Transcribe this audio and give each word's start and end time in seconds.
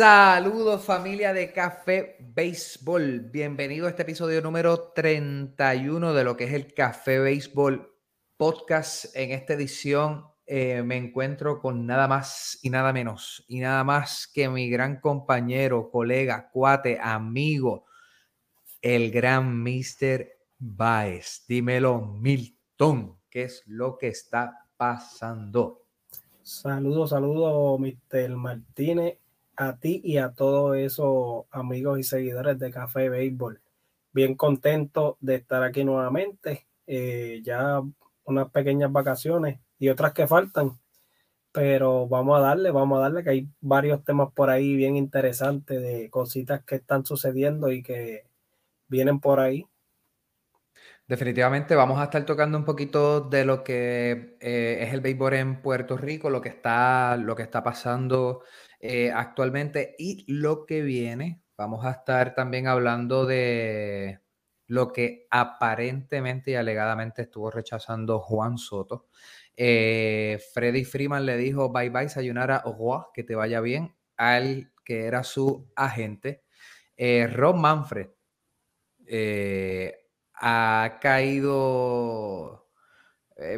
Saludos 0.00 0.82
familia 0.82 1.34
de 1.34 1.52
Café 1.52 2.16
Béisbol. 2.20 3.20
Bienvenido 3.30 3.86
a 3.86 3.90
este 3.90 4.00
episodio 4.00 4.40
número 4.40 4.92
31 4.94 6.14
de 6.14 6.24
lo 6.24 6.38
que 6.38 6.44
es 6.44 6.54
el 6.54 6.72
Café 6.72 7.18
Béisbol 7.18 7.86
podcast. 8.38 9.14
En 9.14 9.30
esta 9.30 9.52
edición 9.52 10.24
eh, 10.46 10.82
me 10.82 10.96
encuentro 10.96 11.60
con 11.60 11.84
nada 11.84 12.08
más 12.08 12.58
y 12.62 12.70
nada 12.70 12.94
menos 12.94 13.44
y 13.46 13.60
nada 13.60 13.84
más 13.84 14.26
que 14.26 14.48
mi 14.48 14.70
gran 14.70 15.00
compañero, 15.00 15.90
colega, 15.90 16.48
cuate, 16.50 16.98
amigo, 16.98 17.84
el 18.80 19.10
gran 19.10 19.62
Mr. 19.62 20.26
Baez. 20.58 21.44
Dímelo, 21.46 22.00
Milton, 22.00 23.18
¿qué 23.28 23.42
es 23.42 23.62
lo 23.66 23.98
que 23.98 24.08
está 24.08 24.66
pasando? 24.78 25.82
Saludos, 26.42 27.10
saludos, 27.10 27.78
Mr. 27.78 28.30
Martínez, 28.30 29.18
a 29.60 29.76
ti 29.76 30.00
y 30.02 30.16
a 30.16 30.32
todos 30.32 30.74
esos 30.78 31.44
amigos 31.50 31.98
y 31.98 32.02
seguidores 32.02 32.58
de 32.58 32.70
Café 32.70 33.10
Béisbol. 33.10 33.60
Bien 34.10 34.34
contento 34.34 35.18
de 35.20 35.34
estar 35.34 35.62
aquí 35.62 35.84
nuevamente. 35.84 36.66
Eh, 36.86 37.42
ya 37.44 37.82
unas 38.24 38.50
pequeñas 38.52 38.90
vacaciones 38.90 39.60
y 39.78 39.90
otras 39.90 40.14
que 40.14 40.26
faltan, 40.26 40.80
pero 41.52 42.08
vamos 42.08 42.38
a 42.38 42.40
darle, 42.40 42.70
vamos 42.70 42.96
a 42.98 43.02
darle 43.02 43.22
que 43.22 43.30
hay 43.30 43.48
varios 43.60 44.02
temas 44.02 44.32
por 44.32 44.48
ahí 44.48 44.74
bien 44.76 44.96
interesantes 44.96 45.82
de 45.82 46.08
cositas 46.08 46.64
que 46.64 46.76
están 46.76 47.04
sucediendo 47.04 47.70
y 47.70 47.82
que 47.82 48.24
vienen 48.88 49.20
por 49.20 49.40
ahí. 49.40 49.66
Definitivamente 51.06 51.74
vamos 51.74 52.00
a 52.00 52.04
estar 52.04 52.24
tocando 52.24 52.56
un 52.56 52.64
poquito 52.64 53.20
de 53.20 53.44
lo 53.44 53.62
que 53.62 54.38
eh, 54.40 54.78
es 54.80 54.94
el 54.94 55.02
béisbol 55.02 55.34
en 55.34 55.60
Puerto 55.60 55.98
Rico, 55.98 56.30
lo 56.30 56.40
que 56.40 56.48
está, 56.48 57.18
lo 57.18 57.36
que 57.36 57.42
está 57.42 57.62
pasando 57.62 58.42
eh, 58.80 59.12
actualmente 59.14 59.94
y 59.98 60.24
lo 60.32 60.66
que 60.66 60.82
viene. 60.82 61.42
Vamos 61.56 61.84
a 61.84 61.90
estar 61.92 62.34
también 62.34 62.66
hablando 62.66 63.26
de 63.26 64.20
lo 64.66 64.92
que 64.92 65.26
aparentemente 65.30 66.52
y 66.52 66.54
alegadamente 66.54 67.22
estuvo 67.22 67.50
rechazando 67.50 68.20
Juan 68.20 68.58
Soto. 68.58 69.08
Eh, 69.56 70.38
Freddy 70.54 70.84
Freeman 70.84 71.26
le 71.26 71.36
dijo 71.36 71.70
bye 71.72 71.90
bye, 71.90 72.08
sayonara, 72.08 72.62
ojo, 72.64 73.10
que 73.12 73.24
te 73.24 73.34
vaya 73.34 73.60
bien, 73.60 73.94
al 74.16 74.72
que 74.84 75.04
era 75.06 75.22
su 75.24 75.70
agente. 75.76 76.44
Rob 77.32 77.56
Manfred 77.56 78.08
ha 80.34 80.98
caído 81.00 82.59
eh, 82.59 82.59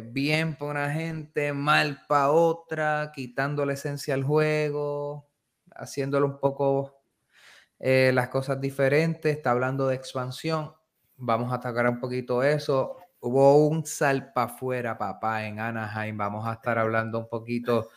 bien 0.03 0.55
para 0.55 0.71
una 0.71 0.91
gente, 0.91 1.51
mal 1.53 2.05
para 2.07 2.31
otra, 2.31 3.11
quitando 3.13 3.65
la 3.65 3.73
esencia 3.73 4.13
al 4.13 4.23
juego, 4.23 5.29
haciéndolo 5.75 6.27
un 6.27 6.39
poco 6.39 7.03
eh, 7.79 8.11
las 8.13 8.29
cosas 8.29 8.61
diferentes, 8.61 9.35
está 9.35 9.51
hablando 9.51 9.87
de 9.87 9.95
expansión. 9.95 10.73
Vamos 11.17 11.51
a 11.51 11.55
atacar 11.55 11.89
un 11.89 11.99
poquito 11.99 12.43
eso. 12.43 12.97
Hubo 13.19 13.67
un 13.67 13.85
salpa 13.85 14.43
afuera, 14.43 14.97
papá, 14.97 15.45
en 15.45 15.59
Anaheim. 15.59 16.17
Vamos 16.17 16.47
a 16.47 16.53
estar 16.53 16.79
hablando 16.79 17.19
un 17.19 17.27
poquito 17.27 17.89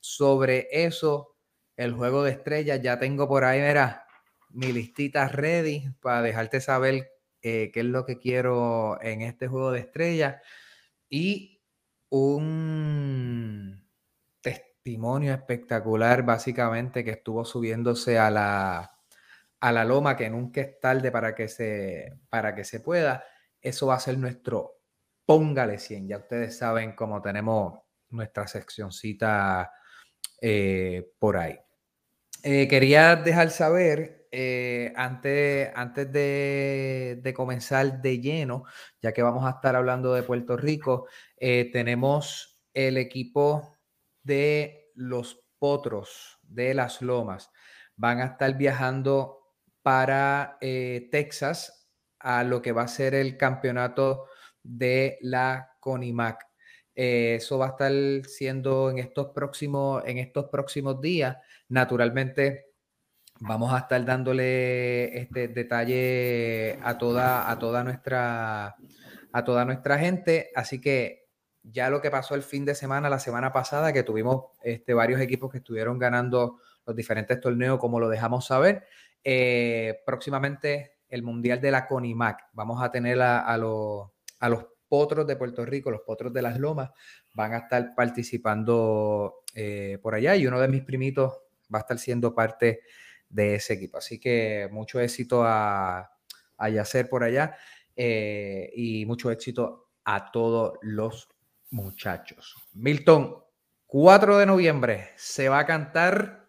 sobre 0.00 0.68
eso. 0.70 1.36
El 1.76 1.92
juego 1.92 2.22
de 2.22 2.32
estrellas, 2.32 2.80
ya 2.82 2.98
tengo 2.98 3.28
por 3.28 3.44
ahí, 3.44 3.60
mira, 3.60 4.06
mi 4.50 4.72
listita 4.72 5.28
ready 5.28 5.90
para 6.00 6.22
dejarte 6.22 6.60
saber 6.60 7.10
eh, 7.42 7.70
qué 7.72 7.80
es 7.80 7.86
lo 7.86 8.06
que 8.06 8.18
quiero 8.18 8.98
en 9.02 9.22
este 9.22 9.48
juego 9.48 9.72
de 9.72 9.80
estrellas 9.80 10.36
y 11.08 11.62
un 12.10 13.88
testimonio 14.40 15.32
espectacular 15.34 16.24
básicamente 16.24 17.04
que 17.04 17.12
estuvo 17.12 17.44
subiéndose 17.44 18.18
a 18.18 18.30
la, 18.30 18.98
a 19.60 19.72
la 19.72 19.84
loma, 19.84 20.16
que 20.16 20.30
nunca 20.30 20.60
es 20.60 20.80
tarde 20.80 21.10
para 21.10 21.34
que 21.34 21.48
se, 21.48 22.18
para 22.28 22.54
que 22.54 22.64
se 22.64 22.80
pueda. 22.80 23.24
Eso 23.60 23.86
va 23.86 23.94
a 23.94 24.00
ser 24.00 24.18
nuestro 24.18 24.80
póngale 25.24 25.78
100. 25.78 26.08
Ya 26.08 26.18
ustedes 26.18 26.58
saben 26.58 26.92
cómo 26.94 27.22
tenemos 27.22 27.80
nuestra 28.10 28.46
seccioncita 28.46 29.72
eh, 30.40 31.10
por 31.18 31.36
ahí. 31.36 31.58
Eh, 32.42 32.68
quería 32.68 33.16
dejar 33.16 33.50
saber 33.50 34.23
eh, 34.36 34.92
antes, 34.96 35.70
antes 35.76 36.10
de, 36.10 37.32
comenzar 37.36 38.02
de 38.02 38.20
lleno, 38.20 38.64
ya 39.00 39.12
que 39.12 39.22
vamos 39.22 39.46
a 39.46 39.50
estar 39.50 39.76
hablando 39.76 40.12
de 40.12 40.24
Puerto 40.24 40.56
Rico, 40.56 41.06
eh, 41.36 41.70
tenemos 41.72 42.60
el 42.72 42.96
equipo 42.96 43.76
de 44.24 44.90
los 44.96 45.40
Potros 45.56 46.40
de 46.42 46.74
las 46.74 47.00
Lomas. 47.00 47.52
Van 47.94 48.20
a 48.20 48.24
estar 48.24 48.56
viajando 48.58 49.52
para 49.82 50.58
eh, 50.60 51.08
Texas 51.12 51.88
a 52.18 52.42
lo 52.42 52.60
que 52.60 52.72
va 52.72 52.82
a 52.82 52.88
ser 52.88 53.14
el 53.14 53.36
campeonato 53.36 54.26
de 54.64 55.16
la 55.20 55.76
CONIMAC. 55.78 56.44
eso 56.92 57.58
va 57.58 57.66
a 57.66 57.70
estar 57.70 57.92
siendo 58.28 58.90
en 58.90 58.98
estos 58.98 59.28
próximos, 59.28 60.02
en 60.06 60.18
estos 60.18 60.46
próximos 60.46 61.00
días. 61.00 61.36
Naturalmente, 61.68 62.73
vamos 63.40 63.72
a 63.72 63.78
estar 63.78 64.04
dándole 64.04 65.18
este 65.18 65.48
detalle 65.48 66.78
a 66.82 66.98
toda, 66.98 67.50
a 67.50 67.58
toda 67.58 67.84
nuestra 67.84 68.76
a 69.34 69.44
toda 69.44 69.64
nuestra 69.64 69.98
gente. 69.98 70.50
Así 70.54 70.80
que 70.80 71.26
ya 71.62 71.90
lo 71.90 72.00
que 72.00 72.10
pasó 72.10 72.36
el 72.36 72.44
fin 72.44 72.64
de 72.64 72.76
semana, 72.76 73.10
la 73.10 73.18
semana 73.18 73.52
pasada, 73.52 73.92
que 73.92 74.04
tuvimos 74.04 74.46
este, 74.62 74.94
varios 74.94 75.20
equipos 75.20 75.50
que 75.50 75.58
estuvieron 75.58 75.98
ganando 75.98 76.60
los 76.86 76.94
diferentes 76.94 77.40
torneos, 77.40 77.80
como 77.80 77.98
lo 77.98 78.08
dejamos 78.08 78.46
saber. 78.46 78.86
Eh, 79.24 80.02
próximamente 80.06 80.98
el 81.08 81.22
Mundial 81.22 81.60
de 81.60 81.70
la 81.72 81.86
CONIMAC. 81.86 82.44
Vamos 82.52 82.82
a 82.82 82.90
tener 82.90 83.20
a, 83.20 83.56
los, 83.56 84.08
a 84.38 84.48
los 84.48 84.66
potros 84.88 85.26
de 85.26 85.36
Puerto 85.36 85.64
Rico, 85.64 85.90
los 85.90 86.02
potros 86.02 86.32
de 86.32 86.42
las 86.42 86.58
lomas, 86.58 86.90
van 87.34 87.54
a 87.54 87.58
estar 87.58 87.94
participando 87.94 89.42
eh, 89.54 89.98
por 90.02 90.14
allá 90.14 90.36
y 90.36 90.46
uno 90.46 90.60
de 90.60 90.68
mis 90.68 90.82
primitos 90.82 91.32
va 91.72 91.78
a 91.78 91.82
estar 91.82 91.98
siendo 91.98 92.34
parte 92.34 92.80
de 93.34 93.56
ese 93.56 93.74
equipo. 93.74 93.98
Así 93.98 94.20
que 94.20 94.68
mucho 94.70 95.00
éxito 95.00 95.42
a, 95.44 96.10
a 96.56 96.68
Yacer 96.68 97.08
por 97.08 97.24
allá 97.24 97.56
eh, 97.96 98.70
y 98.74 99.04
mucho 99.06 99.30
éxito 99.30 99.90
a 100.04 100.30
todos 100.30 100.78
los 100.82 101.28
muchachos. 101.70 102.54
Milton, 102.72 103.42
4 103.86 104.38
de 104.38 104.46
noviembre 104.46 105.08
se 105.16 105.48
va 105.48 105.58
a 105.60 105.66
cantar 105.66 106.48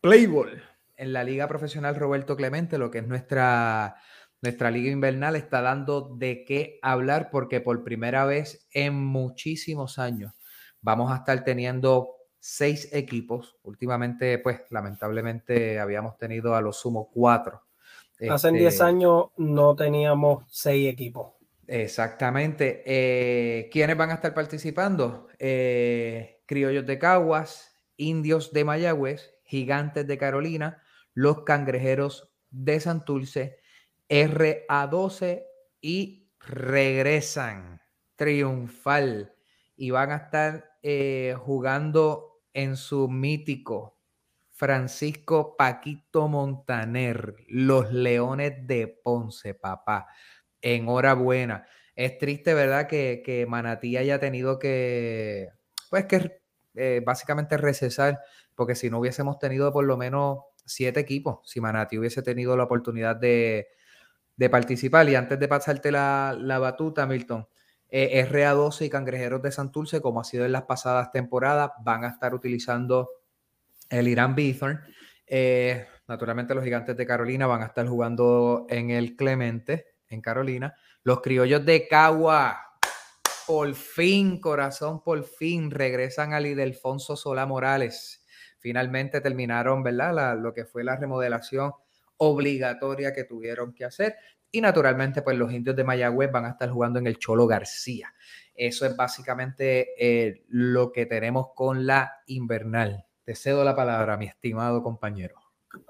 Playball 0.00 0.62
en 0.96 1.12
la 1.12 1.22
Liga 1.22 1.46
Profesional 1.46 1.94
Roberto 1.94 2.36
Clemente, 2.36 2.78
lo 2.78 2.90
que 2.90 2.98
es 2.98 3.06
nuestra, 3.06 3.96
nuestra 4.40 4.70
liga 4.72 4.90
invernal, 4.90 5.36
está 5.36 5.60
dando 5.62 6.16
de 6.16 6.44
qué 6.44 6.80
hablar 6.82 7.30
porque 7.30 7.60
por 7.60 7.84
primera 7.84 8.24
vez 8.24 8.66
en 8.72 8.94
muchísimos 8.94 10.00
años 10.00 10.32
vamos 10.80 11.12
a 11.12 11.16
estar 11.16 11.44
teniendo 11.44 12.21
seis 12.42 12.88
equipos. 12.92 13.56
Últimamente, 13.62 14.36
pues 14.38 14.62
lamentablemente 14.70 15.78
habíamos 15.78 16.18
tenido 16.18 16.56
a 16.56 16.60
lo 16.60 16.72
sumo 16.72 17.08
cuatro. 17.14 17.62
Hace 18.28 18.50
10 18.50 18.72
este 18.72 18.84
años 18.84 19.26
no 19.36 19.76
teníamos 19.76 20.44
seis 20.48 20.92
equipos. 20.92 21.34
Exactamente. 21.68 22.82
Eh, 22.84 23.70
¿Quiénes 23.70 23.96
van 23.96 24.10
a 24.10 24.14
estar 24.14 24.34
participando? 24.34 25.28
Eh, 25.38 26.42
Criollos 26.46 26.84
de 26.84 26.98
Caguas, 26.98 27.76
Indios 27.96 28.52
de 28.52 28.64
Mayagüez, 28.64 29.34
Gigantes 29.44 30.06
de 30.08 30.18
Carolina, 30.18 30.82
los 31.14 31.44
Cangrejeros 31.44 32.32
de 32.50 32.80
Santurce, 32.80 33.60
RA12 34.08 35.44
y 35.80 36.28
regresan 36.40 37.80
triunfal 38.16 39.32
y 39.76 39.90
van 39.90 40.10
a 40.10 40.16
estar 40.16 40.72
eh, 40.82 41.36
jugando 41.38 42.31
en 42.54 42.76
su 42.76 43.08
mítico 43.08 43.98
Francisco 44.50 45.56
Paquito 45.56 46.28
Montaner, 46.28 47.34
los 47.48 47.92
Leones 47.92 48.66
de 48.66 48.86
Ponce, 48.86 49.54
papá. 49.54 50.06
Enhorabuena. 50.60 51.66
Es 51.96 52.18
triste, 52.18 52.54
¿verdad? 52.54 52.86
Que, 52.86 53.22
que 53.24 53.46
Manatí 53.46 53.96
haya 53.96 54.18
tenido 54.20 54.58
que, 54.58 55.48
pues, 55.90 56.06
que 56.06 56.42
eh, 56.74 57.02
básicamente 57.04 57.56
recesar, 57.58 58.20
porque 58.54 58.74
si 58.74 58.88
no 58.88 58.98
hubiésemos 58.98 59.38
tenido 59.38 59.72
por 59.72 59.84
lo 59.84 59.96
menos 59.96 60.38
siete 60.64 61.00
equipos, 61.00 61.40
si 61.44 61.60
Manati 61.60 61.98
hubiese 61.98 62.22
tenido 62.22 62.56
la 62.56 62.64
oportunidad 62.64 63.16
de, 63.16 63.68
participar. 64.50 65.08
Y 65.08 65.14
antes 65.14 65.38
de 65.38 65.48
pasarte 65.48 65.92
la, 65.92 66.58
batuta, 66.60 67.06
Milton, 67.06 67.46
eh, 67.94 68.26
RA12 68.26 68.86
y 68.86 68.88
Cangrejeros 68.88 69.42
de 69.42 69.52
Santurce, 69.52 70.00
como 70.00 70.18
ha 70.18 70.24
sido 70.24 70.46
en 70.46 70.52
las 70.52 70.62
pasadas 70.62 71.12
temporadas, 71.12 71.72
van 71.84 72.04
a 72.04 72.08
estar 72.08 72.34
utilizando 72.34 73.10
el 73.90 74.08
Irán 74.08 74.34
Bithorn. 74.34 74.80
Eh, 75.26 75.86
naturalmente 76.08 76.54
los 76.54 76.64
gigantes 76.64 76.96
de 76.96 77.04
Carolina 77.04 77.46
van 77.46 77.60
a 77.60 77.66
estar 77.66 77.86
jugando 77.86 78.64
en 78.70 78.88
el 78.88 79.14
Clemente, 79.14 79.88
en 80.08 80.22
Carolina. 80.22 80.74
Los 81.02 81.20
criollos 81.20 81.66
de 81.66 81.86
Cagua, 81.86 82.78
por 83.46 83.74
fin, 83.74 84.40
corazón, 84.40 85.02
por 85.02 85.22
fin 85.24 85.70
regresan 85.70 86.32
al 86.32 86.46
Ildefonso 86.46 87.14
Solá 87.14 87.44
Morales. 87.44 88.24
Finalmente 88.58 89.20
terminaron, 89.20 89.82
¿verdad? 89.82 90.38
lo 90.38 90.54
que 90.54 90.64
fue 90.64 90.82
la 90.82 90.96
remodelación 90.96 91.72
obligatoria 92.16 93.12
que 93.12 93.24
tuvieron 93.24 93.74
que 93.74 93.84
hacer. 93.84 94.16
Y 94.54 94.60
naturalmente, 94.60 95.22
pues 95.22 95.36
los 95.38 95.50
indios 95.50 95.74
de 95.74 95.82
Mayagüez 95.82 96.30
van 96.30 96.44
a 96.44 96.50
estar 96.50 96.70
jugando 96.70 96.98
en 96.98 97.06
el 97.06 97.18
Cholo 97.18 97.46
García. 97.46 98.12
Eso 98.54 98.84
es 98.84 98.94
básicamente 98.94 99.94
eh, 99.98 100.44
lo 100.48 100.92
que 100.92 101.06
tenemos 101.06 101.48
con 101.54 101.86
la 101.86 102.12
invernal. 102.26 103.06
Te 103.24 103.34
cedo 103.34 103.64
la 103.64 103.74
palabra, 103.74 104.18
mi 104.18 104.26
estimado 104.26 104.82
compañero. 104.82 105.36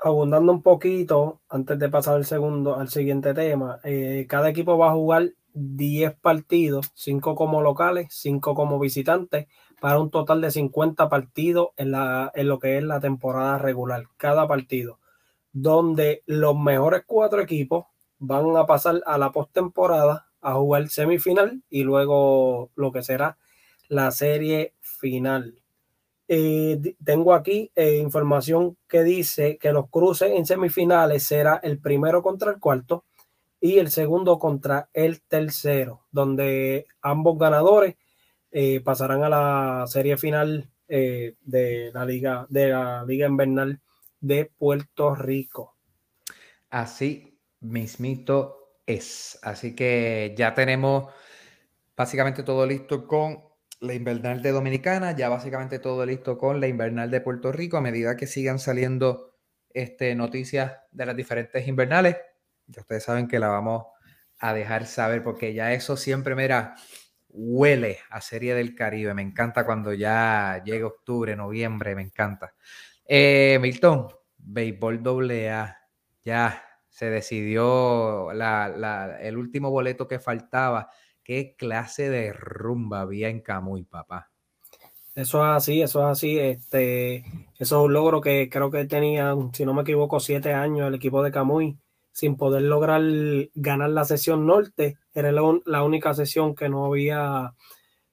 Abundando 0.05 0.53
un 0.53 0.62
poquito, 0.62 1.41
antes 1.49 1.76
de 1.76 1.88
pasar 1.88 2.14
al 2.14 2.25
segundo, 2.25 2.76
al 2.79 2.88
siguiente 2.88 3.35
tema, 3.35 3.81
eh, 3.82 4.26
cada 4.29 4.50
equipo 4.50 4.79
va 4.79 4.91
a 4.91 4.94
jugar 4.94 5.32
10 5.55 6.15
partidos, 6.20 6.93
5 6.94 7.35
como 7.35 7.62
locales, 7.62 8.06
5 8.11 8.55
como 8.55 8.79
visitantes, 8.79 9.49
para 9.81 9.99
un 9.99 10.11
total 10.11 10.41
de 10.41 10.53
50 10.53 11.08
partidos 11.08 11.70
en, 11.76 11.91
la, 11.91 12.31
en 12.37 12.47
lo 12.47 12.61
que 12.61 12.79
es 12.79 12.85
la 12.85 13.00
temporada 13.00 13.58
regular, 13.58 14.05
cada 14.17 14.47
partido, 14.47 15.00
donde 15.53 16.23
los 16.26 16.56
mejores 16.56 17.03
cuatro 17.05 17.41
equipos 17.41 17.87
van 18.23 18.57
a 18.57 18.67
pasar 18.67 19.03
a 19.05 19.19
la 19.19 19.33
postemporada 19.33 20.29
a 20.41 20.55
jugar 20.55 20.89
semifinal 20.89 21.63
y 21.69 21.83
luego 21.83 22.71
lo 22.77 22.93
que 22.93 23.03
será 23.03 23.37
la 23.89 24.13
serie 24.13 24.75
final. 24.81 25.61
Eh, 26.29 26.95
tengo 27.05 27.35
aquí 27.35 27.73
eh, 27.75 27.99
información 27.99 28.79
que 28.89 29.03
dice 29.03 29.59
que 29.59 29.73
los 29.73 29.91
cruces 29.91 30.31
en 30.31 30.47
semifinales 30.47 31.25
será 31.25 31.57
el 31.65 31.81
primero 31.81 32.23
contra 32.23 32.53
el 32.53 32.61
cuarto 32.61 33.05
y 33.61 33.79
el 33.79 33.91
segundo 33.91 34.39
contra 34.39 34.89
el 34.93 35.21
tercero, 35.23 36.07
donde 36.13 36.87
ambos 37.03 37.39
ganadores 37.39 37.97
eh, 38.53 38.81
pasarán 38.81 39.25
a 39.25 39.29
la 39.29 39.85
serie 39.89 40.17
final 40.17 40.69
de 40.89 41.91
la 41.95 42.05
liga 42.05 42.47
de 42.51 42.69
la 42.69 43.03
liga 43.07 43.27
invernal 43.27 43.81
de 44.21 44.53
Puerto 44.59 45.15
Rico. 45.15 45.75
Así 46.69 47.31
mismito 47.62 48.76
es. 48.87 49.38
Así 49.43 49.75
que 49.75 50.35
ya 50.37 50.55
tenemos 50.55 51.12
básicamente 51.97 52.43
todo 52.43 52.67
listo 52.67 53.06
con 53.06 53.43
la 53.81 53.94
invernal 53.94 54.43
de 54.43 54.53
Dominicana, 54.53 55.12
ya 55.17 55.29
básicamente 55.29 55.79
todo 55.79 56.05
listo 56.06 56.38
con 56.38 56.61
la 56.61 56.69
invernal 56.69 57.11
de 57.11 57.20
Puerto 57.20 57.53
Rico. 57.53 57.76
A 57.76 57.81
medida 57.81 58.17
que 58.17 58.26
sigan 58.26 58.59
saliendo 58.59 59.35
este, 59.73 60.14
noticias 60.14 60.73
de 60.91 61.06
las 61.06 61.17
diferentes 61.17 61.67
invernales, 61.67 62.17
ya 62.67 62.82
ustedes 62.82 63.05
saben 63.05 63.29
que 63.29 63.38
la 63.38 63.49
vamos 63.49 63.87
a 64.38 64.55
dejar 64.55 64.87
saber 64.87 65.23
porque 65.23 65.55
ya 65.55 65.73
eso 65.73 65.97
siempre, 65.97 66.35
mira, 66.35 66.75
huele 67.29 67.99
a 68.11 68.20
Serie 68.20 68.55
del 68.55 68.75
Caribe. 68.75 69.15
Me 69.15 69.23
encanta 69.23 69.65
cuando 69.65 69.93
ya 69.93 70.62
llega 70.65 70.87
octubre, 70.87 71.35
noviembre, 71.37 71.94
me 71.94 72.03
encanta. 72.03 72.55
Eh, 73.05 73.58
Milton, 73.61 74.08
Béisbol 74.38 75.03
AA, 75.31 75.76
ya 76.25 76.72
se 77.03 77.11
decidió 77.11 78.31
el 78.31 79.37
último 79.37 79.73
boleto 79.73 80.07
que 80.07 80.21
faltaba 80.21 80.89
qué 81.25 81.57
clase 81.59 82.09
de 82.09 82.33
rumba 82.33 83.01
había 83.01 83.29
en 83.29 83.41
Camuy, 83.41 83.83
papá. 83.83 84.31
Eso 85.13 85.43
es 85.43 85.57
así, 85.57 85.83
eso 85.83 85.99
es 85.99 86.07
así. 86.07 86.39
Este, 86.39 87.25
eso 87.59 87.81
es 87.81 87.87
un 87.87 87.93
logro 87.93 88.21
que 88.21 88.49
creo 88.49 88.71
que 88.71 88.85
tenían, 88.85 89.53
si 89.53 89.67
no 89.67 89.75
me 89.75 89.83
equivoco, 89.83 90.21
siete 90.21 90.53
años 90.55 90.87
el 90.87 90.95
equipo 90.95 91.25
de 91.25 91.33
Camuy 91.33 91.77
sin 92.13 92.37
poder 92.37 92.63
lograr 92.63 93.03
ganar 93.53 93.91
la 93.91 94.05
sesión 94.05 94.47
norte. 94.47 94.97
Era 95.13 95.33
la, 95.33 95.83
única 95.83 96.15
sesión 96.15 96.55
que 96.55 96.69
no 96.69 96.85
había 96.85 97.53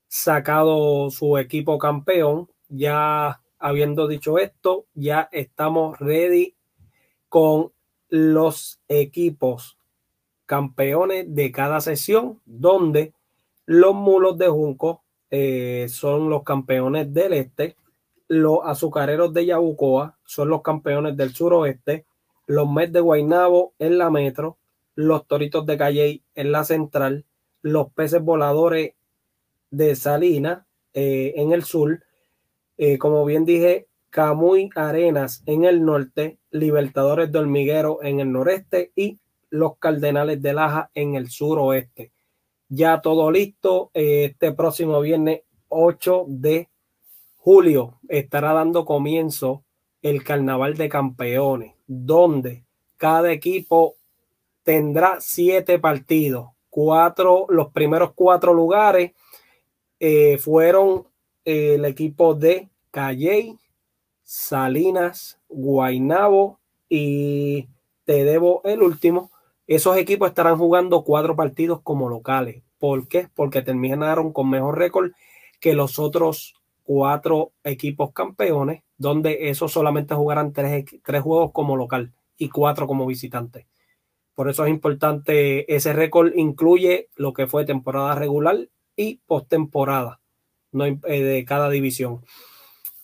sacado 0.08 1.12
su 1.12 1.38
equipo 1.38 1.78
campeón. 1.78 2.50
Ya 2.70 3.40
habiendo 3.60 4.08
dicho 4.08 4.40
esto, 4.40 4.88
ya 4.96 5.30
estamos 5.32 6.00
ready 6.00 6.56
con 7.28 7.72
los 8.10 8.80
equipos 8.88 9.78
campeones 10.46 11.34
de 11.34 11.52
cada 11.52 11.80
sesión, 11.80 12.42
donde 12.46 13.14
los 13.66 13.94
mulos 13.94 14.38
de 14.38 14.48
Junco 14.48 15.04
eh, 15.30 15.88
son 15.90 16.30
los 16.30 16.44
campeones 16.44 17.14
del 17.14 17.34
este, 17.34 17.76
los 18.30 18.60
azucareros 18.64 19.34
de 19.34 19.48
Yabucoa 19.48 20.18
son 20.24 20.50
los 20.50 20.62
campeones 20.62 21.18
del 21.18 21.34
suroeste, 21.34 22.06
los 22.46 22.70
Mets 22.70 22.94
de 22.94 23.00
Guaynabo 23.00 23.74
en 23.80 23.98
la 23.98 24.10
metro, 24.10 24.58
los 24.96 25.28
toritos 25.28 25.66
de 25.66 25.78
Calley 25.78 26.24
en 26.36 26.52
la 26.52 26.64
central, 26.64 27.26
los 27.62 27.92
peces 27.92 28.22
voladores 28.22 28.94
de 29.72 29.96
Salina 29.96 30.68
eh, 30.94 31.34
en 31.36 31.52
el 31.52 31.64
sur, 31.64 32.04
eh, 32.78 32.98
como 32.98 33.26
bien 33.26 33.46
dije, 33.46 33.88
Camuy 34.10 34.70
Arenas 34.76 35.44
en 35.46 35.66
el 35.66 35.86
norte, 35.86 36.40
Libertadores 36.52 37.32
de 37.32 37.40
Hormiguero 37.40 38.04
en 38.04 38.20
el 38.20 38.32
noreste 38.32 38.92
y 38.96 39.20
los 39.50 39.78
Cardenales 39.78 40.42
de 40.42 40.54
Laja 40.54 40.90
en 40.94 41.16
el 41.16 41.30
suroeste. 41.30 42.12
Ya 42.68 43.02
todo 43.02 43.32
listo. 43.32 43.92
Este 43.94 44.52
próximo 44.54 45.02
viernes 45.02 45.42
8 45.70 46.26
de 46.28 46.70
julio 47.36 48.00
estará 48.08 48.54
dando 48.54 48.86
comienzo 48.86 49.64
el 50.02 50.24
Carnaval 50.24 50.76
de 50.76 50.90
Campeones, 50.90 51.74
donde 51.88 52.64
cada 52.98 53.32
equipo 53.32 53.96
tendrá 54.64 55.18
siete 55.20 55.80
partidos. 55.80 56.50
Cuatro, 56.70 57.46
los 57.50 57.70
primeros 57.72 58.14
cuatro 58.14 58.54
lugares 58.54 59.12
eh, 60.00 60.38
fueron 60.38 61.08
el 61.44 61.86
equipo 61.86 62.36
de 62.36 62.70
Calley, 62.92 63.58
Salinas, 64.32 65.40
Guainabo 65.50 66.60
y 66.88 67.68
te 68.06 68.24
debo 68.24 68.62
el 68.64 68.84
último, 68.84 69.32
esos 69.66 69.98
equipos 69.98 70.30
estarán 70.30 70.56
jugando 70.56 71.04
cuatro 71.04 71.36
partidos 71.36 71.82
como 71.82 72.10
locales. 72.10 72.62
¿Por 72.78 73.08
qué? 73.08 73.28
Porque 73.34 73.64
terminaron 73.64 74.32
con 74.32 74.48
mejor 74.48 74.78
récord 74.78 75.14
que 75.60 75.74
los 75.74 75.98
otros 75.98 76.54
cuatro 76.84 77.54
equipos 77.64 78.14
campeones, 78.14 78.84
donde 79.00 79.50
esos 79.50 79.72
solamente 79.72 80.14
jugarán 80.14 80.54
tres, 80.54 80.86
tres 81.04 81.24
juegos 81.24 81.52
como 81.52 81.76
local 81.76 82.14
y 82.38 82.50
cuatro 82.50 82.86
como 82.86 83.08
visitante. 83.08 83.66
Por 84.36 84.48
eso 84.48 84.64
es 84.64 84.70
importante, 84.70 85.74
ese 85.76 85.92
récord 85.92 86.34
incluye 86.36 87.10
lo 87.16 87.34
que 87.34 87.48
fue 87.48 87.66
temporada 87.66 88.14
regular 88.14 88.70
y 88.96 89.22
postemporada 89.26 90.20
eh, 90.72 91.24
de 91.24 91.46
cada 91.46 91.72
división. 91.72 92.22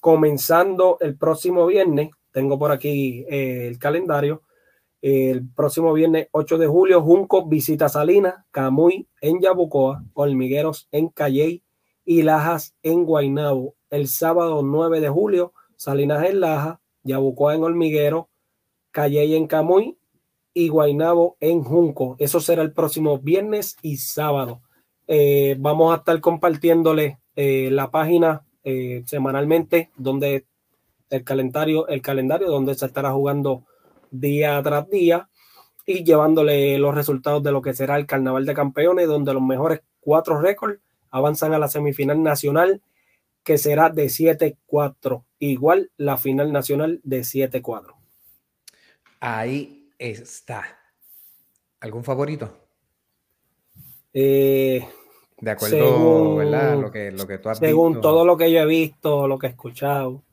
Comenzando 0.05 0.99
el 1.01 1.17
próximo 1.17 1.65
viernes, 1.65 2.11
tengo 2.31 2.59
por 2.59 2.71
aquí 2.71 3.25
eh, 3.27 3.65
el 3.65 3.79
calendario, 3.79 4.43
el 5.01 5.49
próximo 5.49 5.93
viernes 5.93 6.27
8 6.29 6.59
de 6.59 6.67
julio, 6.67 7.01
Junco 7.01 7.47
visita 7.47 7.89
Salinas, 7.89 8.35
Camuy 8.51 9.07
en 9.19 9.41
Yabucoa, 9.41 10.03
Hormigueros 10.13 10.87
en 10.91 11.09
Calley 11.09 11.63
y 12.05 12.21
Lajas 12.21 12.75
en 12.83 13.03
Guaynabo. 13.03 13.73
El 13.89 14.07
sábado 14.07 14.61
9 14.61 15.01
de 15.01 15.09
julio, 15.09 15.53
Salinas 15.75 16.23
en 16.29 16.39
Laja, 16.39 16.81
Yabucoa 17.01 17.55
en 17.55 17.63
Hormiguero, 17.63 18.29
Calley 18.91 19.33
en 19.33 19.47
Camuy 19.47 19.97
y 20.53 20.67
Guaynabo 20.67 21.35
en 21.39 21.63
Junco. 21.63 22.15
Eso 22.19 22.39
será 22.39 22.61
el 22.61 22.73
próximo 22.73 23.17
viernes 23.17 23.75
y 23.81 23.97
sábado. 23.97 24.61
Eh, 25.07 25.55
vamos 25.57 25.91
a 25.91 25.97
estar 25.97 26.21
compartiéndole 26.21 27.17
eh, 27.35 27.69
la 27.71 27.89
página 27.89 28.45
eh, 28.65 29.03
semanalmente 29.05 29.91
donde 29.95 30.45
el 31.09 31.23
calendario, 31.23 31.87
el 31.87 32.01
calendario 32.01 32.49
donde 32.49 32.75
se 32.75 32.87
estará 32.87 33.11
jugando 33.11 33.63
día 34.11 34.61
tras 34.63 34.89
día 34.89 35.29
y 35.85 36.03
llevándole 36.03 36.77
los 36.79 36.95
resultados 36.95 37.43
de 37.43 37.51
lo 37.51 37.61
que 37.61 37.75
será 37.75 37.95
el 37.97 38.07
Carnaval 38.07 38.45
de 38.45 38.55
Campeones, 38.55 39.07
donde 39.07 39.33
los 39.33 39.43
mejores 39.43 39.81
cuatro 39.99 40.41
récords 40.41 40.79
avanzan 41.11 41.53
a 41.53 41.59
la 41.59 41.67
semifinal 41.67 42.21
nacional, 42.23 42.81
que 43.43 43.57
será 43.57 43.89
de 43.89 44.05
7-4. 44.05 45.23
Igual 45.39 45.91
la 45.97 46.17
final 46.17 46.51
nacional 46.51 46.99
de 47.03 47.21
7-4. 47.21 47.93
Ahí 49.19 49.91
está. 49.99 50.65
¿Algún 51.79 52.03
favorito? 52.03 52.51
Eh, 54.11 54.87
De 55.39 55.51
acuerdo, 55.51 56.35
¿verdad? 56.37 56.79
Lo 56.79 56.91
que, 56.91 57.11
lo 57.11 57.27
que 57.27 57.37
tú 57.37 57.49
has 57.49 57.57
según 57.57 57.99
todo 57.99 58.25
lo 58.25 58.37
que 58.37 58.51
yo 58.51 58.59
he 58.59 58.65
visto, 58.65 59.27
lo 59.27 59.37
que 59.37 59.47
he 59.47 59.49
escuchado 59.49 60.23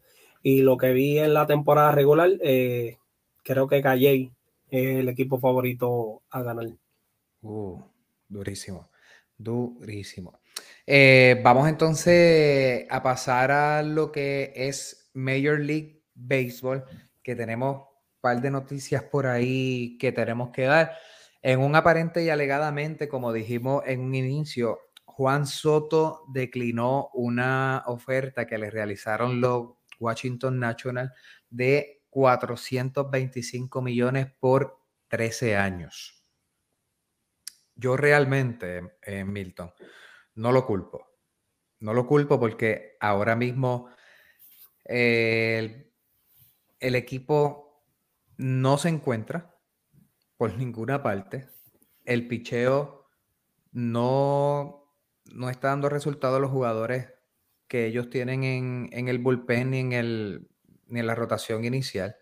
y 0.42 0.62
lo 0.62 0.76
que 0.76 0.92
vi 0.92 1.18
en 1.18 1.34
la 1.34 1.46
temporada 1.46 1.92
regular, 1.92 2.30
eh, 2.40 2.98
creo 3.42 3.66
que 3.66 3.82
Calle 3.82 4.30
es 4.70 4.98
el 4.98 5.08
equipo 5.08 5.38
favorito 5.38 6.22
a 6.30 6.42
ganar. 6.42 6.68
Uh, 7.42 7.80
durísimo, 8.28 8.90
durísimo. 9.36 10.40
Eh, 10.86 11.40
vamos 11.42 11.68
entonces 11.68 12.86
a 12.90 13.02
pasar 13.02 13.50
a 13.50 13.82
lo 13.82 14.12
que 14.12 14.52
es 14.54 15.10
Major 15.14 15.58
League 15.58 16.02
Baseball, 16.14 16.84
que 17.22 17.34
tenemos 17.34 17.76
un 17.76 18.20
par 18.20 18.40
de 18.40 18.50
noticias 18.50 19.02
por 19.02 19.26
ahí 19.26 19.96
que 19.98 20.12
tenemos 20.12 20.50
que 20.50 20.62
dar. 20.62 20.92
En 21.42 21.60
un 21.60 21.74
aparente 21.74 22.22
y 22.22 22.30
alegadamente, 22.30 23.08
como 23.08 23.32
dijimos 23.32 23.82
en 23.86 24.00
un 24.00 24.14
inicio, 24.14 24.78
Juan 25.14 25.46
Soto 25.46 26.24
declinó 26.28 27.10
una 27.12 27.82
oferta 27.86 28.46
que 28.46 28.58
le 28.58 28.70
realizaron 28.70 29.40
los 29.40 29.74
Washington 29.98 30.58
National 30.58 31.12
de 31.50 32.02
425 32.10 33.82
millones 33.82 34.28
por 34.40 34.78
13 35.08 35.56
años. 35.56 36.24
Yo 37.74 37.96
realmente, 37.96 38.96
eh, 39.02 39.24
Milton, 39.24 39.72
no 40.34 40.52
lo 40.52 40.66
culpo. 40.66 41.08
No 41.80 41.94
lo 41.94 42.06
culpo 42.06 42.38
porque 42.38 42.96
ahora 43.00 43.36
mismo 43.36 43.90
eh, 44.84 45.90
el, 46.78 46.94
equipo 46.94 47.84
no 48.36 48.78
se 48.78 48.88
encuentra 48.88 49.56
por 50.36 50.56
ninguna 50.56 51.02
parte. 51.02 51.48
El 52.04 52.28
picheo 52.28 53.06
no, 53.72 54.81
no 55.32 55.50
está 55.50 55.68
dando 55.68 55.88
resultados 55.88 56.36
a 56.36 56.40
los 56.40 56.50
jugadores 56.50 57.12
que 57.68 57.86
ellos 57.86 58.10
tienen 58.10 58.44
en, 58.44 58.88
en 58.92 59.08
el 59.08 59.18
bullpen 59.18 59.70
ni 59.70 59.78
en, 59.80 59.92
el, 59.92 60.48
ni 60.86 61.00
en 61.00 61.06
la 61.06 61.14
rotación 61.14 61.64
inicial. 61.64 62.16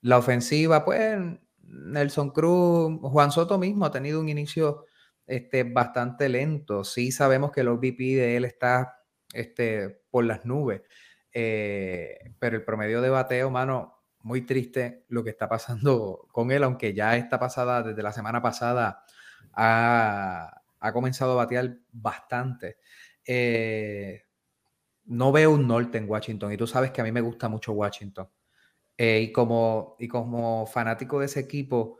La 0.00 0.18
ofensiva, 0.18 0.84
pues 0.84 1.18
Nelson 1.62 2.30
Cruz, 2.30 2.98
Juan 3.00 3.32
Soto 3.32 3.58
mismo 3.58 3.86
ha 3.86 3.90
tenido 3.90 4.20
un 4.20 4.28
inicio 4.28 4.84
este, 5.26 5.64
bastante 5.64 6.28
lento. 6.28 6.84
Sí 6.84 7.12
sabemos 7.12 7.50
que 7.50 7.62
el 7.62 7.68
OVP 7.68 7.98
de 7.98 8.36
él 8.36 8.44
está 8.44 9.00
este, 9.32 10.02
por 10.10 10.24
las 10.24 10.44
nubes, 10.44 10.82
eh, 11.32 12.34
pero 12.38 12.56
el 12.56 12.64
promedio 12.64 13.00
de 13.00 13.08
bateo, 13.08 13.50
mano, 13.50 14.02
muy 14.20 14.42
triste 14.42 15.04
lo 15.08 15.24
que 15.24 15.30
está 15.30 15.48
pasando 15.48 16.26
con 16.32 16.50
él, 16.50 16.62
aunque 16.62 16.94
ya 16.94 17.16
está 17.16 17.38
pasada, 17.38 17.82
desde 17.82 18.02
la 18.02 18.12
semana 18.12 18.42
pasada, 18.42 19.04
ha, 19.54 20.62
comenzado 20.92 21.32
a 21.32 21.44
batear 21.44 21.78
bastante. 21.92 22.78
Eh, 23.26 24.22
no 25.06 25.32
veo 25.32 25.52
un 25.52 25.66
norte 25.66 25.98
en 25.98 26.08
Washington 26.08 26.52
y 26.52 26.56
tú 26.56 26.66
sabes 26.66 26.90
que 26.90 27.00
a 27.00 27.04
mí 27.04 27.12
me 27.12 27.20
gusta 27.20 27.48
mucho 27.48 27.72
Washington. 27.72 28.28
Eh, 28.96 29.20
y, 29.22 29.32
como, 29.32 29.96
y 29.98 30.08
como 30.08 30.66
fanático 30.66 31.20
de 31.20 31.26
ese 31.26 31.40
equipo, 31.40 31.98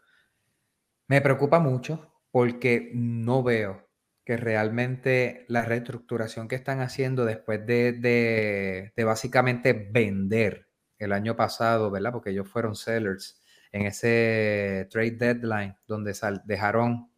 me 1.08 1.20
preocupa 1.20 1.58
mucho 1.58 2.12
porque 2.30 2.90
no 2.94 3.42
veo 3.42 3.88
que 4.24 4.36
realmente 4.36 5.44
la 5.48 5.62
reestructuración 5.62 6.48
que 6.48 6.56
están 6.56 6.80
haciendo 6.80 7.24
después 7.24 7.66
de, 7.66 8.92
básicamente 9.04 9.72
vender 9.72 10.68
el 10.98 11.12
año 11.12 11.36
pasado, 11.36 11.90
¿verdad? 11.90 12.12
Porque 12.12 12.30
ellos 12.30 12.48
fueron 12.48 12.74
sellers 12.74 13.42
en 13.70 13.86
ese 13.86 14.88
trade 14.90 15.12
deadline 15.12 15.76
donde 15.86 16.14
dejaron 16.44 17.10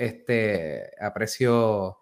este, 0.00 0.92
a 0.98 1.12
precio 1.12 1.98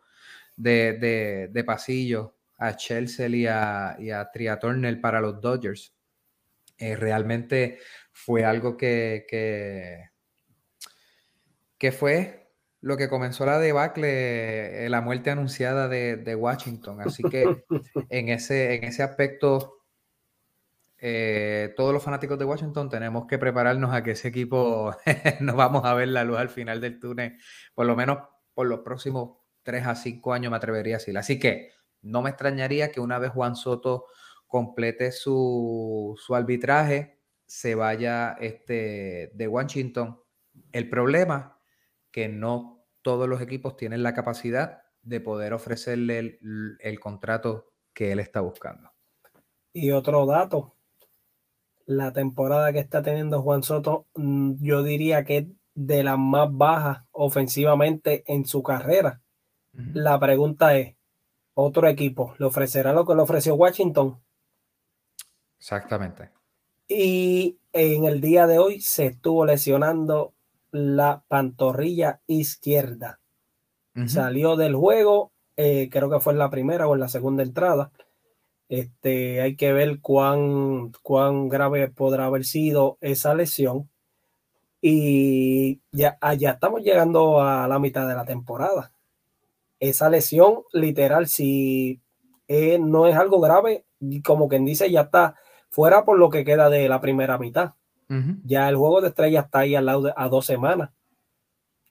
de, 0.56 1.64
pasillo 1.66 2.36
a 2.56 2.76
Chelsea 2.76 3.28
y 3.28 3.46
a, 3.46 3.96
y 3.98 4.10
a 4.10 4.30
para 5.00 5.20
los 5.20 5.40
Dodgers. 5.40 5.94
Eh, 6.78 6.94
realmente 6.94 7.78
fue 8.12 8.44
algo 8.44 8.76
que, 8.76 9.26
que, 9.28 10.10
que 11.76 11.90
fue 11.90 12.52
lo 12.80 12.96
que 12.96 13.08
comenzó 13.08 13.44
la 13.44 13.58
debacle, 13.58 14.86
eh, 14.86 14.88
la 14.88 15.00
muerte 15.00 15.30
anunciada 15.30 15.88
de, 15.88 16.34
Washington. 16.36 17.00
Así 17.00 17.24
que 17.24 17.64
en 18.10 18.28
ese, 18.28 18.76
en 18.76 18.84
ese 18.84 19.02
aspecto, 19.02 19.77
eh, 20.98 21.72
todos 21.76 21.92
los 21.92 22.02
fanáticos 22.02 22.38
de 22.38 22.44
Washington 22.44 22.88
tenemos 22.88 23.26
que 23.26 23.38
prepararnos 23.38 23.94
a 23.94 24.02
que 24.02 24.12
ese 24.12 24.28
equipo 24.28 24.94
no 25.40 25.56
vamos 25.56 25.84
a 25.84 25.94
ver 25.94 26.08
la 26.08 26.24
luz 26.24 26.38
al 26.38 26.48
final 26.48 26.80
del 26.80 26.98
túnel, 26.98 27.38
por 27.74 27.86
lo 27.86 27.96
menos 27.96 28.18
por 28.54 28.66
los 28.66 28.80
próximos 28.80 29.38
3 29.62 29.86
a 29.86 29.94
5 29.94 30.32
años 30.32 30.50
me 30.50 30.56
atrevería 30.56 30.96
a 30.96 30.98
decir. 30.98 31.16
Así 31.18 31.38
que 31.38 31.70
no 32.02 32.22
me 32.22 32.30
extrañaría 32.30 32.90
que 32.90 33.00
una 33.00 33.18
vez 33.18 33.30
Juan 33.32 33.54
Soto 33.54 34.06
complete 34.46 35.12
su, 35.12 36.18
su 36.18 36.34
arbitraje, 36.34 37.18
se 37.46 37.74
vaya 37.74 38.36
este, 38.40 39.30
de 39.34 39.48
Washington. 39.48 40.20
El 40.72 40.88
problema 40.88 41.58
que 42.10 42.28
no 42.28 42.84
todos 43.02 43.28
los 43.28 43.40
equipos 43.40 43.76
tienen 43.76 44.02
la 44.02 44.14
capacidad 44.14 44.82
de 45.02 45.20
poder 45.20 45.54
ofrecerle 45.54 46.38
el, 46.80 47.00
contrato 47.00 47.72
que 47.94 48.12
él 48.12 48.20
está 48.20 48.40
buscando. 48.40 48.90
Y 49.72 49.92
otro 49.92 50.26
dato, 50.26 50.76
la 51.88 52.12
temporada 52.12 52.70
que 52.70 52.80
está 52.80 53.02
teniendo 53.02 53.40
Juan 53.40 53.62
Soto, 53.62 54.06
mm, 54.14 54.56
yo 54.60 54.82
diría 54.82 55.24
que 55.24 55.38
es 55.38 55.46
de 55.74 56.02
las 56.04 56.18
más 56.18 56.48
bajas 56.52 57.04
ofensivamente 57.12 58.24
en 58.26 58.44
su 58.44 58.62
carrera. 58.62 59.22
La 59.72 60.20
pregunta 60.20 60.76
es, 60.76 60.96
¿otro 61.54 61.88
equipo 61.88 62.34
le 62.38 62.44
ofrecerá 62.44 62.92
lo 62.92 63.06
que 63.06 63.14
le 63.14 63.22
ofreció 63.22 63.54
Washington? 63.54 64.20
Exactamente. 65.58 66.30
Y 66.88 67.58
en 67.72 68.04
el 68.04 68.20
día 68.20 68.46
de 68.46 68.58
hoy 68.58 68.82
se 68.82 69.06
estuvo 69.06 69.46
lesionando 69.46 70.34
la 70.70 71.24
pantorrilla 71.26 72.20
izquierda. 72.26 73.18
Salió 74.06 74.56
del 74.56 74.76
juego, 74.76 75.32
eh, 75.56 75.88
creo 75.90 76.10
que 76.10 76.20
fue 76.20 76.34
en 76.34 76.38
la 76.38 76.50
primera 76.50 76.86
o 76.86 76.94
en 76.94 77.00
la 77.00 77.08
segunda 77.08 77.42
entrada. 77.42 77.90
Este, 78.68 79.40
hay 79.40 79.56
que 79.56 79.72
ver 79.72 80.00
cuán, 80.00 80.92
cuán 81.02 81.48
grave 81.48 81.88
podrá 81.88 82.26
haber 82.26 82.44
sido 82.44 82.98
esa 83.00 83.34
lesión. 83.34 83.88
Y 84.80 85.80
ya, 85.90 86.18
allá 86.20 86.50
ah, 86.50 86.52
estamos 86.54 86.82
llegando 86.82 87.40
a 87.40 87.66
la 87.66 87.78
mitad 87.78 88.06
de 88.06 88.14
la 88.14 88.24
temporada. 88.24 88.92
Esa 89.80 90.10
lesión, 90.10 90.62
literal, 90.72 91.28
si 91.28 92.00
eh, 92.46 92.78
no 92.78 93.06
es 93.06 93.16
algo 93.16 93.40
grave, 93.40 93.84
como 94.24 94.48
quien 94.48 94.64
dice, 94.64 94.90
ya 94.90 95.02
está 95.02 95.36
fuera 95.70 96.04
por 96.04 96.18
lo 96.18 96.30
que 96.30 96.44
queda 96.44 96.70
de 96.70 96.88
la 96.88 97.00
primera 97.00 97.38
mitad. 97.38 97.72
Ya 98.44 98.70
el 98.70 98.76
juego 98.76 99.02
de 99.02 99.08
estrellas 99.08 99.44
está 99.44 99.58
ahí 99.58 99.74
al 99.74 99.84
lado 99.84 100.10
a 100.16 100.28
dos 100.30 100.46
semanas. 100.46 100.90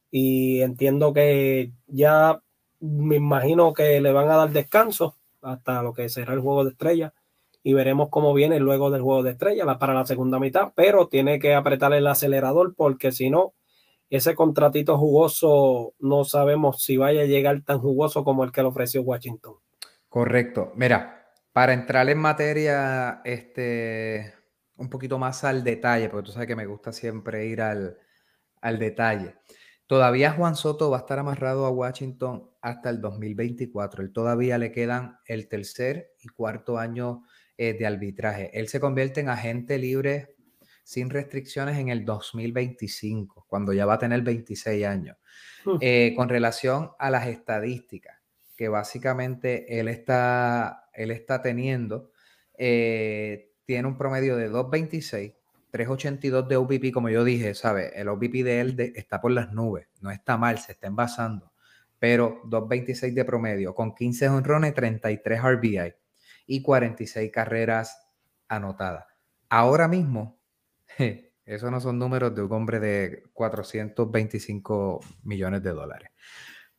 Y 0.09 0.61
entiendo 0.61 1.13
que 1.13 1.73
ya 1.85 2.41
me 2.79 3.17
imagino 3.17 3.71
que 3.71 4.01
le 4.01 4.11
van 4.11 4.27
a 4.31 4.37
dar 4.37 4.49
descanso 4.49 5.16
hasta 5.47 5.81
lo 5.81 5.93
que 5.93 6.09
será 6.09 6.33
el 6.33 6.39
juego 6.39 6.63
de 6.63 6.71
estrellas. 6.71 7.13
Y 7.63 7.73
veremos 7.73 8.09
cómo 8.09 8.33
viene 8.33 8.59
luego 8.59 8.91
del 8.91 9.01
juego 9.01 9.23
de 9.23 9.31
estrellas 9.31 9.77
para 9.77 9.93
la 9.93 10.05
segunda 10.05 10.39
mitad. 10.39 10.71
Pero 10.75 11.07
tiene 11.07 11.39
que 11.39 11.53
apretar 11.53 11.93
el 11.93 12.07
acelerador 12.07 12.75
porque 12.75 13.11
si 13.11 13.29
no, 13.29 13.53
ese 14.09 14.35
contratito 14.35 14.97
jugoso 14.97 15.93
no 15.99 16.23
sabemos 16.23 16.81
si 16.81 16.97
vaya 16.97 17.21
a 17.21 17.25
llegar 17.25 17.61
tan 17.63 17.79
jugoso 17.79 18.23
como 18.23 18.43
el 18.43 18.51
que 18.51 18.61
le 18.61 18.67
ofreció 18.67 19.01
Washington. 19.01 19.55
Correcto. 20.07 20.71
Mira, 20.75 21.27
para 21.51 21.73
entrar 21.73 22.09
en 22.09 22.17
materia, 22.19 23.21
este, 23.25 24.33
un 24.77 24.89
poquito 24.89 25.17
más 25.17 25.43
al 25.43 25.63
detalle, 25.63 26.09
porque 26.09 26.27
tú 26.27 26.31
sabes 26.31 26.47
que 26.47 26.55
me 26.55 26.65
gusta 26.65 26.93
siempre 26.93 27.45
ir 27.47 27.61
al, 27.61 27.97
detalle. 28.79 29.35
Todavía 29.87 30.31
Juan 30.31 30.55
Soto 30.55 30.89
va 30.89 30.97
a 30.97 30.99
estar 31.01 31.19
amarrado 31.19 31.65
a 31.65 31.69
Washington 31.69 32.49
hasta 32.69 32.89
el 32.89 33.01
2024. 33.01 34.03
Él 34.03 34.11
todavía 34.11 34.57
le 34.57 34.71
quedan 34.71 35.19
el 35.25 35.47
tercer 35.47 36.13
y 36.21 36.27
cuarto 36.27 36.77
año 36.77 37.23
eh, 37.57 37.73
de 37.73 37.85
arbitraje. 37.85 38.51
Él 38.57 38.67
se 38.67 38.79
convierte 38.79 39.21
en 39.21 39.29
agente 39.29 39.77
libre 39.77 40.35
sin 40.83 41.09
restricciones 41.09 41.77
en 41.77 41.89
el 41.89 42.05
2025, 42.05 43.45
cuando 43.47 43.73
ya 43.73 43.85
va 43.85 43.95
a 43.95 43.99
tener 43.99 44.21
26 44.21 44.85
años. 44.85 45.17
Eh, 45.81 46.13
con 46.15 46.29
relación 46.29 46.91
a 46.97 47.09
las 47.09 47.27
estadísticas 47.27 48.17
que 48.57 48.69
básicamente 48.69 49.79
él 49.79 49.87
está, 49.87 50.89
él 50.93 51.11
está 51.11 51.41
teniendo, 51.41 52.11
eh, 52.57 53.53
tiene 53.65 53.87
un 53.87 53.97
promedio 53.97 54.35
de 54.35 54.49
2.26, 54.49 55.35
3.82 55.71 56.47
de 56.47 56.55
OVP, 56.55 56.91
como 56.91 57.09
yo 57.09 57.23
dije, 57.23 57.53
¿sabe? 57.53 57.91
El 57.95 58.09
OVP 58.09 58.43
de 58.43 58.61
él 58.61 58.93
está 58.95 59.21
por 59.21 59.31
las 59.31 59.53
nubes, 59.53 59.87
no 60.01 60.09
está 60.09 60.37
mal, 60.37 60.57
se 60.57 60.71
está 60.71 60.87
envasando, 60.87 61.51
pero 61.99 62.41
2.26 62.45 63.13
de 63.13 63.25
promedio, 63.25 63.75
con 63.75 63.93
15 63.95 64.29
honrones, 64.29 64.73
33 64.73 65.41
RBI 65.41 65.93
y 66.47 66.61
46 66.61 67.31
carreras 67.31 67.97
anotadas. 68.47 69.05
Ahora 69.49 69.87
mismo, 69.87 70.39
esos 71.45 71.71
no 71.71 71.79
son 71.79 71.99
números 71.99 72.35
de 72.35 72.43
un 72.43 72.51
hombre 72.53 72.79
de 72.79 73.23
425 73.33 74.99
millones 75.23 75.63
de 75.63 75.71
dólares. 75.71 76.11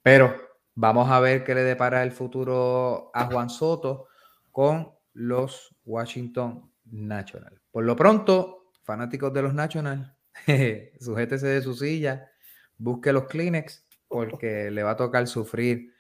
Pero 0.03 0.49
Vamos 0.81 1.11
a 1.11 1.19
ver 1.19 1.43
qué 1.43 1.57
le 1.57 1.65
depara 1.65 2.05
el 2.05 2.13
futuro 2.13 3.11
a 3.13 3.25
Juan 3.25 3.51
Soto 3.51 4.07
con 4.53 4.93
los 5.13 5.75
Washington 5.85 6.73
Nationals. 6.85 7.61
Por 7.73 7.83
lo 7.83 7.97
pronto, 7.97 8.71
fanáticos 8.85 9.33
de 9.33 9.43
los 9.43 9.55
Nationals, 9.55 10.09
sujétese 11.01 11.49
de 11.49 11.63
su 11.63 11.75
silla, 11.75 12.31
busque 12.77 13.13
los 13.13 13.25
Kleenex 13.25 13.88
porque 14.09 14.71
le 14.71 14.83
va 14.83 14.93
a 14.93 14.97
tocar 14.97 15.27
sufrir 15.27 15.95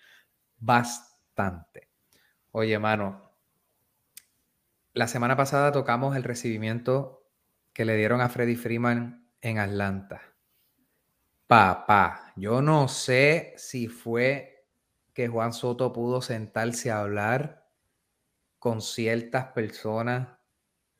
bastante. 0.58 1.88
Oye, 2.50 2.78
mano, 2.78 3.32
la 4.94 5.06
semana 5.06 5.36
pasada 5.36 5.70
tocamos 5.70 6.16
el 6.16 6.24
recibimiento 6.24 7.30
que 7.72 7.84
le 7.84 7.96
dieron 7.96 8.20
a 8.20 8.28
Freddie 8.28 8.56
Freeman 8.56 9.30
en 9.40 9.58
Atlanta. 9.58 10.22
Papá, 11.46 12.32
yo 12.36 12.60
no 12.60 12.88
sé 12.88 13.54
si 13.56 13.88
fue 13.88 14.66
que 15.14 15.28
Juan 15.28 15.52
Soto 15.52 15.92
pudo 15.92 16.20
sentarse 16.20 16.90
a 16.90 17.00
hablar 17.00 17.68
con 18.58 18.82
ciertas 18.82 19.46
personas 19.52 20.28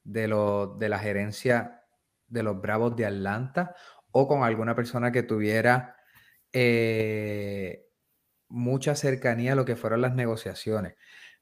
de, 0.04 0.28
lo, 0.28 0.76
de 0.78 0.88
la 0.88 0.98
gerencia 0.98 1.84
de 2.28 2.42
los 2.42 2.60
Bravos 2.60 2.96
de 2.96 3.06
Atlanta 3.06 3.74
o 4.12 4.26
con 4.28 4.42
alguna 4.42 4.74
persona 4.74 5.12
que 5.12 5.22
tuviera 5.22 5.97
eh, 6.52 7.86
mucha 8.48 8.94
cercanía 8.94 9.52
a 9.52 9.56
lo 9.56 9.64
que 9.64 9.76
fueron 9.76 10.00
las 10.00 10.14
negociaciones. 10.14 10.94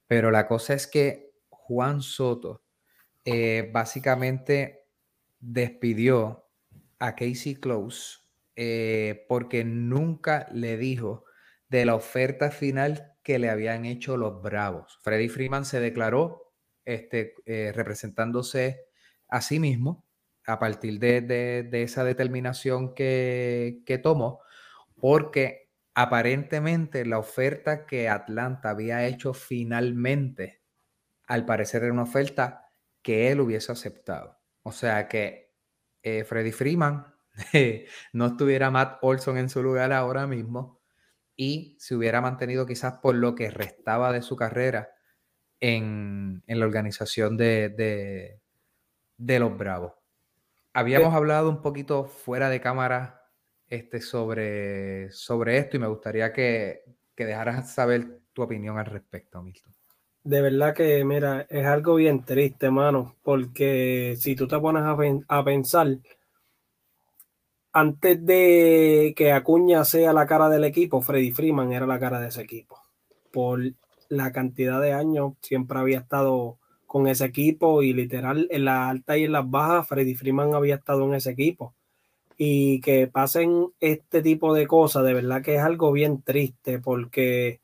Pero 0.06 0.30
la 0.30 0.46
cosa 0.46 0.74
es 0.74 0.86
que 0.86 1.32
Juan 1.48 2.02
Soto 2.02 2.62
eh, 3.24 3.70
básicamente 3.72 4.86
despidió 5.40 6.48
a 6.98 7.14
Casey 7.14 7.56
Close 7.56 8.18
eh, 8.56 9.26
porque 9.28 9.64
nunca 9.64 10.48
le 10.52 10.76
dijo 10.76 11.24
de 11.68 11.84
la 11.84 11.94
oferta 11.94 12.50
final 12.50 13.12
que 13.22 13.38
le 13.38 13.50
habían 13.50 13.84
hecho 13.84 14.16
los 14.16 14.40
Bravos. 14.40 14.98
Freddy 15.02 15.28
Freeman 15.28 15.64
se 15.64 15.80
declaró 15.80 16.52
este, 16.84 17.34
representándose 17.74 18.86
a 19.28 19.40
sí 19.40 19.58
mismo 19.58 20.06
a 20.46 20.60
partir 20.60 21.00
de, 21.00 21.68
esa 21.72 22.04
determinación 22.04 22.94
que, 22.94 23.82
que 23.84 23.98
tomó, 23.98 24.40
porque 25.00 25.70
aparentemente 25.94 27.06
la 27.06 27.18
oferta 27.18 27.86
que 27.86 28.08
Atlanta 28.08 28.70
había 28.70 29.06
hecho 29.06 29.32
finalmente, 29.32 30.62
al 31.26 31.46
parecer 31.46 31.82
era 31.82 31.92
una 31.92 32.02
oferta 32.02 32.66
que 33.02 33.30
él 33.30 33.40
hubiese 33.40 33.72
aceptado. 33.72 34.38
O 34.62 34.72
sea 34.72 35.08
que 35.08 35.54
eh, 36.02 36.24
Freddy 36.24 36.52
Freeman 36.52 37.14
no 38.12 38.26
estuviera 38.26 38.70
Matt 38.70 38.98
Olson 39.02 39.38
en 39.38 39.48
su 39.48 39.62
lugar 39.62 39.92
ahora 39.92 40.26
mismo 40.26 40.80
y 41.36 41.76
se 41.78 41.94
hubiera 41.94 42.20
mantenido 42.20 42.66
quizás 42.66 42.94
por 42.94 43.14
lo 43.14 43.34
que 43.34 43.50
restaba 43.50 44.12
de 44.12 44.22
su 44.22 44.36
carrera 44.36 44.90
en, 45.60 46.42
la 46.46 46.66
organización 46.66 47.36
de, 47.36 48.40
de 49.16 49.38
los 49.38 49.56
Bravos. 49.56 49.92
Habíamos 50.72 51.14
hablado 51.14 51.48
un 51.48 51.62
poquito 51.62 52.04
fuera 52.04 52.50
de 52.50 52.60
cámara 52.60 53.25
este, 53.68 54.00
sobre, 54.00 55.10
sobre 55.10 55.58
esto 55.58 55.76
y 55.76 55.80
me 55.80 55.88
gustaría 55.88 56.32
que, 56.32 56.84
que 57.14 57.24
dejaras 57.24 57.72
saber 57.72 58.20
tu 58.32 58.42
opinión 58.42 58.78
al 58.78 58.86
respecto, 58.86 59.42
Milton. 59.42 59.72
De 60.26 60.42
verdad 60.42 60.74
que, 60.74 61.04
mira, 61.04 61.46
es 61.48 61.64
algo 61.66 61.94
bien 61.94 62.24
triste, 62.24 62.68
mano, 62.68 63.14
porque 63.22 64.16
si 64.18 64.34
tú 64.34 64.48
te 64.48 64.58
pones 64.58 64.82
a, 65.28 65.44
pensar, 65.44 65.98
antes 67.72 68.26
de 68.26 69.14
que 69.16 69.30
Acuña 69.30 69.84
sea 69.84 70.12
la 70.12 70.26
cara 70.26 70.48
del 70.48 70.64
equipo, 70.64 71.00
Freddy 71.00 71.30
Freeman 71.30 71.72
era 71.72 71.86
la 71.86 72.00
cara 72.00 72.20
de 72.20 72.26
ese 72.26 72.42
equipo. 72.42 72.76
Por 73.30 73.60
la 74.08 74.32
cantidad 74.32 74.80
de 74.80 74.94
años 74.94 75.34
siempre 75.42 75.78
había 75.78 76.00
estado 76.00 76.58
con 76.88 77.06
ese 77.06 77.26
equipo 77.26 77.84
y 77.84 77.92
literal 77.92 78.48
en 78.50 78.64
la 78.64 78.88
alta 78.88 79.16
y 79.16 79.26
en 79.26 79.32
las 79.32 79.48
bajas, 79.48 79.86
Freddy 79.86 80.16
Freeman 80.16 80.54
había 80.54 80.74
estado 80.74 81.04
en 81.04 81.14
ese 81.14 81.30
equipo. 81.30 81.75
Y 82.36 82.80
que 82.80 83.06
pasen 83.06 83.68
este 83.80 84.22
tipo 84.22 84.52
de 84.54 84.66
cosas, 84.66 85.04
de 85.04 85.14
verdad 85.14 85.42
que 85.42 85.56
es 85.56 85.62
algo 85.62 85.92
bien 85.92 86.22
triste 86.22 86.78
porque 86.78 87.60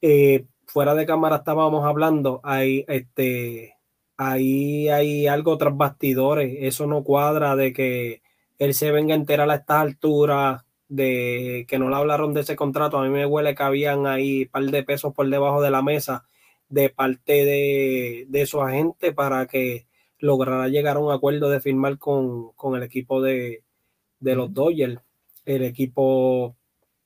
eh, 0.00 0.46
fuera 0.66 0.94
de 0.94 1.06
cámara 1.06 1.36
estábamos 1.36 1.84
hablando, 1.84 2.40
hay, 2.44 2.84
este, 2.88 3.76
ahí 4.16 4.88
hay 4.88 5.26
algo 5.26 5.58
tras 5.58 5.76
bastidores, 5.76 6.56
eso 6.60 6.86
no 6.86 7.04
cuadra 7.04 7.56
de 7.56 7.72
que 7.72 8.22
él 8.58 8.74
se 8.74 8.92
venga 8.92 9.14
a 9.14 9.18
enterar 9.18 9.50
a 9.50 9.56
estas 9.56 9.78
alturas 9.78 10.64
de 10.88 11.66
que 11.68 11.78
no 11.78 11.88
le 11.90 11.96
hablaron 11.96 12.34
de 12.34 12.40
ese 12.42 12.56
contrato, 12.56 12.98
a 12.98 13.04
mí 13.04 13.10
me 13.10 13.26
huele 13.26 13.54
que 13.54 13.62
habían 13.62 14.06
ahí 14.06 14.42
un 14.44 14.48
par 14.48 14.64
de 14.64 14.82
pesos 14.82 15.14
por 15.14 15.28
debajo 15.28 15.62
de 15.62 15.70
la 15.70 15.82
mesa 15.82 16.24
de 16.68 16.90
parte 16.90 17.44
de, 17.44 18.46
su 18.46 18.60
agente 18.60 19.12
para 19.12 19.46
que 19.46 19.86
lograra 20.18 20.68
llegar 20.68 20.96
a 20.96 21.00
un 21.00 21.12
acuerdo 21.12 21.50
de 21.50 21.60
firmar 21.60 21.98
con, 21.98 22.52
el 22.76 22.82
equipo 22.82 23.22
de, 23.22 23.64
los 24.20 24.52
Dodgers. 24.52 25.00
El 25.44 25.64
equipo 25.64 26.56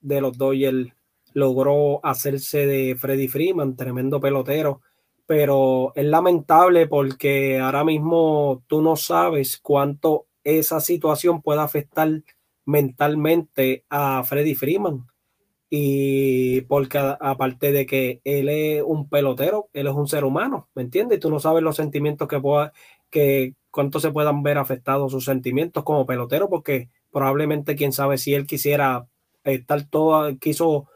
de 0.01 0.21
los 0.21 0.37
Dodgers 0.37 0.93
logró 1.35 2.05
hacerse 2.05 2.67
de 2.67 2.97
Freddy 2.97 3.29
Freeman, 3.29 3.77
tremendo 3.77 4.21
pelotero, 4.21 4.81
pero 5.27 5.93
es 5.95 6.05
lamentable 6.05 6.87
porque 6.87 7.59
ahora 7.59 7.85
mismo 7.85 8.63
tú 8.67 8.83
no 8.83 8.97
sabes 8.97 9.59
cuánto 9.59 10.27
esa 10.45 10.81
situación 10.81 11.41
puede 11.41 11.61
afectar 11.61 12.11
mentalmente 12.65 13.85
a 13.89 14.23
Freddy 14.25 14.55
Freeman 14.55 15.07
y 15.71 16.61
porque 16.63 16.99
aparte 16.99 17.73
de 17.73 17.87
que 17.87 18.21
él 18.25 18.51
es 18.51 18.83
un 18.83 19.09
pelotero, 19.09 19.71
él 19.73 19.87
es 19.87 19.95
un 19.95 20.07
ser 20.07 20.25
humano, 20.25 20.69
¿me 20.75 20.83
entiendes? 20.83 21.19
Tú 21.19 21.31
no 21.31 21.41
sabes 21.41 21.63
los 21.63 21.77
sentimientos 21.77 22.29
que 22.29 22.41
pueda, 22.41 22.75
que 23.09 23.55
cuánto 23.71 23.99
se 23.99 24.11
puedan 24.11 24.43
ver 24.43 24.59
afectados 24.59 25.13
sus 25.13 25.25
sentimientos 25.25 25.83
como 25.83 26.05
pelotero, 26.05 26.51
porque 26.51 26.91
probablemente 27.13 27.77
quién 27.77 27.93
sabe 27.93 28.19
si 28.19 28.35
él 28.35 28.47
quisiera 28.47 29.07
estar 29.45 29.85
toda, 29.85 30.35
quiso 30.37 30.89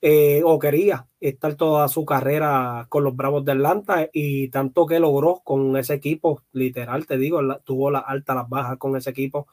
eh, 0.00 0.42
o 0.44 0.58
quería 0.58 1.08
estar 1.20 1.54
toda 1.54 1.88
su 1.88 2.04
carrera 2.04 2.86
con 2.88 3.02
los 3.02 3.16
Bravos 3.16 3.44
de 3.44 3.52
Atlanta 3.52 4.08
y 4.12 4.48
tanto 4.48 4.86
que 4.86 5.00
logró 5.00 5.40
con 5.42 5.76
ese 5.76 5.94
equipo, 5.94 6.42
literal, 6.52 7.06
te 7.06 7.18
digo, 7.18 7.40
tuvo 7.64 7.90
las 7.90 8.04
altas, 8.06 8.36
las 8.36 8.48
bajas 8.48 8.78
con 8.78 8.96
ese 8.96 9.10
equipo. 9.10 9.48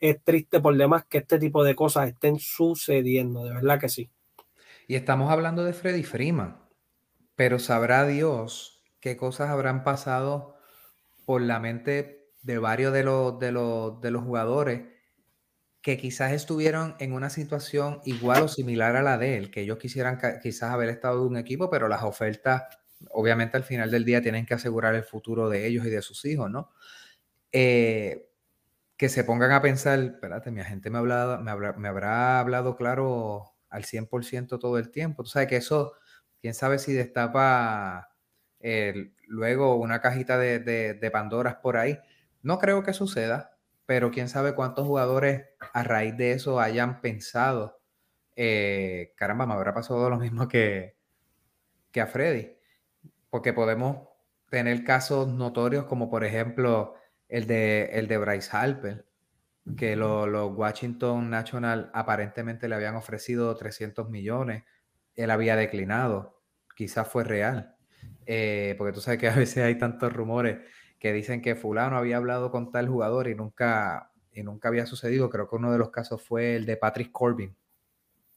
Es 0.00 0.22
triste 0.22 0.60
por 0.60 0.76
demás 0.76 1.04
que 1.04 1.18
este 1.18 1.38
tipo 1.38 1.64
de 1.64 1.74
cosas 1.74 2.08
estén 2.08 2.38
sucediendo, 2.38 3.44
de 3.44 3.54
verdad 3.54 3.80
que 3.80 3.88
sí. 3.88 4.08
Y 4.86 4.94
estamos 4.94 5.30
hablando 5.30 5.64
de 5.64 5.72
Freddy 5.72 6.04
Freeman, 6.04 6.56
pero 7.34 7.58
sabrá 7.58 8.06
Dios 8.06 8.82
qué 9.00 9.16
cosas 9.16 9.50
habrán 9.50 9.84
pasado 9.84 10.56
por 11.26 11.42
la 11.42 11.58
mente 11.58 12.32
de 12.42 12.58
varios 12.58 12.92
de 12.92 13.04
los, 13.04 13.38
de 13.38 13.52
los, 13.52 14.00
de 14.00 14.10
los 14.10 14.22
jugadores 14.22 14.97
que 15.82 15.96
quizás 15.96 16.32
estuvieron 16.32 16.96
en 16.98 17.12
una 17.12 17.30
situación 17.30 18.00
igual 18.04 18.42
o 18.42 18.48
similar 18.48 18.96
a 18.96 19.02
la 19.02 19.18
de 19.18 19.36
él, 19.36 19.50
que 19.50 19.62
ellos 19.62 19.78
quisieran 19.78 20.18
quizás 20.42 20.70
haber 20.70 20.88
estado 20.88 21.20
de 21.20 21.26
un 21.26 21.36
equipo, 21.36 21.70
pero 21.70 21.88
las 21.88 22.02
ofertas, 22.02 22.64
obviamente 23.10 23.56
al 23.56 23.64
final 23.64 23.90
del 23.90 24.04
día 24.04 24.20
tienen 24.20 24.46
que 24.46 24.54
asegurar 24.54 24.94
el 24.94 25.04
futuro 25.04 25.48
de 25.48 25.66
ellos 25.66 25.86
y 25.86 25.90
de 25.90 26.02
sus 26.02 26.24
hijos, 26.24 26.50
¿no? 26.50 26.70
Eh, 27.52 28.28
que 28.96 29.08
se 29.08 29.24
pongan 29.24 29.52
a 29.52 29.62
pensar, 29.62 29.98
espérate, 30.00 30.50
mi 30.50 30.60
agente 30.60 30.90
me, 30.90 31.00
me, 31.00 31.72
me 31.76 31.88
habrá 31.88 32.40
hablado 32.40 32.76
claro 32.76 33.54
al 33.70 33.84
100% 33.84 34.58
todo 34.58 34.78
el 34.78 34.90
tiempo. 34.90 35.22
Tú 35.22 35.30
sabes 35.30 35.48
que 35.48 35.56
eso, 35.56 35.92
quién 36.40 36.54
sabe 36.54 36.78
si 36.78 36.92
destapa 36.92 38.08
luego 39.28 39.76
una 39.76 40.00
cajita 40.00 40.38
de, 40.38 40.58
de, 40.58 41.10
Pandoras 41.10 41.56
por 41.56 41.76
ahí. 41.76 41.98
No 42.42 42.58
creo 42.58 42.82
que 42.82 42.92
suceda, 42.92 43.57
pero 43.88 44.10
quién 44.10 44.28
sabe 44.28 44.54
cuántos 44.54 44.86
jugadores 44.86 45.46
a 45.72 45.82
raíz 45.82 46.14
de 46.14 46.32
eso 46.32 46.60
hayan 46.60 47.00
pensado, 47.00 47.80
eh, 48.36 49.14
caramba, 49.16 49.46
me 49.46 49.54
habrá 49.54 49.72
pasado 49.72 50.10
lo 50.10 50.18
mismo 50.18 50.46
que, 50.46 50.98
que 51.90 52.02
a 52.02 52.06
Freddy, 52.06 52.52
porque 53.30 53.54
podemos 53.54 54.06
tener 54.50 54.84
casos 54.84 55.28
notorios 55.28 55.86
como 55.86 56.10
por 56.10 56.22
ejemplo 56.22 56.96
el 57.30 57.46
de, 57.46 57.86
el 57.94 58.08
de 58.08 58.18
Bryce 58.18 58.50
Harper, 58.54 59.06
que 59.74 59.96
los 59.96 60.54
Washington 60.54 61.30
National 61.30 61.90
aparentemente 61.94 62.68
le 62.68 62.74
habían 62.74 62.94
ofrecido 62.94 63.56
300 63.56 64.10
millones, 64.10 64.64
él 65.14 65.30
había 65.30 65.56
declinado, 65.56 66.42
quizás 66.76 67.08
fue 67.08 67.24
real, 67.24 67.74
eh, 68.26 68.74
porque 68.76 68.92
tú 68.92 69.00
sabes 69.00 69.18
que 69.18 69.28
a 69.28 69.34
veces 69.34 69.64
hay 69.64 69.78
tantos 69.78 70.12
rumores 70.12 70.58
que 70.98 71.12
dicen 71.12 71.42
que 71.42 71.56
fulano 71.56 71.96
había 71.96 72.16
hablado 72.16 72.50
con 72.50 72.70
tal 72.70 72.88
jugador 72.88 73.28
y 73.28 73.34
nunca, 73.34 74.12
y 74.32 74.42
nunca 74.42 74.68
había 74.68 74.86
sucedido, 74.86 75.30
creo 75.30 75.48
que 75.48 75.56
uno 75.56 75.72
de 75.72 75.78
los 75.78 75.90
casos 75.90 76.22
fue 76.22 76.56
el 76.56 76.66
de 76.66 76.76
Patrick 76.76 77.12
Corbin, 77.12 77.56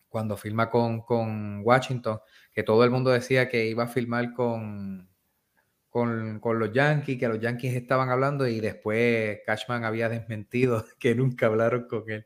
cuando 0.10 0.38
firma 0.38 0.70
con, 0.70 1.02
con 1.02 1.62
Washington, 1.64 2.20
que 2.54 2.64
todo 2.64 2.84
el 2.84 2.92
mundo 2.92 3.12
decía 3.12 3.50
que 3.50 3.66
iba 3.66 3.86
a 3.86 3.88
firmar 3.88 4.34
con, 4.34 5.10
con, 5.92 6.60
los 6.60 6.72
Yankees, 6.72 7.20
que 7.20 7.28
los 7.28 7.40
Yankees 7.40 7.76
estaban 7.76 8.10
hablando 8.10 8.48
y 8.48 8.60
después 8.62 9.40
Cashman 9.46 9.84
había 9.84 10.10
desmentido 10.10 10.86
que 11.00 11.14
nunca 11.14 11.48
hablaron 11.48 11.88
con 11.88 12.10
él. 12.10 12.26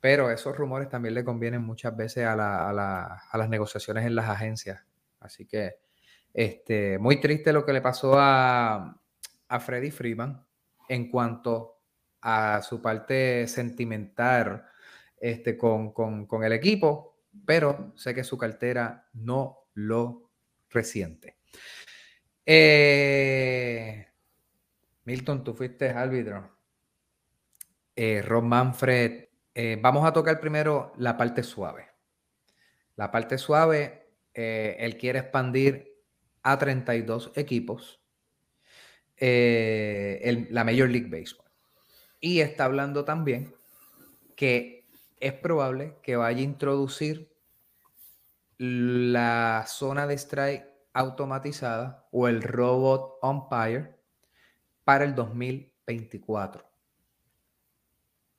pero 0.00 0.30
esos 0.30 0.56
rumores 0.56 0.88
también 0.88 1.14
le 1.14 1.24
convienen 1.24 1.62
muchas 1.62 1.96
veces 1.96 2.24
a, 2.26 2.36
las 2.36 3.48
negociaciones 3.48 4.06
en 4.06 4.14
las 4.14 4.28
agencias. 4.28 4.84
Así 5.20 5.46
que 5.46 5.76
este, 6.32 6.98
muy 6.98 7.20
triste 7.20 7.52
lo 7.52 7.64
que 7.66 7.72
le 7.72 7.80
pasó 7.80 8.14
a, 8.16 9.00
a 9.48 9.60
Freddy 9.60 9.90
Freeman 9.90 10.44
en 10.88 11.10
cuanto 11.10 11.80
a 12.22 12.62
su 12.62 12.80
parte 12.80 13.46
sentimental 13.46 14.66
este, 15.20 15.56
con, 15.56 15.94
el 16.42 16.52
equipo, 16.52 17.18
pero 17.44 17.92
sé 17.96 18.14
que 18.14 18.24
su 18.24 18.36
cartera 18.36 19.08
no 19.14 19.68
lo 19.74 20.30
resiente. 20.70 21.38
Eh, 22.44 24.06
Milton, 25.04 25.44
tú 25.44 25.54
fuiste 25.54 25.90
árbitro. 25.90 26.56
Eh, 27.94 28.22
Ron 28.22 28.48
Manfred 28.48 29.28
eh, 29.60 29.76
vamos 29.80 30.06
a 30.06 30.12
tocar 30.12 30.38
primero 30.38 30.92
la 30.98 31.16
parte 31.16 31.42
suave. 31.42 31.88
La 32.94 33.10
parte 33.10 33.38
suave, 33.38 34.12
eh, 34.32 34.76
él 34.78 34.96
quiere 34.96 35.18
expandir 35.18 35.96
a 36.44 36.56
32 36.56 37.32
equipos 37.34 37.97
eh, 39.20 40.46
la 40.50 40.64
Major 40.64 40.88
League 40.88 41.08
Baseball. 41.08 41.48
Y 42.20 42.40
está 42.40 42.64
hablando 42.64 43.04
también 43.04 43.54
que 44.36 44.86
es 45.20 45.32
probable 45.32 45.96
que 46.02 46.16
vaya 46.16 46.38
a 46.38 46.42
introducir 46.42 47.32
la 48.58 49.64
zona 49.66 50.06
de 50.06 50.14
strike 50.14 50.66
automatizada 50.92 52.08
o 52.10 52.28
el 52.28 52.42
robot 52.42 53.18
umpire 53.22 53.96
para 54.84 55.04
el 55.04 55.14
2024. 55.14 56.68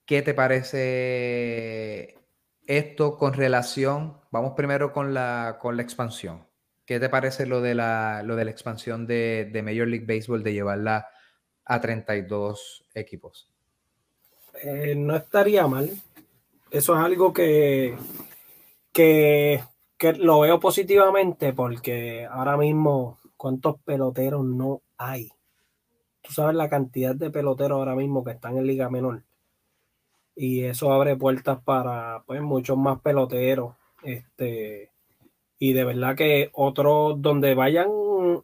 ¿Qué 0.06 0.22
te 0.22 0.34
parece 0.34 2.18
esto 2.65 3.18
con 3.18 3.34
relación? 3.34 4.20
Vamos 4.32 4.54
primero 4.56 4.92
con 4.92 5.13
la, 5.13 5.58
con 5.62 5.78
la 5.78 5.84
expansión. 5.84 6.49
¿Qué 6.89 6.99
te 6.99 7.08
parece 7.08 7.45
lo 7.45 7.62
de 7.62 7.75
la, 7.75 8.23
lo 8.23 8.36
de 8.36 8.45
la 8.45 8.49
expansión 8.49 9.06
de, 9.06 9.62
Major 9.63 9.88
League 9.88 10.08
Baseball 10.08 10.41
de 10.41 10.54
llevarla 10.54 11.08
a 11.63 11.80
32 11.80 12.84
equipos? 12.95 13.47
Eh, 14.63 14.95
no 14.97 15.15
estaría 15.15 15.67
mal. 15.67 15.91
Eso 16.71 16.95
es 16.95 16.99
algo 16.99 17.32
que, 17.32 17.95
que, 18.91 19.63
que 19.99 20.13
lo 20.13 20.39
veo 20.39 20.60
positivamente 20.60 21.54
porque 21.54 22.25
ahora 22.25 22.58
mismo, 22.58 23.19
¿cuántos 23.38 23.80
peloteros 23.82 24.43
no 24.43 24.82
hay? 24.97 25.30
Tú 26.21 26.34
sabes 26.34 26.56
la 26.56 26.71
cantidad 26.71 27.13
de 27.13 27.30
peloteros 27.30 27.78
ahora 27.78 27.93
mismo 27.93 28.23
que 28.23 28.32
están 28.32 28.58
en 28.58 28.65
Liga 28.65 28.89
Menor 28.89 29.21
y 30.36 30.63
eso 30.63 30.91
abre 30.91 31.15
puertas 31.15 31.62
para 31.63 32.23
pues 32.25 32.41
muchos 32.41 32.80
más 32.80 32.99
peloteros. 33.02 33.75
Este, 34.02 34.89
y 35.60 35.74
de 35.74 35.84
verdad 35.84 36.15
que 36.15 36.50
otros 36.54 37.22
donde 37.22 37.54
vayan 37.54 37.89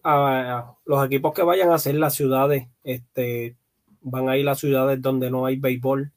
a, 0.03 0.75
los 0.85 1.05
equipos 1.05 1.33
que 1.33 1.43
vayan 1.43 1.71
a 1.71 1.75
hacer 1.75 1.95
las 1.95 2.13
ciudades, 2.13 2.67
este, 2.83 3.55
van 4.01 4.27
a 4.29 4.37
ir 4.37 4.45
las 4.45 4.59
ciudades 4.59 5.01
donde 5.01 5.31
no 5.31 5.45
hay 5.45 5.55
béisbol. 5.55 6.11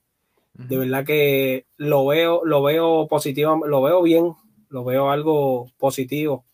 De 0.54 0.76
verdad 0.76 1.06
que 1.06 1.66
lo 1.76 2.04
veo, 2.04 2.44
lo 2.44 2.64
veo 2.64 3.06
positivo, 3.06 3.64
lo 3.64 3.80
veo 3.80 4.02
bien, 4.02 4.34
lo 4.70 4.82
veo 4.82 5.10
algo 5.10 5.70
positivo. 5.78 6.44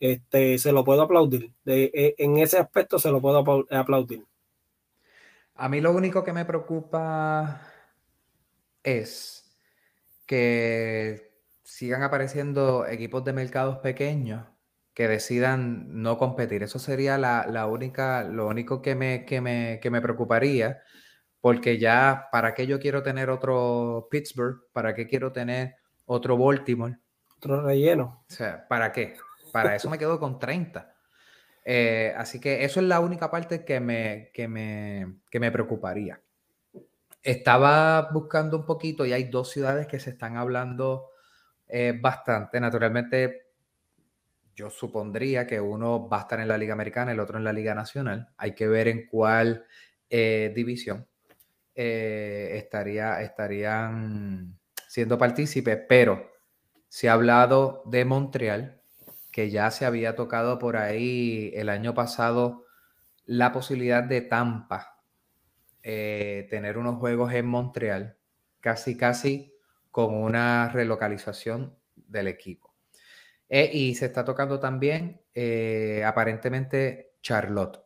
Este, 0.00 0.58
se 0.58 0.72
lo 0.72 0.84
puedo 0.84 1.02
aplaudir. 1.02 1.52
De, 1.64 1.84
e, 1.94 2.14
en 2.18 2.38
ese 2.38 2.58
aspecto 2.58 2.98
se 2.98 3.10
lo 3.12 3.20
puedo 3.20 3.66
aplaudir. 3.70 4.24
A 5.54 5.68
mí 5.68 5.80
lo 5.80 5.92
único 5.92 6.24
que 6.24 6.32
me 6.32 6.44
preocupa 6.44 7.62
es 8.82 9.56
que 10.26 11.29
sigan 11.70 12.02
apareciendo 12.02 12.84
equipos 12.86 13.24
de 13.24 13.32
mercados 13.32 13.78
pequeños 13.78 14.44
que 14.92 15.06
decidan 15.06 16.02
no 16.02 16.18
competir. 16.18 16.64
Eso 16.64 16.80
sería 16.80 17.16
la, 17.16 17.66
única, 17.66 18.24
lo 18.24 18.48
único 18.48 18.82
que 18.82 18.96
me, 18.96 19.24
que 19.24 19.40
me, 19.40 19.78
que 19.80 19.88
me 19.88 20.00
preocuparía, 20.02 20.82
porque 21.40 21.78
ya, 21.78 22.28
¿para 22.32 22.54
qué 22.54 22.66
yo 22.66 22.80
quiero 22.80 23.04
tener 23.04 23.30
otro 23.30 24.08
Pittsburgh? 24.10 24.64
¿Para 24.72 24.94
qué 24.94 25.06
quiero 25.06 25.32
tener 25.32 25.76
otro 26.06 26.36
Baltimore? 26.36 26.98
Otro 27.36 27.62
relleno. 27.62 28.24
O 28.28 28.32
sea, 28.32 28.66
¿para 28.66 28.90
qué? 28.92 29.14
Para 29.52 29.76
eso 29.76 29.88
me 29.88 29.98
quedo 29.98 30.18
con 30.18 30.40
30. 30.40 30.92
Eh, 31.64 32.12
así 32.16 32.40
que 32.40 32.64
eso 32.64 32.80
es 32.80 32.86
la 32.86 32.98
única 32.98 33.30
parte 33.30 33.64
que 33.64 33.78
me, 33.78 34.30
que 34.34 34.48
me, 34.48 35.20
que 35.30 35.38
me 35.38 35.52
preocuparía. 35.52 36.20
Estaba 37.22 38.10
buscando 38.12 38.58
un 38.58 38.66
poquito 38.66 39.06
y 39.06 39.12
hay 39.12 39.24
dos 39.24 39.50
ciudades 39.50 39.86
que 39.86 40.00
se 40.00 40.10
están 40.10 40.36
hablando 40.36 41.10
eh, 41.72 41.98
bastante. 42.00 42.60
Naturalmente, 42.60 43.50
yo 44.54 44.70
supondría 44.70 45.46
que 45.46 45.60
uno 45.60 46.08
va 46.08 46.18
a 46.18 46.20
estar 46.20 46.40
en 46.40 46.48
la 46.48 46.58
Liga 46.58 46.74
Americana, 46.74 47.12
el 47.12 47.20
otro 47.20 47.38
en 47.38 47.44
la 47.44 47.52
Liga 47.52 47.74
Nacional. 47.74 48.28
Hay 48.36 48.54
que 48.54 48.68
ver 48.68 48.88
en 48.88 49.06
cuál 49.06 49.64
eh, 50.08 50.52
división 50.54 51.06
eh, 51.74 52.50
estaría, 52.54 53.22
estarían 53.22 54.58
siendo 54.88 55.16
partícipes, 55.16 55.78
pero 55.88 56.30
se 56.88 57.08
ha 57.08 57.12
hablado 57.12 57.82
de 57.86 58.04
Montreal, 58.04 58.82
que 59.32 59.50
ya 59.50 59.70
se 59.70 59.86
había 59.86 60.16
tocado 60.16 60.58
por 60.58 60.76
ahí 60.76 61.52
el 61.54 61.68
año 61.68 61.94
pasado 61.94 62.66
la 63.24 63.52
posibilidad 63.52 64.02
de 64.02 64.22
Tampa 64.22 65.00
eh, 65.82 66.46
tener 66.50 66.76
unos 66.76 66.96
juegos 66.96 67.32
en 67.32 67.46
Montreal, 67.46 68.18
casi 68.60 68.96
casi 68.96 69.54
con 69.90 70.14
una 70.14 70.68
relocalización 70.68 71.76
del 71.96 72.28
equipo. 72.28 72.74
Eh, 73.48 73.70
y 73.72 73.94
se 73.94 74.06
está 74.06 74.24
tocando 74.24 74.60
también 74.60 75.22
eh, 75.34 76.02
aparentemente 76.04 77.14
Charlotte. 77.22 77.80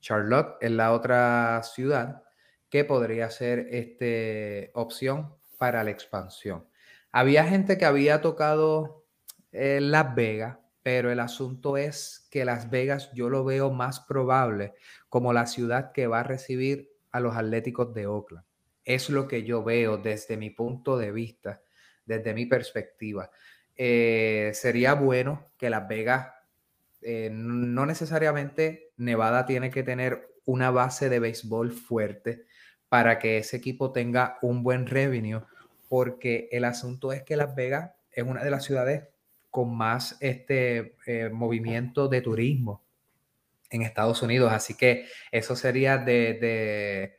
Charlotte 0.00 0.56
es 0.60 0.70
la 0.70 0.92
otra 0.92 1.62
ciudad 1.62 2.22
que 2.68 2.84
podría 2.84 3.30
ser 3.30 3.68
este, 3.70 4.70
opción 4.74 5.34
para 5.58 5.82
la 5.82 5.90
expansión. 5.90 6.68
Había 7.10 7.44
gente 7.44 7.78
que 7.78 7.86
había 7.86 8.20
tocado 8.20 9.06
Las 9.50 10.14
Vegas, 10.14 10.58
pero 10.82 11.10
el 11.10 11.20
asunto 11.20 11.76
es 11.76 12.28
que 12.30 12.44
Las 12.44 12.70
Vegas 12.70 13.10
yo 13.12 13.30
lo 13.30 13.44
veo 13.44 13.70
más 13.70 14.00
probable 14.00 14.74
como 15.08 15.32
la 15.32 15.46
ciudad 15.46 15.92
que 15.92 16.06
va 16.06 16.20
a 16.20 16.22
recibir 16.24 16.90
a 17.10 17.20
los 17.20 17.36
Atléticos 17.36 17.92
de 17.94 18.06
Oakland. 18.06 18.47
Es 18.88 19.10
lo 19.10 19.28
que 19.28 19.44
yo 19.44 19.62
veo 19.62 19.98
desde 19.98 20.38
mi 20.38 20.48
punto 20.48 20.96
de 20.96 21.12
vista, 21.12 21.60
desde 22.06 22.32
mi 22.32 22.46
perspectiva. 22.46 23.30
Eh, 23.76 24.50
sería 24.54 24.94
bueno 24.94 25.50
que 25.58 25.68
Las 25.68 25.86
Vegas, 25.86 26.32
eh, 27.02 27.28
no 27.30 27.84
necesariamente 27.84 28.92
Nevada 28.96 29.44
tiene 29.44 29.70
que 29.70 29.82
tener 29.82 30.30
una 30.46 30.70
base 30.70 31.10
de 31.10 31.20
béisbol 31.20 31.70
fuerte 31.70 32.46
para 32.88 33.18
que 33.18 33.36
ese 33.36 33.58
equipo 33.58 33.92
tenga 33.92 34.38
un 34.40 34.62
buen 34.62 34.86
revenue, 34.86 35.42
porque 35.90 36.48
el 36.50 36.64
asunto 36.64 37.12
es 37.12 37.22
que 37.22 37.36
Las 37.36 37.54
Vegas 37.54 37.90
es 38.10 38.24
una 38.24 38.42
de 38.42 38.50
las 38.50 38.64
ciudades 38.64 39.04
con 39.50 39.76
más 39.76 40.16
este, 40.20 40.96
eh, 41.04 41.28
movimiento 41.28 42.08
de 42.08 42.22
turismo 42.22 42.82
en 43.68 43.82
Estados 43.82 44.22
Unidos. 44.22 44.50
Así 44.50 44.74
que 44.74 45.04
eso 45.30 45.56
sería 45.56 45.98
de, 45.98 46.34
de, 46.40 47.17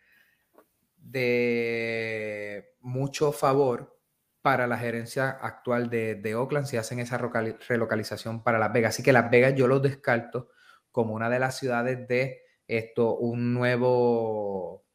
mucho 2.81 3.31
favor 3.31 3.99
para 4.41 4.67
la 4.67 4.77
gerencia 4.77 5.29
actual 5.29 5.89
de, 5.89 6.35
Oakland 6.35 6.65
si 6.65 6.77
hacen 6.77 6.99
esa 6.99 7.17
relocalización 7.17 8.43
para 8.43 8.59
Las 8.59 8.71
Vegas. 8.71 8.95
Así 8.95 9.03
que 9.03 9.13
Las 9.13 9.29
Vegas 9.29 9.55
yo 9.55 9.67
lo 9.67 9.79
descarto 9.79 10.49
como 10.91 11.13
una 11.13 11.29
de 11.29 11.39
las 11.39 11.57
ciudades 11.57 12.07
de 12.07 12.41
esto, 12.67 13.15
un 13.17 13.53
nuevo, 13.53 14.85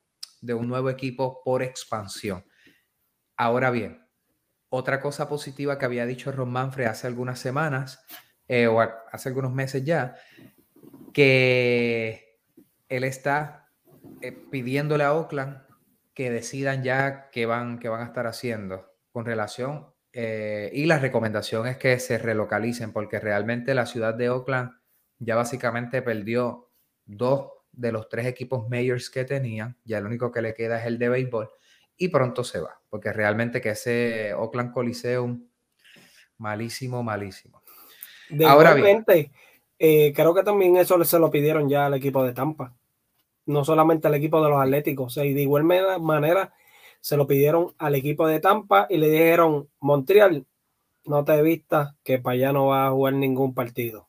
de 0.41 0.55
un 0.55 0.69
nuevo 0.69 0.91
equipo 0.91 1.43
por 1.45 1.63
expansión. 1.63 2.45
Ahora 3.37 3.71
bien, 3.71 4.07
otra 4.69 5.01
cosa 5.01 5.29
positiva 5.29 5.79
que 5.79 5.85
había 5.85 6.07
dicho 6.07 6.33
Ron 6.33 6.51
Manfred 6.51 6.87
hace 6.87 7.07
algunas 7.07 7.39
semanas 7.39 8.05
eh, 8.49 8.67
o 8.67 8.81
hace 8.81 9.29
algunos 9.29 9.53
meses 9.53 9.85
ya, 9.85 10.17
que 11.13 12.41
él 12.89 13.05
está 13.05 13.71
eh, 14.21 14.33
pidiéndole 14.33 15.05
a 15.05 15.15
Oakland 15.15 15.65
que 16.15 16.31
decidan 16.31 16.83
ya 16.83 17.29
qué 17.31 17.47
van, 17.47 17.79
qué 17.79 17.89
van 17.89 18.03
a 18.03 18.07
estar 18.07 18.27
haciendo 18.27 18.93
con 19.11 19.25
relación 19.25 19.95
eh, 20.13 20.71
y 20.73 20.87
la 20.87 20.99
recomendación 20.99 21.67
es 21.67 21.77
que 21.77 21.99
se 21.99 22.19
relocalicen 22.19 22.93
porque 22.93 23.19
realmente 23.19 23.75
la 23.75 23.85
ciudad 23.85 24.15
de 24.15 24.31
Oakland 24.31 24.71
ya 25.19 25.35
básicamente 25.35 26.03
perdió 26.03 26.71
dos 27.05 27.51
de 27.73 27.91
los 27.91 28.09
tres 28.09 28.27
equipos 28.27 28.69
mayors 28.69 29.11
que 29.11 29.25
tenían, 29.25 29.77
ya 29.85 29.99
el 29.99 30.07
único 30.07 30.31
que 30.31 30.41
le 30.41 30.55
queda 30.55 30.79
es 30.79 30.87
el 30.87 30.99
de 30.99 31.09
béisbol 31.09 31.51
y 31.97 32.09
pronto 32.09 32.45
se 32.45 32.61
va, 32.61 32.81
porque 32.89 33.13
realmente 33.13 33.61
que 33.61 33.71
ese 33.71 34.35
Oakland 34.35 34.73
Coliseum 34.73 35.49
malísimo, 36.39 37.03
malísimo. 37.03 37.63
Ahora 38.47 38.75
bien, 38.75 39.05
eh, 39.79 40.13
creo 40.15 40.35
que 40.35 40.43
también 40.45 40.77
eso 40.77 41.03
se 41.05 41.19
lo 41.19 41.31
pidieron 41.31 41.69
ya 41.69 41.87
al 41.87 41.95
equipo 41.95 42.25
de 42.25 42.33
Tampa, 42.33 42.73
no 43.47 43.65
solamente 43.65 44.09
al 44.09 44.15
equipo 44.15 44.43
de 44.43 44.51
los 44.51 44.61
Atléticos. 44.61 45.17
y 45.19 45.33
de 45.35 45.43
igual 45.43 45.65
manera 45.65 46.55
se 47.01 47.17
lo 47.17 47.27
pidieron 47.27 47.75
al 47.79 47.95
equipo 47.95 48.27
de 48.27 48.41
Tampa 48.41 48.87
y 48.89 48.97
le 48.97 49.11
dijeron, 49.11 49.69
Montreal, 49.81 50.47
no 51.05 51.25
te 51.25 51.43
vistas 51.43 51.95
que 52.03 52.19
para 52.19 52.35
allá 52.35 52.53
no 52.53 52.69
va 52.69 52.87
a 52.87 52.91
jugar 52.91 53.15
ningún 53.15 53.55
partido. 53.55 54.09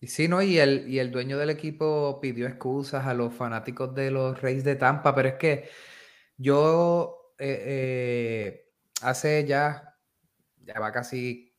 Y 0.00 0.06
sí, 0.06 0.28
¿no? 0.28 0.40
Y 0.40 0.58
el, 0.58 0.88
y 0.88 0.98
el 0.98 1.10
dueño 1.10 1.36
del 1.36 1.50
equipo 1.50 2.20
pidió 2.20 2.46
excusas 2.46 3.06
a 3.06 3.14
los 3.14 3.34
fanáticos 3.34 3.94
de 3.94 4.10
los 4.10 4.40
Reyes 4.40 4.64
de 4.64 4.76
Tampa, 4.76 5.14
pero 5.14 5.30
es 5.30 5.34
que 5.34 5.68
yo 6.36 7.32
eh, 7.38 7.62
eh, 7.66 8.72
hace 9.02 9.44
ya, 9.46 9.96
ya 10.58 10.78
va 10.78 10.92
casi 10.92 11.54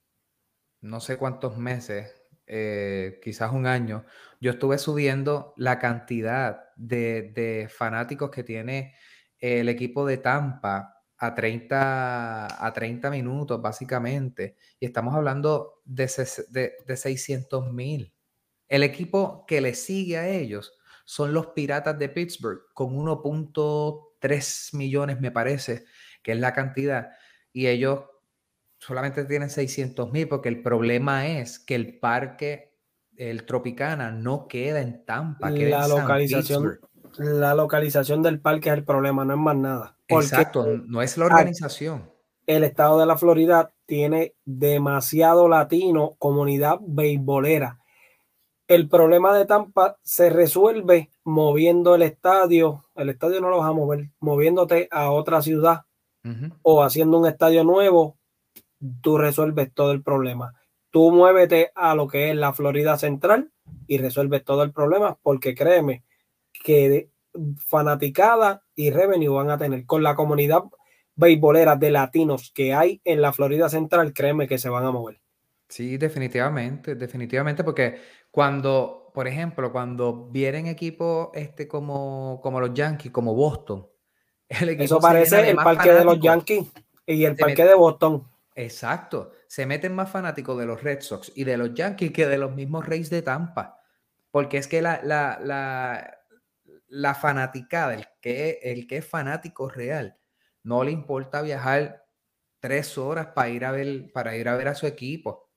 no 0.82 1.00
sé 1.00 1.18
cuántos 1.18 1.58
meses, 1.58 2.16
eh, 2.48 3.20
quizás 3.24 3.52
un 3.52 3.68
año, 3.68 4.06
yo 4.40 4.52
estuve 4.52 4.78
subiendo 4.78 5.54
la 5.58 5.80
cantidad 5.80 6.74
de, 6.76 7.32
de 7.34 7.70
fanáticos 7.70 8.30
que 8.30 8.44
tiene 8.44 8.96
el 9.40 9.70
equipo 9.70 10.06
de 10.06 10.18
Tampa 10.18 11.04
a 11.18 11.34
30, 11.34 12.66
a 12.66 12.74
30 12.74 13.10
minutos, 13.10 13.62
básicamente. 13.62 14.56
Y 14.80 14.86
estamos 14.86 15.16
hablando 15.16 15.82
de, 15.86 16.10
de, 16.50 16.74
de 16.86 16.98
600 16.98 17.72
mil. 17.72 18.14
El 18.68 18.84
equipo 18.84 19.46
que 19.48 19.62
le 19.62 19.74
sigue 19.74 20.18
a 20.18 20.28
ellos 20.28 20.74
son 21.06 21.34
los 21.34 21.48
Piratas 21.48 21.98
de 22.00 22.10
Pittsburgh, 22.10 22.62
con 22.74 22.96
1.3 22.96 24.76
millones, 24.76 25.22
me 25.22 25.32
parece, 25.32 25.86
que 26.24 26.32
es 26.32 26.40
la 26.40 26.54
cantidad. 26.54 27.12
Y 27.54 27.68
ellos 27.68 28.02
solamente 28.86 29.26
tienen 29.26 29.50
600 29.50 30.12
mil, 30.12 30.28
porque 30.28 30.50
el 30.50 30.62
problema 30.62 31.28
es 31.28 31.58
que 31.58 31.74
el 31.74 31.98
parque, 31.98 32.76
el 33.18 33.46
Tropicana, 33.46 34.12
no 34.12 34.48
queda 34.48 34.82
en 34.82 35.04
Tampa. 35.06 35.50
la, 35.50 35.88
localización, 35.88 36.80
la 37.18 37.56
localización 37.56 38.22
del 38.22 38.40
parque 38.40 38.70
es 38.70 38.76
el 38.76 38.84
problema, 38.84 39.26
no 39.26 39.34
es 39.34 39.40
más 39.40 39.56
nada. 39.56 39.98
Exacto, 40.08 40.68
no 40.68 41.02
es 41.02 41.18
la 41.18 41.26
organización. 41.26 42.12
El 42.46 42.64
estado 42.64 43.00
de 43.00 43.08
la 43.08 43.18
Florida 43.18 43.74
tiene 43.88 44.36
demasiado 44.46 45.48
latino, 45.48 46.16
comunidad 46.20 46.78
beisbolera. 46.82 47.80
El 48.68 48.88
problema 48.88 49.36
de 49.36 49.46
Tampa 49.46 49.98
se 50.04 50.30
resuelve 50.30 51.10
moviendo 51.24 51.96
el 51.96 52.04
estadio. 52.04 52.84
El 52.96 53.10
estadio 53.10 53.42
no 53.42 53.50
lo 53.50 53.60
vas 53.60 53.70
a 53.70 53.74
mover, 53.74 54.12
moviéndote 54.20 54.88
a 54.92 55.10
otra 55.10 55.42
ciudad 55.42 55.86
o 56.62 56.84
haciendo 56.84 57.20
un 57.20 57.28
estadio 57.28 57.64
nuevo. 57.64 58.18
Tú 59.02 59.18
resuelves 59.18 59.74
todo 59.74 59.92
el 59.92 60.04
problema. 60.04 60.54
Tú 60.90 61.12
muévete 61.12 61.72
a 61.76 61.96
lo 61.96 62.08
que 62.08 62.30
es 62.30 62.36
la 62.36 62.54
Florida 62.54 62.98
Central 62.98 63.52
y 63.88 63.98
resuelves 63.98 64.44
todo 64.44 64.64
el 64.64 64.72
problema, 64.72 65.18
porque 65.22 65.56
créeme 65.56 66.04
que 66.64 67.10
fanaticada 67.58 68.64
y 68.76 68.92
revenue 68.92 69.30
van 69.30 69.50
a 69.50 69.58
tener 69.58 69.86
con 69.86 70.04
la 70.04 70.16
comunidad 70.16 70.64
beisbolera 71.16 71.76
de 71.76 71.92
latinos 71.92 72.52
que 72.54 72.74
hay 72.74 73.02
en 73.04 73.22
la 73.22 73.34
Florida 73.34 73.70
Central, 73.70 74.14
créeme 74.14 74.48
que 74.48 74.58
se 74.58 74.70
van 74.70 74.86
a 74.86 74.92
mover. 74.92 75.20
Sí, 75.68 75.98
definitivamente, 75.98 76.96
definitivamente, 76.96 77.64
porque 77.64 78.00
cuando, 78.30 79.12
por 79.14 79.28
ejemplo, 79.28 79.72
cuando 79.72 80.28
vienen 80.30 80.68
equipos 80.68 81.30
este, 81.34 81.68
como, 81.68 82.40
como 82.44 82.60
los 82.60 82.74
Yankees, 82.74 83.12
como 83.12 83.34
Boston, 83.34 83.88
eso 84.50 85.00
parece 85.00 85.50
el 85.50 85.56
parque 85.56 85.92
de 85.92 86.06
los 86.06 86.20
Yankees 86.20 86.66
y 87.06 87.26
el 87.26 87.36
parque 87.36 87.66
de 87.66 87.74
Boston. 87.74 88.28
Exacto, 88.58 89.32
se 89.48 89.66
meten 89.66 89.94
más 89.94 90.10
fanáticos 90.10 90.58
de 90.58 90.66
los 90.66 90.82
Red 90.82 91.02
Sox 91.02 91.32
y 91.36 91.44
de 91.44 91.58
los 91.58 91.74
Yankees 91.74 92.12
que 92.14 92.26
de 92.28 92.38
los 92.38 92.54
mismos 92.56 92.86
Reyes 92.86 93.10
de 93.10 93.22
Tampa, 93.22 93.82
porque 94.32 94.58
es 94.58 94.68
que 94.68 94.82
la, 94.82 95.02
la 95.04 96.20
la 96.88 97.16
fanaticada, 97.16 97.94
el 97.96 98.08
que, 98.22 98.60
el 98.64 98.88
que 98.88 98.98
es 98.98 99.08
fanático 99.08 99.70
real, 99.70 100.18
no 100.64 100.84
le 100.84 100.92
importa 100.92 101.42
viajar 101.42 102.06
tres 102.60 102.98
horas 102.98 103.28
para 103.36 103.50
ir 103.50 103.66
a 103.66 103.72
ver, 103.72 104.12
para 104.14 104.38
ir 104.38 104.50
a 104.50 104.56
ver 104.58 104.70
a 104.70 104.76
su 104.76 104.88
equipo. 104.88 105.52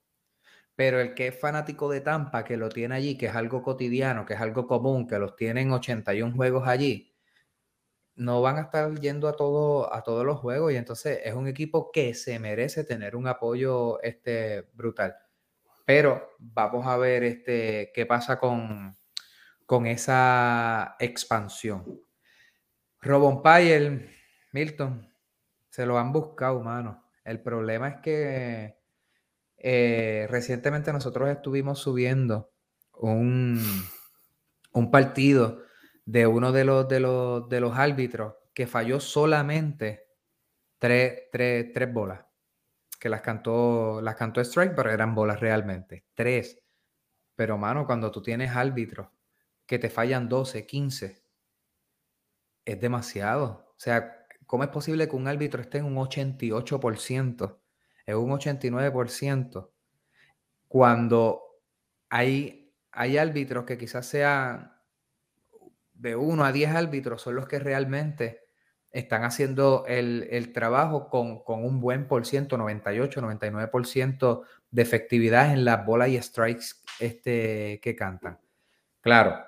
Pero 0.76 1.00
el 1.00 1.14
que 1.14 1.28
es 1.28 1.38
fanático 1.40 1.90
de 1.90 2.00
Tampa, 2.00 2.44
que 2.44 2.56
lo 2.56 2.68
tiene 2.68 2.94
allí, 2.96 3.18
que 3.18 3.26
es 3.26 3.34
algo 3.36 3.62
cotidiano, 3.62 4.26
que 4.26 4.34
es 4.34 4.40
algo 4.40 4.66
común, 4.66 5.06
que 5.08 5.18
los 5.18 5.36
tienen 5.36 5.72
81 5.72 6.34
juegos 6.34 6.68
allí, 6.68 7.12
no 8.18 8.42
van 8.42 8.56
a 8.56 8.62
estar 8.62 8.98
yendo 9.00 9.28
a, 9.28 9.36
todo, 9.36 9.94
a 9.94 10.02
todos 10.02 10.26
los 10.26 10.40
juegos 10.40 10.72
y 10.72 10.76
entonces 10.76 11.20
es 11.24 11.34
un 11.34 11.46
equipo 11.46 11.92
que 11.92 12.14
se 12.14 12.38
merece 12.40 12.82
tener 12.82 13.14
un 13.14 13.28
apoyo 13.28 14.02
este, 14.02 14.68
brutal. 14.74 15.16
Pero 15.86 16.30
vamos 16.38 16.86
a 16.86 16.96
ver 16.96 17.22
este, 17.22 17.92
qué 17.94 18.06
pasa 18.06 18.40
con, 18.40 18.96
con 19.64 19.86
esa 19.86 20.96
expansión. 20.98 22.02
Robon 23.00 23.40
Payel, 23.40 24.10
Milton, 24.52 25.08
se 25.70 25.86
lo 25.86 25.96
han 25.96 26.12
buscado, 26.12 26.60
mano. 26.60 27.04
El 27.24 27.40
problema 27.40 27.88
es 27.88 27.96
que 28.02 28.78
eh, 29.58 30.26
recientemente 30.28 30.92
nosotros 30.92 31.28
estuvimos 31.30 31.78
subiendo 31.78 32.50
un, 32.94 33.62
un 34.72 34.90
partido 34.90 35.62
de 36.08 36.26
uno 36.26 36.52
de 36.52 36.64
los, 36.64 36.88
de, 36.88 37.00
los, 37.00 37.50
de 37.50 37.60
los 37.60 37.76
árbitros 37.76 38.32
que 38.54 38.66
falló 38.66 38.98
solamente 38.98 40.08
tres, 40.78 41.24
tres, 41.30 41.70
tres 41.74 41.92
bolas. 41.92 42.24
Que 42.98 43.10
las 43.10 43.20
cantó, 43.20 44.00
las 44.00 44.16
cantó 44.16 44.40
strike, 44.40 44.74
pero 44.74 44.90
eran 44.90 45.14
bolas 45.14 45.38
realmente. 45.38 46.06
Tres. 46.14 46.62
Pero, 47.36 47.58
mano, 47.58 47.84
cuando 47.84 48.10
tú 48.10 48.22
tienes 48.22 48.56
árbitros 48.56 49.08
que 49.66 49.78
te 49.78 49.90
fallan 49.90 50.30
12, 50.30 50.66
15, 50.66 51.22
es 52.64 52.80
demasiado. 52.80 53.74
O 53.76 53.78
sea, 53.78 54.26
¿cómo 54.46 54.64
es 54.64 54.70
posible 54.70 55.10
que 55.10 55.16
un 55.16 55.28
árbitro 55.28 55.60
esté 55.60 55.76
en 55.76 55.84
un 55.84 55.96
88%, 55.96 57.58
en 58.06 58.16
un 58.16 58.30
89%, 58.30 59.70
cuando 60.68 61.42
hay, 62.08 62.74
hay 62.92 63.18
árbitros 63.18 63.66
que 63.66 63.76
quizás 63.76 64.06
sean 64.06 64.77
de 65.98 66.16
1 66.16 66.44
a 66.44 66.52
10 66.52 66.70
árbitros, 66.70 67.22
son 67.22 67.34
los 67.34 67.46
que 67.46 67.58
realmente 67.58 68.48
están 68.90 69.24
haciendo 69.24 69.84
el, 69.86 70.52
trabajo 70.52 71.08
con, 71.10 71.42
con, 71.44 71.64
un 71.64 71.80
buen 71.80 72.08
por 72.08 72.26
ciento, 72.26 72.56
98, 72.56 73.20
99% 73.20 74.42
de 74.70 74.82
efectividad 74.82 75.52
en 75.52 75.64
las 75.64 75.84
bolas 75.84 76.08
y 76.08 76.20
strikes 76.20 76.66
este, 76.98 77.80
que 77.82 77.94
cantan. 77.94 78.38
Claro, 79.00 79.44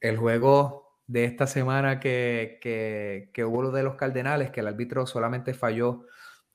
el 0.00 0.16
juego 0.16 1.00
de 1.06 1.24
esta 1.24 1.46
semana 1.46 2.00
que, 2.00 2.58
que, 2.60 3.44
hubo 3.44 3.62
lo 3.62 3.70
de 3.70 3.82
los 3.82 3.96
Cardenales, 3.96 4.50
que 4.50 4.60
el 4.60 4.68
árbitro 4.68 5.06
solamente 5.06 5.54
falló 5.54 6.04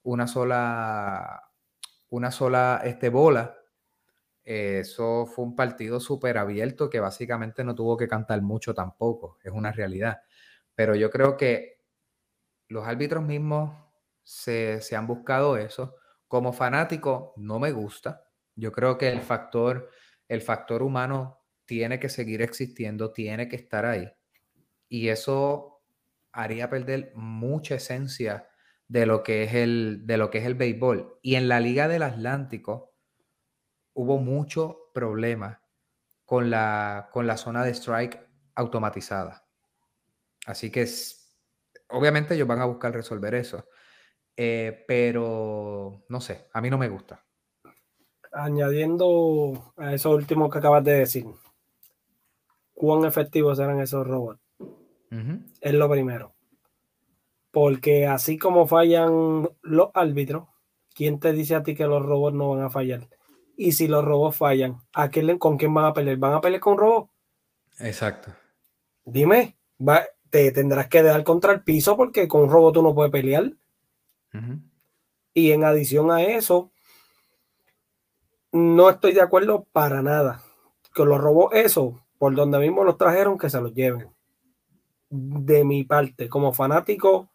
una 0.04 0.27
sola, 0.27 1.43
una 2.10 2.32
sola 2.32 2.82
este, 2.84 3.10
bola. 3.10 3.58
Eso 4.43 5.25
fue 5.27 5.45
un 5.45 5.56
partido 5.56 5.99
súper 5.99 6.38
abierto 6.38 6.89
que 6.89 6.99
básicamente 6.99 7.63
no 7.63 7.75
tuvo 7.75 7.97
que 7.97 8.08
cantar 8.08 8.41
mucho 8.41 8.73
tampoco, 8.73 9.38
es 9.43 9.51
una 9.51 9.71
realidad. 9.71 10.21
Pero 10.75 10.95
yo 10.95 11.12
creo 11.12 11.38
que 11.38 11.82
los 12.67 12.88
árbitros 12.88 13.23
mismos 13.23 13.75
se, 14.23 14.82
se 14.82 14.95
han 14.95 15.08
buscado 15.08 15.58
eso. 15.58 15.95
Como 16.27 16.54
fanático 16.54 17.34
no 17.38 17.60
me 17.60 17.71
gusta. 17.71 18.25
Yo 18.56 18.71
creo 18.71 18.97
que 18.97 19.10
el 19.10 19.21
factor, 19.21 19.89
el 20.27 20.41
factor 20.41 20.82
humano 20.82 21.41
tiene 21.65 21.99
que 21.99 22.10
seguir 22.10 22.41
existiendo, 22.41 23.12
tiene 23.12 23.47
que 23.47 23.56
estar 23.56 23.86
ahí. 23.86 24.12
Y 24.88 25.10
eso 25.10 25.82
haría 26.32 26.69
perder 26.69 27.12
mucha 27.15 27.75
esencia 27.75 28.47
de 28.88 29.06
lo 29.06 29.23
que 29.23 29.43
es 29.43 29.54
el, 29.54 30.06
de 30.06 30.17
lo 30.17 30.30
que 30.30 30.39
es 30.39 30.45
el 30.45 30.56
béisbol. 30.56 31.19
Y 31.21 31.36
en 31.36 31.47
la 31.47 31.60
Liga 31.60 31.88
del 31.88 32.04
Atlántico 32.04 32.90
hubo 33.93 34.17
mucho 34.17 34.89
problema 34.93 35.62
con 36.25 36.49
la, 36.49 37.10
con 37.12 37.27
la 37.27 37.38
zona 37.38 37.63
de 37.63 37.71
strike 37.71 38.19
automatizada. 38.56 39.45
Así 40.45 40.71
que 40.71 40.84
es, 40.84 41.38
obviamente 41.89 42.36
ellos 42.36 42.47
van 42.47 42.62
a 42.62 42.65
buscar 42.65 42.93
resolver 42.93 43.36
eso. 43.36 43.65
Eh, 44.36 44.86
pero 44.88 46.04
no 46.10 46.21
sé, 46.21 46.47
a 46.54 46.62
mí 46.62 46.69
no 46.69 46.77
me 46.77 46.89
gusta. 46.89 47.23
Añadiendo 48.32 49.73
a 49.77 49.93
eso 49.93 50.12
último 50.12 50.49
que 50.49 50.60
acabas 50.60 50.84
de 50.86 50.93
decir, 50.93 51.25
cuán 52.73 53.06
efectivos 53.06 53.60
eran 53.60 53.80
esos 53.80 54.08
robots. 54.08 54.41
Es 55.60 55.73
lo 55.73 55.89
primero. 55.89 56.34
Porque 57.51 58.08
así 58.08 58.38
como 58.38 58.65
fallan 58.65 59.49
los 59.62 59.89
árbitros, 59.93 60.47
¿quién 60.95 61.19
te 61.19 61.34
dice 61.34 61.56
a 61.56 61.63
ti 61.63 61.75
que 61.75 61.86
los 61.86 62.04
robots 62.04 62.38
no 62.38 62.51
van 62.51 62.63
a 62.63 62.69
fallar? 62.69 63.10
Y 63.63 63.74
si 63.74 63.88
los 63.88 64.04
robots 64.04 64.38
fallan, 64.38 64.82
¿a 64.91 65.12
¿con 65.38 65.56
quién 65.56 65.71
van 65.71 65.86
a 65.86 65.93
pelear? 65.93 66.17
¿Van 66.17 66.34
a 66.34 66.41
pelear 66.41 66.60
con 66.60 66.74
un 66.74 66.80
robot? 66.80 67.10
Exacto. 67.78 68.34
Dime, 69.06 69.56
te 70.32 70.52
tendrás 70.52 70.88
que 70.88 71.04
dar 71.04 71.24
contra 71.24 71.54
el 71.54 71.62
piso 71.62 71.95
porque 71.95 72.28
con 72.28 72.41
un 72.41 72.50
robot 72.50 72.74
tú 72.74 72.82
no 72.82 72.95
puedes 72.95 73.12
pelear. 73.12 73.54
Y 75.36 75.52
en 75.52 75.63
adición 75.63 76.10
a 76.10 76.24
eso, 76.24 76.71
no 78.52 78.89
estoy 78.89 79.12
de 79.13 79.21
acuerdo 79.21 79.67
para 79.71 80.02
nada. 80.02 80.41
Con 80.95 81.10
los 81.10 81.21
robots, 81.21 81.56
eso, 81.56 82.04
por 82.17 82.34
donde 82.34 82.58
mismo 82.58 82.84
los 82.84 82.97
trajeron, 82.97 83.38
que 83.38 83.52
se 83.52 83.62
los 83.62 83.76
lleven. 83.76 84.10
De 85.08 85.63
mi 85.63 85.84
parte, 85.84 86.30
como 86.30 86.52
fanático, 86.52 87.30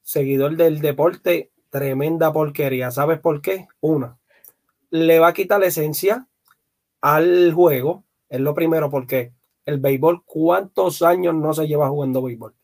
seguidor 0.00 0.56
del 0.56 0.80
deporte, 0.80 1.52
tremenda 1.68 2.32
porquería. 2.32 2.90
¿Sabes 2.90 3.20
por 3.20 3.42
qué? 3.42 3.68
Una, 3.80 4.18
le 4.92 5.18
va 5.18 5.28
a 5.28 5.32
quitar 5.32 5.58
la 5.58 5.66
esencia 5.66 6.28
al 7.00 7.52
juego. 7.52 8.04
Es 8.28 8.40
lo 8.40 8.54
primero, 8.54 8.90
porque 8.90 9.32
el 9.64 9.80
béisbol, 9.80 10.22
¿cuántos 10.24 11.02
años 11.02 11.34
no 11.34 11.52
se 11.54 11.66
lleva 11.66 11.88
jugando 11.88 12.22
béisbol? 12.22 12.54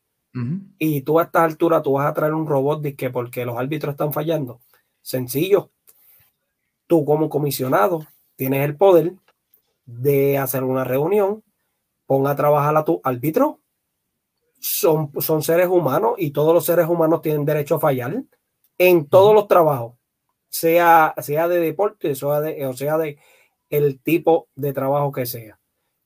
Y 0.78 1.00
tú 1.00 1.18
a 1.18 1.24
esta 1.24 1.42
altura, 1.42 1.82
tú 1.82 1.94
vas 1.94 2.06
a 2.06 2.14
traer 2.14 2.32
un 2.32 2.46
robot 2.46 2.80
de 2.80 2.94
que 2.94 3.10
porque 3.10 3.44
los 3.44 3.58
árbitros 3.58 3.94
están 3.94 4.12
fallando. 4.12 4.60
Sencillo. 5.02 5.72
Tú 6.86 7.04
como 7.04 7.28
comisionado 7.28 8.06
tienes 8.36 8.64
el 8.64 8.76
poder 8.76 9.14
de 9.84 10.38
hacer 10.38 10.62
una 10.62 10.84
reunión, 10.84 11.42
ponga 12.06 12.30
a 12.30 12.36
trabajar 12.36 12.76
a 12.76 12.84
tu 12.84 13.00
árbitro. 13.02 13.58
Son, 14.60 15.10
son 15.20 15.42
seres 15.42 15.66
humanos 15.66 16.14
y 16.18 16.30
todos 16.30 16.54
los 16.54 16.64
seres 16.64 16.86
humanos 16.86 17.20
tienen 17.20 17.44
derecho 17.44 17.76
a 17.76 17.80
fallar 17.80 18.22
en 18.76 19.08
todos 19.08 19.34
los 19.34 19.48
trabajos, 19.48 19.97
sea, 20.48 21.14
sea 21.18 21.48
de 21.48 21.60
deporte, 21.60 22.14
sea 22.14 22.40
de, 22.40 22.66
o 22.66 22.72
sea 22.72 22.98
de 22.98 23.18
el 23.70 24.00
tipo 24.00 24.48
de 24.54 24.72
trabajo 24.72 25.12
que 25.12 25.26
sea. 25.26 25.58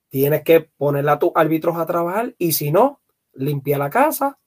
Tienes 0.08 0.42
que 0.42 0.60
ponerle 0.60 1.10
a 1.10 1.18
tus 1.18 1.32
árbitros 1.34 1.76
a 1.76 1.86
trabajar 1.86 2.34
y 2.38 2.52
si 2.52 2.70
no, 2.70 3.00
limpia 3.32 3.78
la 3.78 3.90
casa 3.90 4.38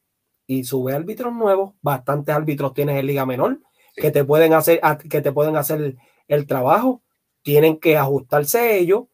y 0.48 0.64
sube 0.64 0.94
árbitros 0.94 1.34
nuevos. 1.34 1.74
Bastantes 1.82 2.36
árbitros 2.36 2.74
tienes 2.74 3.00
en 3.00 3.08
Liga 3.08 3.26
Menor 3.26 3.60
que 3.96 4.12
te 4.12 4.24
pueden 4.24 4.54
hacer, 4.54 4.80
que 5.10 5.22
te 5.22 5.32
pueden 5.32 5.56
hacer 5.56 5.96
el, 6.28 6.48
trabajo. 6.48 7.02
Tienen 7.42 7.80
que 7.80 7.98
ajustarse 7.98 8.78
ellos 8.78 9.06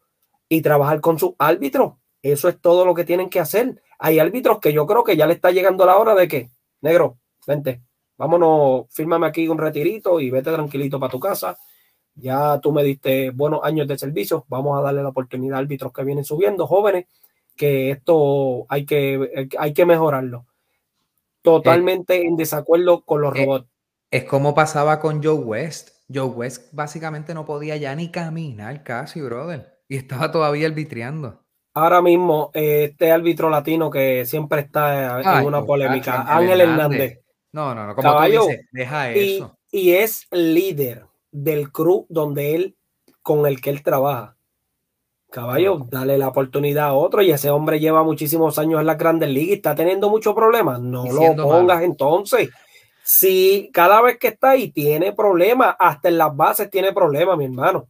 y 0.48 0.62
trabajar 0.62 1.00
con 1.00 1.18
sus 1.18 1.32
árbitros. 1.38 1.94
Eso 2.22 2.48
es 2.48 2.60
todo 2.60 2.84
lo 2.84 2.94
que 2.94 3.04
tienen 3.04 3.30
que 3.30 3.40
hacer. 3.40 3.82
Hay 3.98 4.18
árbitros 4.18 4.58
que 4.58 4.72
yo 4.72 4.86
creo 4.86 5.04
que 5.04 5.16
ya 5.16 5.26
le 5.26 5.34
está 5.34 5.50
llegando 5.50 5.86
la 5.86 5.96
hora 5.96 6.14
de 6.14 6.28
que, 6.28 6.50
negro, 6.80 7.18
vente, 7.46 7.82
vámonos, 8.22 8.86
fírmame 8.90 9.26
aquí 9.26 9.48
un 9.48 9.58
retirito 9.58 10.20
y 10.20 10.30
vete 10.30 10.52
tranquilito 10.52 11.00
para 11.00 11.10
tu 11.10 11.18
casa. 11.18 11.58
Ya 12.14 12.60
tú 12.60 12.70
me 12.70 12.84
diste 12.84 13.30
buenos 13.30 13.64
años 13.64 13.88
de 13.88 13.98
servicio. 13.98 14.44
Vamos 14.48 14.78
a 14.78 14.82
darle 14.82 15.02
la 15.02 15.08
oportunidad 15.08 15.56
a 15.56 15.58
árbitros 15.58 15.92
que 15.92 16.04
vienen 16.04 16.24
subiendo, 16.24 16.68
jóvenes, 16.68 17.06
que 17.56 17.90
esto 17.90 18.64
hay 18.68 18.86
que, 18.86 19.48
hay 19.58 19.72
que 19.72 19.86
mejorarlo. 19.86 20.46
Totalmente 21.42 22.22
en 22.22 22.36
desacuerdo 22.36 23.04
con 23.04 23.22
los 23.22 23.36
robots. 23.36 23.66
Es 24.12 24.22
como 24.24 24.54
pasaba 24.54 25.00
con 25.00 25.20
Joe 25.20 25.34
West. 25.34 25.90
Joe 26.12 26.26
West 26.26 26.72
básicamente 26.72 27.34
no 27.34 27.44
podía 27.44 27.76
ya 27.76 27.92
ni 27.96 28.12
caminar 28.12 28.84
casi, 28.84 29.20
brother. 29.20 29.80
Y 29.88 29.96
estaba 29.96 30.30
todavía 30.30 30.68
arbitriando. 30.68 31.42
Ahora 31.74 32.00
mismo, 32.02 32.50
este 32.54 33.10
árbitro 33.10 33.50
latino 33.50 33.90
que 33.90 34.26
siempre 34.26 34.60
está 34.60 35.40
en 35.40 35.46
una 35.46 35.64
polémica, 35.64 36.22
Ángel 36.22 36.60
Hernández. 36.60 37.21
No, 37.52 37.74
no, 37.74 37.86
no, 37.86 37.94
como 37.94 38.16
tú 38.16 38.22
dices, 38.24 38.66
deja 38.72 39.10
eso. 39.10 39.56
Y 39.70 39.92
es 39.92 40.26
líder 40.30 41.06
del 41.30 41.70
crew 41.70 42.06
donde 42.08 42.54
él, 42.54 42.76
con 43.22 43.46
el 43.46 43.60
que 43.60 43.70
él 43.70 43.82
trabaja. 43.82 44.36
Caballo, 45.30 45.86
dale 45.90 46.18
la 46.18 46.28
oportunidad 46.28 46.88
a 46.88 46.92
otro 46.92 47.22
y 47.22 47.30
ese 47.30 47.50
hombre 47.50 47.80
lleva 47.80 48.02
muchísimos 48.02 48.58
años 48.58 48.80
en 48.80 48.86
las 48.86 48.98
grandes 48.98 49.30
ligas 49.30 49.48
y 49.48 49.52
está 49.54 49.74
teniendo 49.74 50.10
muchos 50.10 50.34
problemas. 50.34 50.80
No 50.80 51.04
lo 51.06 51.34
pongas 51.36 51.82
entonces. 51.82 52.50
Si 53.02 53.70
cada 53.72 54.02
vez 54.02 54.18
que 54.18 54.28
está 54.28 54.50
ahí 54.50 54.70
tiene 54.70 55.12
problemas, 55.12 55.74
hasta 55.78 56.08
en 56.08 56.18
las 56.18 56.36
bases 56.36 56.70
tiene 56.70 56.92
problemas, 56.92 57.38
mi 57.38 57.46
hermano. 57.46 57.88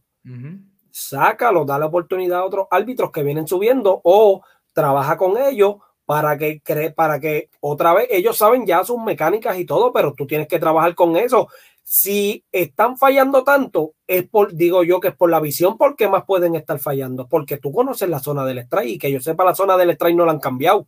Sácalo, 0.89 1.65
dale 1.65 1.85
oportunidad 1.85 2.39
a 2.39 2.45
otros 2.45 2.67
árbitros 2.71 3.11
que 3.11 3.23
vienen 3.23 3.47
subiendo 3.47 3.99
o 4.03 4.41
trabaja 4.71 5.17
con 5.17 5.37
ellos 5.37 5.75
para 6.05 6.37
que, 6.37 6.61
para 6.95 7.19
que 7.19 7.49
otra 7.59 7.93
vez 7.93 8.07
ellos 8.11 8.37
saben 8.37 8.65
ya 8.65 8.83
sus 8.83 9.01
mecánicas 9.01 9.57
y 9.57 9.65
todo, 9.65 9.91
pero 9.93 10.13
tú 10.13 10.27
tienes 10.27 10.47
que 10.47 10.59
trabajar 10.59 10.95
con 10.95 11.15
eso 11.15 11.47
si 11.83 12.43
están 12.51 12.97
fallando 12.97 13.43
tanto, 13.43 13.93
es 14.07 14.27
por, 14.27 14.53
digo 14.53 14.83
yo 14.83 14.99
que 14.99 15.09
es 15.09 15.15
por 15.15 15.29
la 15.29 15.39
visión, 15.39 15.77
porque 15.77 16.07
más 16.07 16.23
pueden 16.23 16.55
estar 16.55 16.79
fallando? 16.79 17.27
Porque 17.27 17.57
tú 17.57 17.71
conoces 17.71 18.09
la 18.09 18.19
zona 18.19 18.45
del 18.45 18.59
strike 18.59 18.89
y 18.89 18.97
que 18.97 19.11
yo 19.11 19.19
sepa, 19.19 19.43
la 19.43 19.53
zona 19.53 19.75
del 19.75 19.91
strike 19.91 20.15
no 20.15 20.25
la 20.25 20.31
han 20.31 20.39
cambiado, 20.39 20.87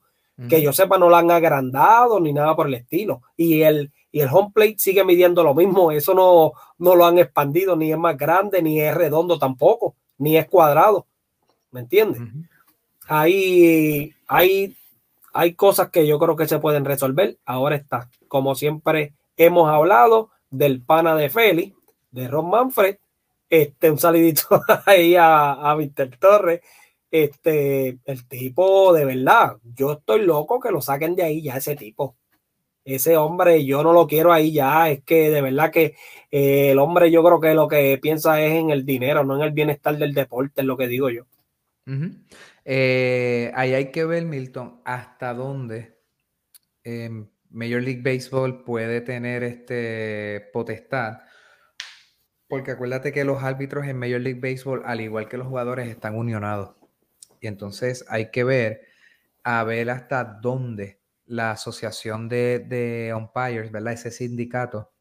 que 0.49 0.61
yo 0.61 0.73
sepa, 0.73 0.97
no 0.97 1.09
la 1.09 1.19
han 1.19 1.31
agrandado 1.31 2.19
ni 2.19 2.33
nada 2.33 2.55
por 2.55 2.67
el 2.67 2.73
estilo. 2.73 3.21
Y 3.37 3.61
el, 3.61 3.91
y 4.11 4.19
el 4.21 4.29
home 4.29 4.51
plate 4.53 4.75
sigue 4.77 5.03
midiendo 5.03 5.43
lo 5.43 5.53
mismo, 5.53 5.91
eso 5.91 6.13
no, 6.13 6.53
no 6.77 6.95
lo 6.95 7.05
han 7.05 7.19
expandido, 7.19 7.75
ni 7.75 7.91
es 7.91 7.97
más 7.97 8.17
grande, 8.17 8.61
ni 8.61 8.81
es 8.81 8.95
redondo 8.95 9.37
tampoco, 9.37 9.95
ni 10.17 10.37
es 10.37 10.47
cuadrado. 10.47 11.07
¿Me 11.71 11.81
entiendes? 11.81 12.21
hay, 13.07 14.13
hay, 14.27 14.75
hay 15.35 15.53
cosas 15.53 15.89
que 15.89 16.07
yo 16.07 16.17
creo 16.17 16.37
que 16.37 16.47
se 16.47 16.59
pueden 16.59 16.85
resolver. 16.85 17.37
Ahora 17.45 17.75
está, 17.75 18.09
como 18.29 18.55
siempre 18.55 19.15
hemos 19.35 19.69
hablado 19.69 20.29
del 20.49 20.81
pana 20.81 21.13
de 21.13 21.29
Feli, 21.29 21.75
de 22.09 22.29
Ron 22.29 22.49
Manfred. 22.49 22.97
Este, 23.49 23.91
un 23.91 23.99
salidito 23.99 24.61
ahí 24.85 25.15
a, 25.17 25.51
a 25.51 25.75
Mr. 25.75 26.17
Torres. 26.17 26.61
Este, 27.11 27.99
el 28.05 28.27
tipo, 28.29 28.93
de 28.93 29.03
verdad, 29.03 29.57
yo 29.75 29.91
estoy 29.91 30.25
loco 30.25 30.61
que 30.61 30.71
lo 30.71 30.81
saquen 30.81 31.15
de 31.15 31.23
ahí 31.23 31.41
ya 31.41 31.57
ese 31.57 31.75
tipo. 31.75 32.15
Ese 32.85 33.17
hombre, 33.17 33.65
yo 33.65 33.83
no 33.83 33.91
lo 33.91 34.07
quiero 34.07 34.31
ahí 34.31 34.53
ya. 34.53 34.89
Es 34.89 35.03
que 35.03 35.29
de 35.31 35.41
verdad 35.41 35.69
que 35.69 35.95
eh, 36.31 36.71
el 36.71 36.79
hombre, 36.79 37.11
yo 37.11 37.21
creo 37.25 37.41
que 37.41 37.53
lo 37.53 37.67
que 37.67 37.99
piensa 38.01 38.41
es 38.41 38.53
en 38.53 38.69
el 38.69 38.85
dinero, 38.85 39.25
no 39.25 39.35
en 39.35 39.41
el 39.41 39.51
bienestar 39.51 39.97
del 39.97 40.13
deporte, 40.13 40.61
es 40.61 40.67
lo 40.67 40.77
que 40.77 40.87
digo 40.87 41.09
yo. 41.09 41.25
Eh, 42.65 43.51
ahí 43.55 43.75
hay 43.75 43.91
que 43.91 44.05
ver, 44.05 44.25
Milton, 44.25 44.81
hasta 44.85 45.35
dónde 45.35 45.99
em, 46.83 47.29
Major 47.51 47.81
League 47.81 48.01
Baseball 48.03 48.63
puede 48.63 49.01
tener 49.01 49.43
este 49.43 50.49
potestad. 50.51 51.19
Porque 52.47 52.71
acuérdate 52.71 53.11
que 53.11 53.23
los 53.23 53.43
árbitros 53.43 53.87
en 53.87 53.97
Major 53.97 54.19
League 54.21 54.39
Baseball, 54.39 54.81
al 54.85 55.01
igual 55.01 55.29
que 55.29 55.37
los 55.37 55.47
jugadores, 55.47 55.87
están 55.87 56.15
unionados. 56.15 56.75
Y 57.39 57.47
entonces 57.47 58.05
hay 58.09 58.31
que 58.31 58.43
ver, 58.43 58.81
a 59.43 59.63
ver 59.63 59.89
hasta 59.91 60.23
dónde 60.23 61.01
la 61.25 61.51
asociación 61.51 62.29
de, 62.29 63.13
umpires, 63.15 63.71
¿verdad? 63.71 63.93
Ese 63.93 64.11
sindicato 64.11 64.91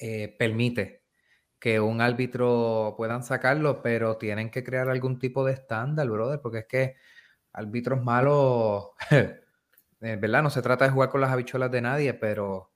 eh, 0.00 0.34
permite 0.38 1.03
que 1.64 1.80
un 1.80 2.02
árbitro 2.02 2.92
puedan 2.98 3.22
sacarlo, 3.22 3.80
pero 3.80 4.18
tienen 4.18 4.50
que 4.50 4.62
crear 4.62 4.90
algún 4.90 5.18
tipo 5.18 5.46
de 5.46 5.54
estándar, 5.54 6.06
brother, 6.10 6.38
porque 6.42 6.58
es 6.58 6.66
que 6.66 6.96
árbitros 7.54 8.04
malos 8.04 8.90
Eh, 10.04 10.16
¿verdad? 10.20 10.42
No 10.42 10.50
se 10.50 10.60
trata 10.60 10.84
de 10.84 10.90
jugar 10.90 11.08
con 11.08 11.22
las 11.22 11.32
habichuelas 11.32 11.70
de 11.70 11.80
nadie, 11.80 12.12
pero 12.12 12.70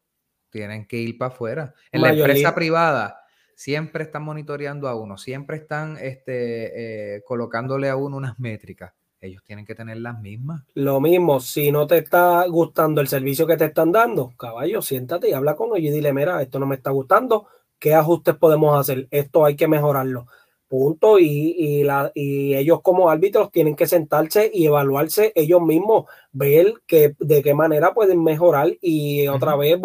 tienen 0.48 0.88
que 0.88 0.96
ir 0.96 1.18
para 1.18 1.30
afuera. 1.30 1.74
En 1.92 2.00
la 2.00 2.14
empresa 2.14 2.54
privada 2.54 3.20
siempre 3.54 4.04
están 4.04 4.22
monitoreando 4.22 4.88
a 4.88 4.94
uno, 4.94 5.18
siempre 5.18 5.58
están 5.58 5.98
este, 6.00 7.16
eh, 7.16 7.22
colocándole 7.26 7.90
a 7.90 7.96
uno 7.96 8.16
unas 8.16 8.38
métricas. 8.38 8.94
Ellos 9.20 9.42
tienen 9.44 9.66
que 9.66 9.74
tener 9.74 9.98
las 9.98 10.18
mismas. 10.18 10.62
Lo 10.72 11.00
mismo, 11.00 11.38
si 11.40 11.70
no 11.70 11.86
te 11.86 11.98
está 11.98 12.46
gustando 12.46 13.02
el 13.02 13.08
servicio 13.08 13.46
que 13.46 13.58
te 13.58 13.66
están 13.66 13.92
dando, 13.92 14.32
caballo, 14.38 14.80
siéntate 14.80 15.28
y 15.28 15.34
habla 15.34 15.54
con 15.54 15.76
ellos 15.76 15.92
y 15.92 15.96
dile, 15.96 16.14
mira, 16.14 16.40
esto 16.40 16.58
no 16.58 16.66
me 16.66 16.76
está 16.76 16.92
gustando, 16.92 17.48
¿qué 17.78 17.94
ajustes 17.94 18.36
podemos 18.36 18.78
hacer? 18.78 19.08
Esto 19.10 19.44
hay 19.44 19.56
que 19.56 19.68
mejorarlo. 19.68 20.26
Punto. 20.68 21.18
Y, 21.18 21.82
la, 21.84 22.12
y 22.14 22.54
ellos 22.54 22.80
como 22.82 23.08
árbitros 23.08 23.50
tienen 23.50 23.74
que 23.74 23.86
sentarse 23.86 24.50
y 24.52 24.66
evaluarse 24.66 25.32
ellos 25.34 25.62
mismos, 25.62 26.04
ver 26.32 26.74
que, 26.86 27.14
de 27.18 27.42
qué 27.42 27.54
manera 27.54 27.94
pueden 27.94 28.22
mejorar 28.22 28.76
y 28.80 29.26
otra 29.28 29.56
vez 29.56 29.78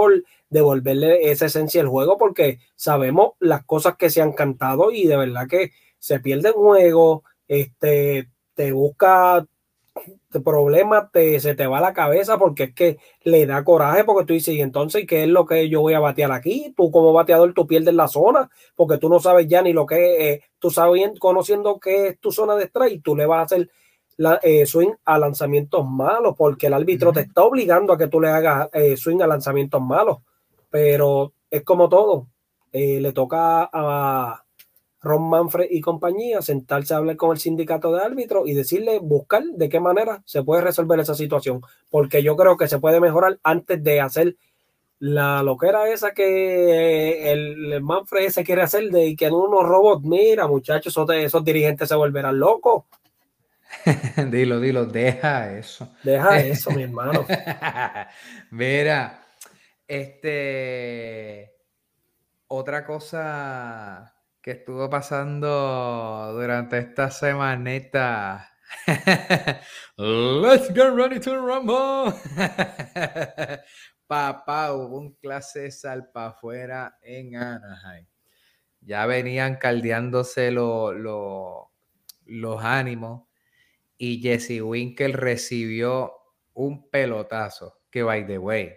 devolverle 0.49 1.31
esa 1.31 1.45
esencia 1.45 1.81
al 1.81 1.87
juego 1.87 2.17
porque 2.17 2.59
sabemos 2.75 3.31
las 3.39 3.63
cosas 3.65 3.95
que 3.97 4.09
se 4.09 4.21
han 4.21 4.33
cantado 4.33 4.91
y 4.91 5.07
de 5.07 5.17
verdad 5.17 5.47
que 5.47 5.71
se 5.99 6.19
pierde 6.19 6.49
el 6.49 6.55
juego, 6.55 7.23
este, 7.47 8.29
te 8.53 8.71
busca 8.73 9.45
problema 10.43 11.09
te, 11.11 11.39
se 11.39 11.55
te 11.55 11.67
va 11.67 11.77
a 11.77 11.81
la 11.81 11.93
cabeza 11.93 12.37
porque 12.37 12.63
es 12.63 12.73
que 12.73 12.97
le 13.23 13.45
da 13.45 13.63
coraje 13.63 14.03
porque 14.03 14.25
tú 14.25 14.33
dices, 14.33 14.55
y 14.55 14.61
entonces, 14.61 15.05
¿qué 15.07 15.23
es 15.23 15.29
lo 15.29 15.45
que 15.45 15.69
yo 15.69 15.81
voy 15.81 15.93
a 15.93 15.99
batear 15.99 16.31
aquí? 16.31 16.73
Tú 16.75 16.91
como 16.91 17.13
bateador, 17.13 17.53
tú 17.53 17.67
pierdes 17.67 17.93
la 17.93 18.07
zona 18.07 18.49
porque 18.75 18.97
tú 18.97 19.09
no 19.09 19.19
sabes 19.19 19.47
ya 19.47 19.61
ni 19.61 19.73
lo 19.73 19.85
que 19.85 20.33
es, 20.33 20.41
tú 20.59 20.69
sabes, 20.69 21.19
conociendo 21.19 21.79
qué 21.79 22.07
es 22.07 22.19
tu 22.19 22.31
zona 22.31 22.55
de 22.55 22.65
strike, 22.65 23.03
tú 23.03 23.15
le 23.15 23.25
vas 23.25 23.39
a 23.39 23.41
hacer 23.43 23.69
la, 24.17 24.39
eh, 24.43 24.65
swing 24.65 24.93
a 25.05 25.17
lanzamientos 25.17 25.85
malos 25.85 26.35
porque 26.37 26.67
el 26.67 26.73
árbitro 26.73 27.11
te 27.11 27.21
está 27.21 27.43
obligando 27.43 27.93
a 27.93 27.97
que 27.97 28.07
tú 28.07 28.19
le 28.21 28.29
hagas 28.29 28.69
eh, 28.73 28.97
swing 28.97 29.21
a 29.21 29.27
lanzamientos 29.27 29.81
malos, 29.81 30.19
pero 30.69 31.33
es 31.49 31.63
como 31.63 31.89
todo, 31.89 32.27
eh, 32.71 32.99
le 32.99 33.13
toca 33.13 33.69
a 33.71 34.42
Ron 35.03 35.29
Manfred 35.29 35.67
y 35.69 35.81
compañía, 35.81 36.41
sentarse 36.41 36.93
a 36.93 36.97
hablar 36.97 37.17
con 37.17 37.31
el 37.31 37.37
sindicato 37.37 37.93
de 37.93 38.01
árbitros 38.01 38.47
y 38.47 38.53
decirle, 38.53 38.99
buscar 38.99 39.43
de 39.43 39.67
qué 39.67 39.81
manera 39.81 40.23
se 40.25 40.43
puede 40.43 40.61
resolver 40.61 40.97
esa 40.99 41.13
situación, 41.13 41.61
porque 41.91 42.23
yo 42.23 42.37
creo 42.37 42.55
que 42.55 42.69
se 42.69 42.79
puede 42.79 43.01
mejorar 43.01 43.37
antes 43.43 43.83
de 43.83 43.99
hacer 43.99 44.37
la 44.99 45.43
loquera 45.43 45.89
esa 45.89 46.11
que 46.11 47.33
el, 47.33 47.81
Manfred 47.81 48.29
se 48.29 48.45
quiere 48.45 48.61
hacer 48.61 48.89
de 48.89 49.13
que 49.17 49.25
en 49.25 49.33
unos 49.33 49.67
robots, 49.67 50.05
mira 50.05 50.47
muchachos, 50.47 50.93
esos, 50.93 51.09
esos 51.09 51.43
dirigentes 51.43 51.89
se 51.89 51.95
volverán 51.95 52.39
locos. 52.39 52.85
dilo, 54.31 54.61
dilo, 54.61 54.85
deja 54.85 55.57
eso. 55.57 55.89
Deja 56.03 56.39
eso, 56.45 56.71
mi 56.71 56.83
hermano. 56.83 57.25
Mira, 58.51 59.19
Este, 59.85 61.51
otra 62.47 62.85
cosa 62.85 64.12
que 64.43 64.51
estuvo 64.51 64.89
pasando 64.89 66.33
durante 66.33 66.77
esta 66.77 67.09
semanita. 67.09 68.51
Let's 69.97 70.67
get 70.73 70.91
ready 70.93 71.21
to 71.21 71.37
rumble. 71.37 72.13
Papá, 74.07 74.73
hubo 74.73 74.97
un 74.97 75.13
clase 75.15 75.71
salpa 75.71 76.27
afuera 76.27 76.99
en 77.01 77.37
Anaheim. 77.37 78.05
Ya 78.81 79.05
venían 79.05 79.55
caldeándose 79.55 80.51
los 80.51 81.69
ánimos 82.59 83.29
y 83.97 84.21
Jesse 84.21 84.61
Winkle 84.61 85.13
recibió 85.13 86.11
un 86.51 86.89
pelotazo 86.89 87.79
que, 87.89 88.03
by 88.03 88.27
the 88.27 88.39
way, 88.39 88.73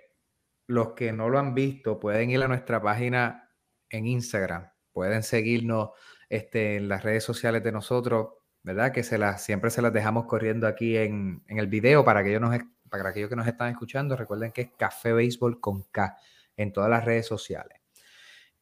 los 0.69 0.93
que 0.93 1.12
no 1.12 1.29
lo 1.29 1.41
han 1.41 1.55
visto 1.57 1.99
pueden 1.99 2.31
ir 2.31 2.41
a 2.45 2.49
nuestra 2.49 2.81
página 2.81 3.51
en 3.91 4.07
Instagram, 4.07 4.71
pueden 4.97 5.23
seguirnos 5.23 5.91
este, 6.31 6.77
en 6.77 6.89
las 6.89 7.05
redes 7.05 7.23
sociales 7.23 7.63
de 7.63 7.71
nosotros, 7.71 8.29
¿verdad? 8.63 8.93
Que 8.93 9.03
se 9.03 9.19
las, 9.19 9.45
siempre 9.45 9.69
se 9.69 9.83
las 9.83 9.93
dejamos 9.93 10.25
corriendo 10.25 10.67
aquí 10.67 10.97
en, 10.97 11.43
el 11.49 11.67
video 11.67 12.03
para 12.03 12.25
que, 12.25 12.41
nos, 12.41 12.57
para 12.89 13.11
aquellos 13.11 13.29
que 13.29 13.37
nos 13.37 13.47
están 13.47 13.69
escuchando. 13.69 14.17
Recuerden 14.17 14.53
que 14.53 14.63
es 14.63 14.71
Café 14.79 15.13
Béisbol 15.13 15.61
con 15.61 15.83
K 15.83 16.17
en 16.57 16.73
todas 16.73 16.89
las 16.89 17.05
redes 17.05 17.27
sociales. 17.27 17.79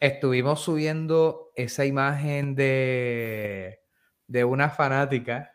Estuvimos 0.00 0.60
subiendo 0.60 1.52
esa 1.54 1.84
imagen 1.84 2.56
de, 2.56 3.82
de 4.26 4.42
una 4.42 4.70
fanática 4.70 5.52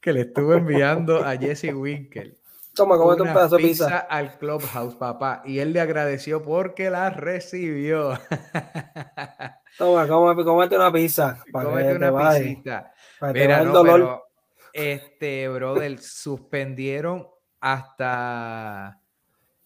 que 0.00 0.12
le 0.12 0.20
estuvo 0.20 0.54
enviando 0.54 1.24
a 1.24 1.36
Jesse 1.36 1.74
Winkle. 1.74 2.36
Toma, 2.74 2.96
un 2.96 3.16
pedazo 3.16 3.56
de 3.56 3.62
pizza. 3.62 3.98
al 3.98 4.38
Clubhouse, 4.38 4.94
papá. 4.94 5.42
Y 5.44 5.58
él 5.58 5.72
le 5.72 5.80
agradeció 5.80 6.42
porque 6.42 6.88
la 6.88 7.10
recibió. 7.10 8.18
Toma, 9.78 10.08
cómete 10.08 10.76
una 10.76 10.90
pizza. 10.90 11.42
Cómete 11.52 11.96
una 11.96 12.38
pizza. 12.38 12.92
Mira, 13.32 13.62
no, 13.62 13.82
pero 13.82 14.24
este, 14.72 15.48
brother, 15.48 15.98
suspendieron 15.98 17.28
hasta... 17.60 18.98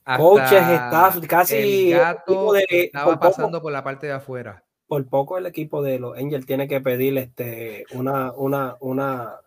hasta 0.04 0.22
Coaches, 0.22 0.62
staff, 0.62 1.18
casi 1.26 1.92
el 1.92 1.98
gato 1.98 2.54
estaba 2.56 3.20
pasando 3.20 3.62
por 3.62 3.72
la 3.72 3.84
parte 3.84 4.08
de 4.08 4.14
afuera. 4.14 4.64
Por 4.88 5.08
poco 5.08 5.38
el 5.38 5.46
equipo 5.46 5.82
de 5.82 5.98
los 5.98 6.16
Angels 6.16 6.46
tiene 6.46 6.68
que 6.68 6.80
pedir 6.80 7.16
este, 7.18 7.86
una, 7.92 8.32
una, 8.32 8.76
una, 8.80 9.40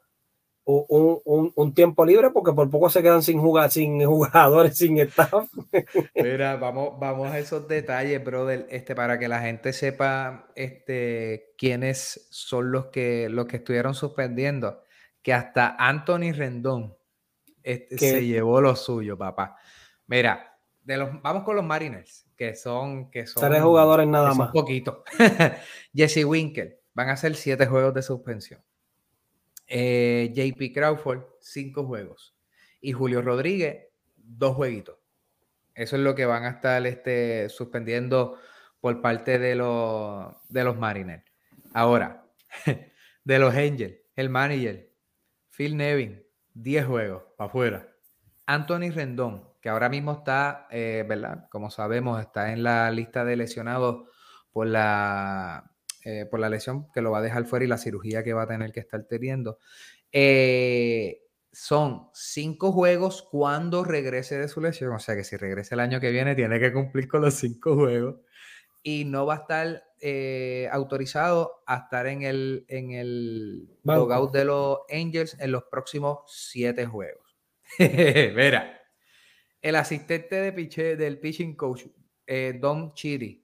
un, 0.72 1.74
tiempo 1.74 2.06
libre 2.06 2.30
porque 2.30 2.54
por 2.54 2.70
poco 2.70 2.90
se 2.90 3.02
quedan 3.02 3.24
sin 3.24 3.40
jugar, 3.40 3.72
sin 3.72 4.06
jugadores, 4.06 4.78
sin 4.78 5.00
staff. 5.00 5.50
Mira, 6.14 6.58
vamos, 6.58 7.00
vamos 7.00 7.30
a 7.32 7.40
esos 7.40 7.68
detalles, 7.68 8.24
brother, 8.24 8.68
este, 8.70 8.94
para 8.94 9.18
que 9.18 9.28
la 9.28 9.42
gente 9.42 9.74
sepa 9.74 10.48
este, 10.56 11.54
quiénes 11.58 12.28
son 12.30 12.72
los 12.72 12.88
que, 12.88 13.30
los 13.30 13.48
que 13.48 13.58
estuvieron 13.58 13.96
suspendiendo. 13.96 14.84
Que 15.22 15.34
hasta 15.34 15.76
Anthony 15.78 16.32
Rendón 16.34 16.96
este, 17.64 17.98
se 17.98 18.26
llevó 18.26 18.62
lo 18.62 18.76
suyo, 18.76 19.18
papá. 19.18 19.58
Mira, 20.08 20.60
de 20.84 20.98
los, 20.98 21.22
vamos 21.22 21.44
con 21.44 21.56
los 21.56 21.66
Mariners, 21.66 22.28
que 22.38 22.56
son, 22.56 23.10
que 23.10 23.26
son 23.28 23.50
tres 23.50 23.62
jugadores 23.62 24.08
nada 24.08 24.34
más. 24.34 24.48
Un 24.48 24.54
poquito. 24.54 25.04
Jesse 25.94 26.24
Winkle, 26.24 26.80
van 26.94 27.10
a 27.10 27.18
ser 27.18 27.36
siete 27.36 27.66
juegos 27.66 27.94
de 27.94 28.02
suspensión. 28.02 28.62
Eh, 29.72 30.34
JP 30.34 30.74
Crawford, 30.74 31.22
cinco 31.40 31.86
juegos. 31.86 32.36
Y 32.82 32.92
Julio 32.92 33.22
Rodríguez, 33.22 33.86
dos 34.18 34.56
jueguitos. 34.56 34.98
Eso 35.76 35.96
es 35.96 36.02
lo 36.02 36.16
que 36.16 36.26
van 36.26 36.44
a 36.44 36.50
estar 36.50 36.86
este, 36.88 37.48
suspendiendo 37.50 38.38
por 38.82 39.00
parte 39.02 39.38
de 39.38 39.56
los, 39.56 40.34
de 40.50 40.64
los 40.64 40.76
Mariners. 40.76 41.24
Ahora, 41.74 42.26
de 43.24 43.40
los 43.40 43.54
Angels, 43.54 43.96
el 44.16 44.30
manager, 44.30 44.92
Phil 45.52 45.78
Nevin, 45.78 46.24
10 46.56 46.86
juegos 46.88 47.24
para 47.38 47.48
afuera. 47.50 47.88
Anthony 48.48 48.90
Rendón, 48.92 49.48
que 49.62 49.70
ahora 49.70 49.88
mismo 49.88 50.14
está, 50.14 50.68
eh, 50.72 51.06
¿verdad? 51.08 51.48
Como 51.50 51.70
sabemos, 51.70 52.20
está 52.20 52.52
en 52.52 52.64
la 52.64 52.90
lista 52.90 53.24
de 53.24 53.36
lesionados 53.36 54.10
por 54.52 54.66
la 54.66 55.69
eh, 56.06 56.26
por 56.26 56.40
la 56.40 56.50
lesión 56.50 56.90
que 56.94 57.02
lo 57.02 57.12
va 57.12 57.20
a 57.20 57.22
dejar 57.22 57.46
fuera 57.46 57.66
y 57.66 57.68
la 57.68 57.78
cirugía 57.78 58.24
que 58.24 58.34
va 58.34 58.44
a 58.44 58.48
tener 58.48 58.72
que 58.72 58.80
estar 58.80 59.04
teniendo. 59.04 59.60
Eh, 60.14 61.24
son 61.52 62.08
cinco 62.14 62.72
juegos 62.72 63.28
cuando 63.30 63.84
regrese 63.84 64.38
de 64.38 64.48
su 64.48 64.62
lesión, 64.62 64.94
o 64.94 65.00
sea 65.00 65.16
que 65.16 65.26
si 65.26 65.36
regresa 65.36 65.76
el 65.76 65.82
año 65.82 66.00
que 66.00 66.12
viene 66.12 66.36
tiene 66.36 66.60
que 66.60 66.72
cumplir 66.72 67.10
con 67.10 67.22
los 67.22 67.34
cinco 67.34 67.76
juegos 67.76 68.16
y 68.82 69.04
no 69.04 69.26
va 69.26 69.34
a 69.34 69.38
estar 69.40 69.84
eh, 70.00 70.70
autorizado 70.72 71.64
a 71.66 71.80
estar 71.80 72.08
en 72.08 72.22
el, 72.22 72.66
en 72.70 72.92
el 72.92 73.78
logout 73.84 74.32
de 74.32 74.46
los 74.46 74.78
Angels 74.90 75.36
en 75.38 75.52
los 75.52 75.64
próximos 75.64 76.20
siete 76.28 76.86
juegos. 76.86 77.36
Mira, 77.80 78.82
el 79.62 79.76
asistente 79.76 80.36
de 80.38 80.54
piche, 80.54 80.96
del 80.96 81.20
pitching 81.20 81.58
coach, 81.58 81.88
Don 82.60 82.94
Chiri, 82.94 83.44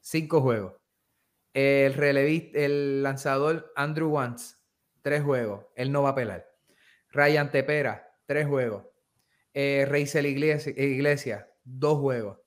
cinco 0.00 0.40
juegos. 0.40 0.77
El 1.54 1.94
relevista, 1.94 2.58
el 2.58 3.02
lanzador 3.02 3.72
Andrew 3.74 4.10
Wantz, 4.10 4.56
tres 5.02 5.22
juegos. 5.22 5.66
Él 5.74 5.90
no 5.90 6.02
va 6.02 6.10
a 6.10 6.14
pelar. 6.14 6.46
Ryan 7.10 7.50
Tepera, 7.50 8.14
tres 8.26 8.46
juegos. 8.46 8.84
Eh, 9.54 9.86
Reisel 9.88 10.26
Iglesia, 10.26 11.48
dos 11.64 11.98
juegos. 11.98 12.38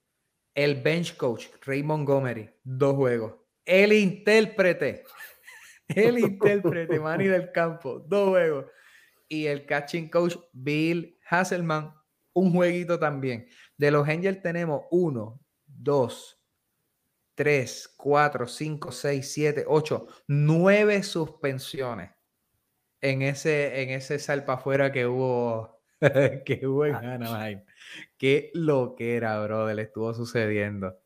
El 0.54 0.82
bench 0.82 1.18
coach, 1.18 1.47
Ray 1.66 1.84
Montgomery, 1.84 2.49
dos 2.64 2.95
juegos. 2.95 3.34
El 3.66 3.93
intérprete, 3.93 5.04
el 5.88 6.20
intérprete, 6.20 6.99
Manny 6.99 7.28
del 7.28 7.52
Campo, 7.52 7.99
dos 7.99 8.30
juegos. 8.30 8.66
Y 9.28 9.45
el 9.45 9.66
catching 9.66 10.10
coach, 10.10 10.36
Bill 10.52 11.18
Hasselman, 11.30 11.93
un 12.34 12.52
jueguito 12.54 12.99
también. 12.99 13.47
De 13.78 13.91
los 13.91 14.08
Angels 14.08 14.41
tenemos 14.41 14.84
uno, 14.91 15.39
dos, 15.66 16.41
3, 17.42 17.96
4, 17.98 18.48
5, 18.48 18.92
6, 18.92 19.34
7, 19.34 19.66
8, 19.68 20.08
9 20.28 21.02
suspensiones 21.02 22.12
en 23.02 23.24
ese, 23.24 23.82
en 23.82 23.89
ese 23.89 24.20
salpa 24.20 24.54
afuera 24.54 24.92
que 24.92 25.08
hubo, 25.08 25.80
que 26.46 26.68
hubo 26.68 26.86
en 26.86 26.94
ah. 26.94 27.16
Anaheim. 27.16 27.62
Qué 28.20 28.52
lo 28.54 28.94
que 28.96 29.16
era, 29.16 29.44
bro, 29.44 29.74
le 29.74 29.82
estuvo 29.82 30.14
sucediendo. 30.14 31.00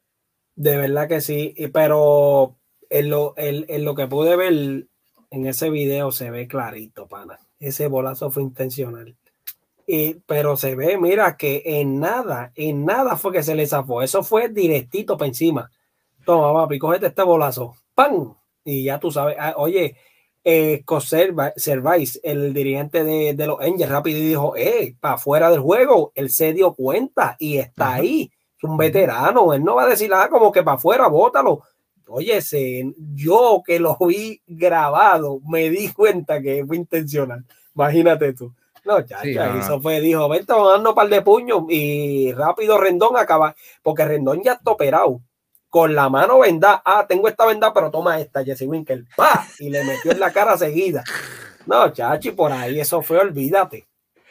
De 0.57 0.75
verdad 0.75 1.07
que 1.07 1.21
sí, 1.21 1.55
pero 1.71 2.57
en 2.89 3.09
lo, 3.11 3.33
en, 3.37 3.85
lo 3.85 3.95
que 3.95 4.07
pude 4.07 4.35
ver 4.35 4.87
en 5.31 5.45
ese 5.45 5.69
video 5.69 6.11
se 6.11 6.31
ve 6.31 6.49
clarito, 6.49 7.07
pana. 7.07 7.39
Ese 7.61 7.87
bolazo 7.87 8.29
fue 8.29 8.43
intencional. 8.43 9.15
Y, 9.87 10.15
pero 10.25 10.57
se 10.57 10.75
ve, 10.75 10.97
mira, 10.97 11.37
que 11.37 11.61
en 11.63 12.01
nada, 12.01 12.51
en 12.55 12.83
nada 12.83 13.15
fue 13.15 13.31
que 13.31 13.43
se 13.43 13.55
le 13.55 13.67
zafó. 13.67 14.01
Eso 14.01 14.21
fue 14.21 14.49
directito 14.49 15.15
para 15.15 15.29
encima. 15.29 15.71
Toma, 16.25 16.51
papi, 16.53 16.79
cógete 16.79 17.07
este 17.07 17.21
bolazo. 17.21 17.75
¡Pam! 17.93 18.33
Y 18.63 18.85
ya 18.85 18.99
tú 18.99 19.11
sabes. 19.11 19.37
Ah, 19.39 19.53
oye, 19.57 19.95
eh, 20.43 20.83
Servais, 21.55 22.19
el 22.23 22.51
dirigente 22.53 23.03
de, 23.03 23.47
los 23.47 23.59
Angels, 23.59 23.89
rápido 23.91 24.17
y 24.17 24.21
dijo: 24.23 24.55
¡Eh, 24.57 24.95
para 24.99 25.15
afuera 25.15 25.51
del 25.51 25.59
juego! 25.59 26.11
Él 26.15 26.31
se 26.31 26.51
dio 26.53 26.73
cuenta 26.73 27.35
y 27.37 27.57
está 27.57 27.93
ahí. 27.93 28.31
Es 28.57 28.63
un 28.63 28.75
veterano. 28.75 29.53
Él 29.53 29.63
no 29.63 29.75
va 29.75 29.83
a 29.83 29.89
decir 29.89 30.09
nada 30.09 30.27
como 30.29 30.51
que 30.51 30.63
para 30.63 30.77
afuera, 30.77 31.07
bótalo. 31.07 31.61
Oye, 32.07 32.39
yo 33.13 33.61
que 33.65 33.79
lo 33.79 33.97
vi 33.99 34.41
grabado, 34.45 35.39
me 35.47 35.69
di 35.69 35.91
cuenta 35.91 36.41
que 36.41 36.63
fue 36.65 36.77
intencional. 36.77 37.43
Imagínate 37.75 38.33
tú. 38.33 38.51
No, 38.83 38.99
ya, 38.99 39.23
ya, 39.25 39.57
eso 39.57 39.81
fue, 39.81 39.99
dijo, 39.99 40.29
vente, 40.29 40.53
vamos 40.53 40.67
a 40.67 40.71
darnos 40.73 40.89
un 40.91 40.95
par 40.95 41.09
de 41.09 41.23
puños 41.23 41.63
y 41.69 42.31
rápido 42.33 42.77
Rendón 42.77 43.17
acaba, 43.17 43.55
porque 43.81 44.05
Rendón 44.05 44.43
ya 44.43 44.53
está 44.53 44.69
operado 44.69 45.21
con 45.75 45.93
la 45.93 46.07
mano 46.07 46.39
vendada. 46.39 46.81
Ah, 46.85 47.05
tengo 47.05 47.27
esta 47.27 47.45
vendada, 47.45 47.73
pero 47.73 47.91
toma 47.91 48.17
esta, 48.17 48.45
Jesse 48.45 48.61
Winkle. 48.61 49.03
¡Pah! 49.13 49.45
Y 49.59 49.69
le 49.69 49.83
metió 49.83 50.13
en 50.13 50.21
la 50.21 50.31
cara 50.31 50.57
seguida. 50.57 51.03
No, 51.65 51.91
chachi, 51.91 52.31
por 52.31 52.53
ahí 52.53 52.79
eso 52.79 53.01
fue, 53.01 53.17
olvídate. 53.17 53.85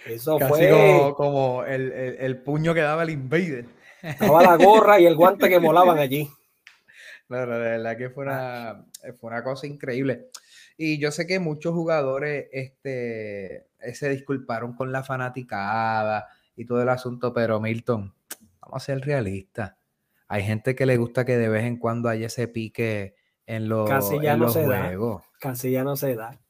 Eso 0.07 0.39
fue. 0.39 1.13
Como, 1.15 1.63
el, 1.67 2.39
puño 2.39 2.73
que 2.73 2.81
daba 2.81 3.03
el 3.03 3.11
Invader. 3.11 3.67
Estaba 4.01 4.43
la 4.43 4.57
gorra 4.57 4.99
y 4.99 5.05
el 5.05 5.17
guante 5.17 5.51
que 5.51 5.59
volaban 5.59 5.99
allí. 5.99 6.31
No, 7.29 7.37
de 7.37 7.47
verdad 7.47 7.99
que 7.99 8.09
fue 8.09 8.25
una, 8.25 8.87
fue 9.21 9.29
una 9.31 9.45
cosa 9.45 9.67
increíble. 9.67 10.31
Y 10.79 10.99
yo 10.99 11.11
sé 11.11 11.27
que 11.27 11.41
muchos 11.41 11.75
jugadores 11.75 12.49
este, 12.53 13.67
se 13.93 14.09
disculparon 14.09 14.75
con 14.75 14.93
la 14.93 15.03
fanaticada 15.03 16.27
y 16.57 16.65
todo 16.65 16.81
el 16.81 16.89
asunto, 16.89 17.35
pero 17.35 17.61
Milton, 17.61 18.15
vamos 18.63 18.83
a 18.83 18.87
ser 18.87 19.03
realistas 19.03 19.75
hay 20.35 20.43
gente 20.43 20.75
que 20.75 20.85
le 20.85 20.97
gusta 20.97 21.25
que 21.25 21.37
de 21.37 21.49
vez 21.49 21.63
en 21.63 21.77
cuando 21.77 22.09
haya 22.09 22.27
ese 22.27 22.49
pique 22.49 23.15
en 23.47 23.69
los, 23.69 23.89
Casi 23.89 24.21
ya 24.21 24.37
no 24.37 24.49
se 24.49 24.65
juegos. 24.65 25.23
Da. 25.23 25.29
Casi 25.39 25.71
ya 25.71 25.85
no 25.85 25.95
se 25.95 26.17
da. 26.17 26.41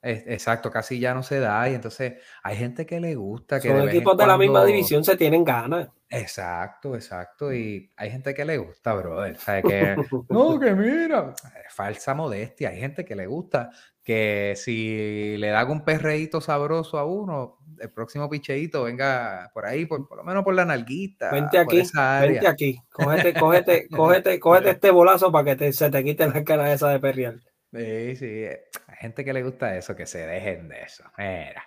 Exacto, 0.00 0.70
casi 0.70 0.98
ya 0.98 1.12
no 1.12 1.22
se 1.22 1.40
da. 1.40 1.68
Y 1.68 1.74
entonces 1.74 2.14
hay 2.42 2.56
gente 2.56 2.86
que 2.86 3.00
le 3.00 3.14
gusta. 3.16 3.60
Que 3.60 3.68
Son 3.68 3.86
equipos 3.86 4.16
de 4.16 4.26
la 4.26 4.38
misma 4.38 4.64
división, 4.64 5.04
se 5.04 5.18
tienen 5.18 5.44
ganas. 5.44 5.90
Exacto, 6.08 6.94
exacto. 6.94 7.52
Y 7.52 7.92
hay 7.96 8.10
gente 8.10 8.32
que 8.32 8.46
le 8.46 8.56
gusta, 8.56 8.94
brother. 8.94 9.36
que, 9.62 9.94
no, 10.30 10.58
que 10.58 10.74
mira, 10.74 11.34
falsa 11.68 12.14
modestia. 12.14 12.70
Hay 12.70 12.80
gente 12.80 13.04
que 13.04 13.14
le 13.14 13.26
gusta 13.26 13.68
que 14.02 14.54
si 14.56 15.36
le 15.36 15.48
da 15.48 15.66
un 15.66 15.84
perreíto 15.84 16.40
sabroso 16.40 16.98
a 16.98 17.04
uno, 17.04 17.58
el 17.80 17.90
próximo 17.90 18.28
picheíto 18.28 18.84
venga 18.84 19.50
por 19.52 19.66
ahí, 19.66 19.86
por, 19.86 20.08
lo 20.16 20.24
menos 20.24 20.44
por 20.44 20.54
la 20.54 20.64
nalguita. 20.64 21.30
Vente 21.30 21.58
aquí, 21.58 21.82
vente 22.20 22.46
aquí. 22.46 22.80
Cógete, 22.90 23.34
cógete, 23.34 23.88
cógete, 23.90 24.40
cógete 24.40 24.70
este 24.70 24.90
bolazo 24.90 25.30
para 25.32 25.56
que 25.56 25.72
se 25.72 25.90
te 25.90 26.04
quite 26.04 26.26
la 26.28 26.44
cara 26.44 26.72
esa 26.72 26.90
de 26.90 27.00
perrear. 27.00 27.34
Sí, 27.72 28.16
sí. 28.16 28.44
Hay 28.86 28.96
gente 28.98 29.24
que 29.24 29.32
le 29.32 29.42
gusta 29.42 29.76
eso, 29.76 29.96
que 29.96 30.06
se 30.06 30.26
dejen 30.26 30.68
de 30.68 30.82
eso. 30.82 31.04
Mira. 31.18 31.64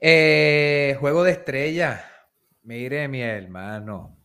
Eh, 0.00 0.96
juego 0.98 1.22
de 1.22 1.32
estrella. 1.32 2.04
Mire, 2.62 3.06
mi 3.08 3.22
hermano. 3.22 4.18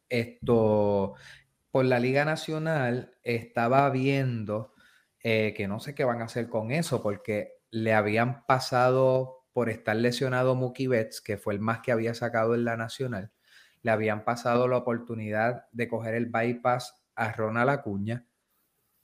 Esto, 0.07 1.15
por 1.71 1.85
la 1.85 1.99
Liga 1.99 2.25
Nacional, 2.25 3.17
estaba 3.23 3.89
viendo 3.89 4.75
eh, 5.23 5.55
que 5.57 5.67
no 5.67 5.79
sé 5.79 5.95
qué 5.95 6.03
van 6.03 6.21
a 6.21 6.25
hacer 6.25 6.47
con 6.47 6.69
eso, 6.69 7.01
porque 7.01 7.57
le 7.71 7.93
habían 7.93 8.45
pasado 8.45 9.45
por 9.53 9.69
estar 9.69 9.95
lesionado 9.95 10.55
Mookie 10.55 10.87
Betts, 10.87 11.21
que 11.21 11.37
fue 11.37 11.53
el 11.53 11.59
más 11.59 11.79
que 11.79 11.91
había 11.91 12.13
sacado 12.13 12.55
en 12.55 12.65
la 12.65 12.77
Nacional, 12.77 13.31
le 13.81 13.91
habían 13.91 14.23
pasado 14.23 14.67
la 14.67 14.77
oportunidad 14.77 15.65
de 15.71 15.87
coger 15.87 16.15
el 16.15 16.27
bypass 16.27 17.03
a 17.15 17.31
Ronald 17.31 17.69
Acuña, 17.69 18.25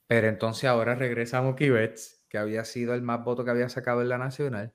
pero 0.07 0.27
entonces 0.27 0.65
ahora 0.69 0.95
regresa 0.95 1.41
Mookie 1.41 1.69
Betts, 1.69 2.25
que 2.29 2.37
había 2.37 2.63
sido 2.65 2.93
el 2.93 3.01
más 3.01 3.23
voto 3.23 3.43
que 3.43 3.51
había 3.51 3.69
sacado 3.69 4.01
en 4.01 4.09
la 4.09 4.17
Nacional. 4.17 4.73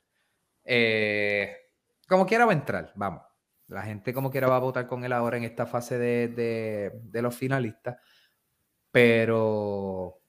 Eh, 0.65 1.57
como 2.09 2.27
quiera 2.27 2.45
va 2.47 2.53
a 2.53 2.57
entrar, 2.57 2.93
vamos. 2.97 3.23
La 3.69 3.83
gente 3.83 4.13
como 4.13 4.31
quiera 4.31 4.49
va 4.49 4.57
a 4.57 4.61
votar 4.61 4.87
con 4.87 5.05
él 5.05 5.13
ahora 5.13 5.37
en 5.37 5.45
esta 5.45 5.67
fase 5.67 5.97
de, 5.99 6.93
de 7.03 7.23
los 7.23 7.37
finalistas, 7.37 7.97
pero 8.91 10.23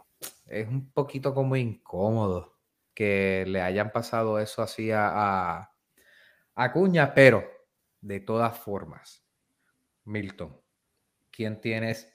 es 0.46 0.68
un 0.68 0.92
poquito 0.92 1.34
como 1.34 1.56
incómodo 1.56 2.61
que 2.94 3.46
le 3.48 3.62
hayan 3.62 3.92
pasado 3.92 4.40
eso 4.40 4.62
así 4.62 4.92
a, 4.92 5.70
a, 6.56 6.74
Cuña, 6.74 7.14
pero 7.14 7.44
de 8.02 8.20
todas 8.20 8.58
formas, 8.58 9.24
Milton, 10.06 10.56
¿quién 11.32 11.60
tienes 11.60 12.14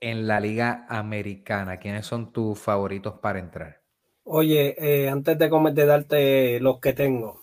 en 0.00 0.26
la 0.26 0.40
liga 0.40 0.86
americana? 0.88 1.78
¿Quiénes 1.78 2.06
son 2.06 2.32
tus 2.32 2.58
favoritos 2.58 3.18
para 3.20 3.38
entrar? 3.38 3.80
Oye, 4.24 4.74
eh, 4.78 5.08
antes 5.08 5.38
de, 5.38 5.48
de, 5.48 5.86
darte 5.86 6.60
los 6.60 6.80
que 6.80 6.94
tengo, 6.94 7.42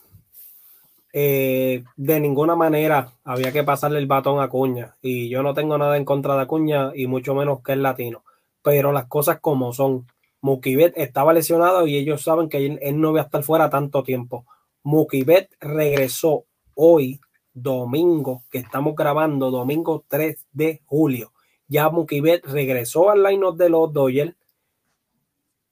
eh, 1.14 1.84
de 1.96 2.20
ninguna 2.20 2.56
manera 2.56 3.14
había 3.24 3.52
que 3.52 3.64
pasarle 3.64 4.00
el 4.00 4.08
batón 4.08 4.42
a 4.42 4.50
Cuña. 4.50 4.96
Y 5.02 5.30
yo 5.30 5.44
no 5.44 5.54
tengo 5.54 5.78
nada 5.78 5.96
en 5.98 6.06
contra 6.06 6.36
de 6.38 6.48
Cuña 6.48 6.92
y 6.96 7.08
mucho 7.08 7.36
menos 7.36 7.62
que 7.64 7.74
es 7.74 7.78
latino 7.78 8.24
pero 8.62 8.92
las 8.92 9.06
cosas 9.06 9.40
como 9.40 9.74
son. 9.74 10.08
Mukibet 10.42 10.94
estaba 10.98 11.34
lesionado 11.34 11.88
y 11.88 11.96
ellos 11.96 12.24
saben 12.24 12.50
que 12.50 12.66
él, 12.82 13.00
no 13.00 13.14
va 13.14 13.22
a 13.22 13.24
estar 13.24 13.44
fuera 13.44 13.70
tanto 13.70 14.04
tiempo. 14.04 14.46
Mukibet 14.84 15.52
regresó 15.60 16.46
hoy, 16.74 17.22
domingo, 17.54 18.44
que 18.50 18.58
estamos 18.58 18.96
grabando, 18.96 19.52
domingo 19.52 20.04
3 20.08 20.48
de 20.52 20.82
julio. 20.86 21.32
Ya 21.68 21.90
Mukibet 21.90 22.44
regresó 22.46 23.12
al 23.12 23.24
line 23.24 23.46
de 23.56 23.70
los 23.70 23.94
Dodgers. 23.94 24.36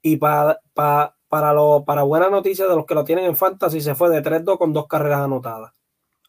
Y 0.01 0.17
para, 0.17 0.59
para, 0.73 1.15
para, 1.27 1.51
lo, 1.51 1.83
para 1.83 2.03
buena 2.03 2.29
noticia 2.29 2.67
de 2.67 2.75
los 2.75 2.85
que 2.85 2.95
lo 2.95 3.03
tienen 3.03 3.25
en 3.25 3.35
fantasy, 3.35 3.81
se 3.81 3.95
fue 3.95 4.09
de 4.09 4.23
3-2 4.23 4.57
con 4.57 4.71
dos 4.71 4.87
carreras 4.87 5.21
anotadas. 5.21 5.73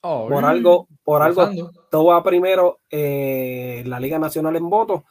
por 0.00 0.44
algo, 0.44 0.88
por 1.04 1.22
algo, 1.22 1.50
todo 1.90 2.06
va 2.06 2.22
primero 2.22 2.80
eh, 2.88 3.82
la 3.86 4.00
Liga 4.00 4.18
Nacional 4.18 4.56
en 4.56 4.68
votos 4.70 5.02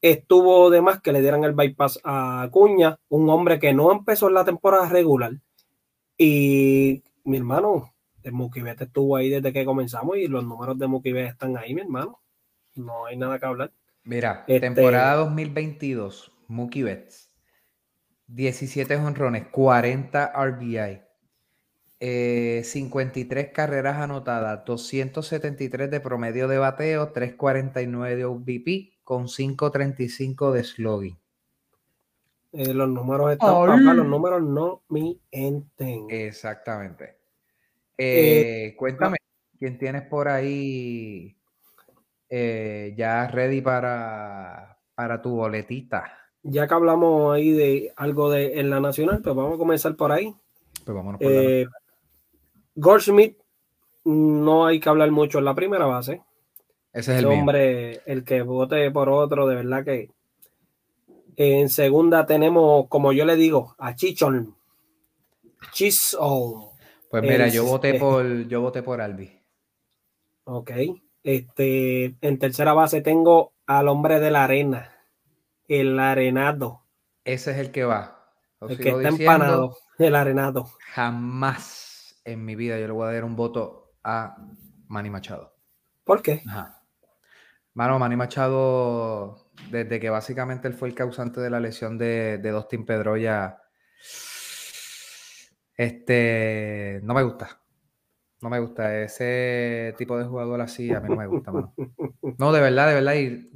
estuvo 0.00 0.70
de 0.70 0.80
más 0.80 1.00
que 1.00 1.12
le 1.12 1.20
dieran 1.20 1.44
el 1.44 1.52
bypass 1.52 2.00
a 2.04 2.42
Acuña, 2.42 2.98
un 3.08 3.28
hombre 3.30 3.58
que 3.58 3.72
no 3.72 3.92
empezó 3.92 4.28
en 4.28 4.34
la 4.34 4.44
temporada 4.44 4.88
regular. 4.88 5.32
Y 6.16 7.02
mi 7.24 7.36
hermano, 7.36 7.92
el 8.22 8.32
Mukibet 8.32 8.80
estuvo 8.80 9.16
ahí 9.16 9.30
desde 9.30 9.52
que 9.52 9.64
comenzamos 9.64 10.16
y 10.16 10.26
los 10.26 10.44
números 10.44 10.78
de 10.78 10.86
Mukibet 10.86 11.28
están 11.28 11.56
ahí, 11.56 11.74
mi 11.74 11.82
hermano. 11.82 12.20
No 12.74 13.06
hay 13.06 13.16
nada 13.16 13.38
que 13.38 13.46
hablar. 13.46 13.72
Mira, 14.04 14.44
este 14.46 14.60
temporada 14.60 15.16
2022, 15.16 16.32
Mukibet, 16.48 17.12
17 18.26 18.96
honrones, 18.96 19.48
40 19.48 20.32
RBI. 20.34 21.02
53 22.02 23.52
carreras 23.52 23.98
anotadas, 23.98 24.64
273 24.64 25.90
de 25.90 26.00
promedio 26.00 26.48
de 26.48 26.56
bateo, 26.56 27.12
349 27.12 28.16
de 28.16 28.24
OVP, 28.24 28.99
con 29.10 29.26
5.35 29.26 30.52
de 30.52 30.62
slogan. 30.62 31.18
Eh, 32.52 32.72
los 32.72 32.88
números 32.88 33.32
están 33.32 33.96
los 33.96 34.06
números 34.06 34.40
no 34.40 34.82
mienten. 34.88 36.06
Exactamente. 36.08 37.16
Eh, 37.98 38.68
eh, 38.68 38.76
cuéntame, 38.76 39.16
¿quién 39.58 39.78
tienes 39.78 40.02
por 40.02 40.28
ahí 40.28 41.36
ya 42.30 43.26
ready 43.26 43.60
para, 43.60 44.78
para 44.94 45.20
tu 45.20 45.30
boletita? 45.30 46.04
Ya 46.44 46.68
que 46.68 46.74
hablamos 46.74 47.34
ahí 47.34 47.50
de 47.50 47.92
algo 47.96 48.30
de 48.30 48.60
en 48.60 48.70
la 48.70 48.78
nacional, 48.78 49.22
pues 49.24 49.34
vamos 49.34 49.56
a 49.56 49.58
comenzar 49.58 49.96
por 49.96 50.12
ahí. 50.12 50.32
Pues 50.84 50.94
vámonos 50.94 51.20
por 51.20 51.32
Goldschmidt, 52.76 53.38
no 54.04 54.66
hay 54.66 54.78
que 54.78 54.88
hablar 54.88 55.10
mucho 55.10 55.40
en 55.40 55.46
la 55.46 55.56
primera 55.56 55.86
base. 55.86 56.22
Ese 56.92 57.12
es 57.12 57.18
el 57.20 57.26
hombre, 57.26 58.02
el 58.06 58.24
que 58.24 58.42
vote 58.42 58.90
por 58.90 59.08
otro, 59.08 59.46
de 59.46 59.54
verdad 59.56 59.84
que. 59.84 60.10
En 61.36 61.68
segunda 61.70 62.26
tenemos, 62.26 62.86
como 62.88 63.12
yo 63.12 63.24
le 63.24 63.36
digo, 63.36 63.74
a 63.78 63.94
Chichon. 63.94 64.56
Chisholm. 65.72 66.70
Pues 67.10 67.22
mira, 67.22 67.48
yo 67.48 67.64
voté 67.64 67.94
por, 67.94 68.46
yo 68.46 68.60
voté 68.60 68.82
por 68.82 69.00
Albi. 69.00 69.40
Ok. 70.44 70.70
Este, 71.22 72.16
en 72.20 72.38
tercera 72.38 72.72
base 72.72 73.02
tengo 73.02 73.52
al 73.66 73.88
hombre 73.88 74.20
de 74.20 74.30
la 74.30 74.44
arena, 74.44 74.92
el 75.68 75.98
arenado. 75.98 76.82
Ese 77.24 77.52
es 77.52 77.58
el 77.58 77.70
que 77.70 77.84
va. 77.84 78.32
el 78.60 78.78
que 78.78 78.90
está 78.90 79.08
empanado, 79.08 79.76
el 79.98 80.14
arenado. 80.14 80.70
Jamás 80.92 82.20
en 82.24 82.44
mi 82.44 82.54
vida 82.54 82.78
yo 82.78 82.86
le 82.86 82.92
voy 82.92 83.08
a 83.08 83.12
dar 83.12 83.24
un 83.24 83.36
voto 83.36 83.92
a 84.02 84.36
Manny 84.88 85.10
Machado. 85.10 85.54
¿Por 86.04 86.22
qué? 86.22 86.42
Ajá. 86.46 86.79
Mano, 87.74 87.98
Manny 87.98 88.16
Machado, 88.16 89.50
desde 89.70 90.00
que 90.00 90.10
básicamente 90.10 90.68
él 90.68 90.74
fue 90.74 90.88
el 90.88 90.94
causante 90.94 91.40
de 91.40 91.50
la 91.50 91.60
lesión 91.60 91.98
de, 91.98 92.38
de 92.38 92.50
Dustin 92.50 92.84
Pedroya, 92.84 93.58
este, 95.80 97.00
no 97.04 97.14
me 97.14 97.22
gusta. 97.22 97.62
No 98.42 98.50
me 98.50 98.60
gusta. 98.60 99.00
Ese 99.00 99.94
tipo 99.96 100.18
de 100.18 100.24
jugador 100.24 100.60
así, 100.60 100.92
a 100.92 101.00
mí 101.00 101.08
no 101.08 101.16
me 101.16 101.26
gusta, 101.26 101.52
mano. 101.52 101.74
No, 102.36 102.52
de 102.52 102.60
verdad, 102.60 102.88
de 102.88 102.94
verdad. 102.94 103.14
Y 103.14 103.50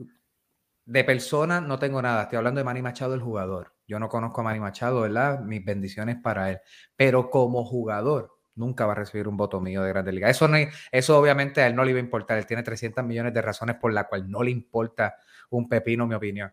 de 0.87 1.05
persona 1.05 1.61
no 1.61 1.79
tengo 1.79 2.01
nada. 2.01 2.23
Estoy 2.23 2.39
hablando 2.39 2.59
de 2.59 2.65
Manny 2.65 2.81
Machado, 2.81 3.13
el 3.13 3.21
jugador. 3.21 3.75
Yo 3.87 3.99
no 3.99 4.09
conozco 4.09 4.41
a 4.41 4.45
Manny 4.45 4.61
Machado, 4.61 5.03
¿verdad? 5.03 5.41
Mis 5.41 5.63
bendiciones 5.65 6.17
para 6.17 6.51
él. 6.51 6.61
Pero 6.97 7.29
como 7.29 7.65
jugador, 7.65 8.34
nunca 8.57 8.87
va 8.87 8.93
a 8.93 8.97
recibir 8.97 9.29
un 9.29 9.37
voto 9.37 9.61
mío 9.61 9.83
de 9.83 9.91
Grande 9.91 10.13
Liga. 10.13 10.31
Eso, 10.31 10.49
no, 10.49 10.57
eso 10.91 11.19
obviamente 11.19 11.61
a 11.61 11.67
él 11.67 11.75
no 11.75 11.85
le 11.85 11.91
iba 11.91 11.99
a 11.99 12.03
importar. 12.03 12.39
Él 12.39 12.47
tiene 12.47 12.63
300 12.63 13.05
millones 13.05 13.35
de 13.35 13.43
razones 13.43 13.77
por 13.77 13.93
las 13.93 14.07
cuales 14.07 14.29
no 14.29 14.43
le 14.43 14.51
importa 14.51 15.17
un 15.51 15.69
pepino, 15.69 16.07
mi 16.07 16.15
opinión. 16.15 16.53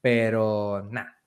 Pero 0.00 0.86
nada, 0.90 1.18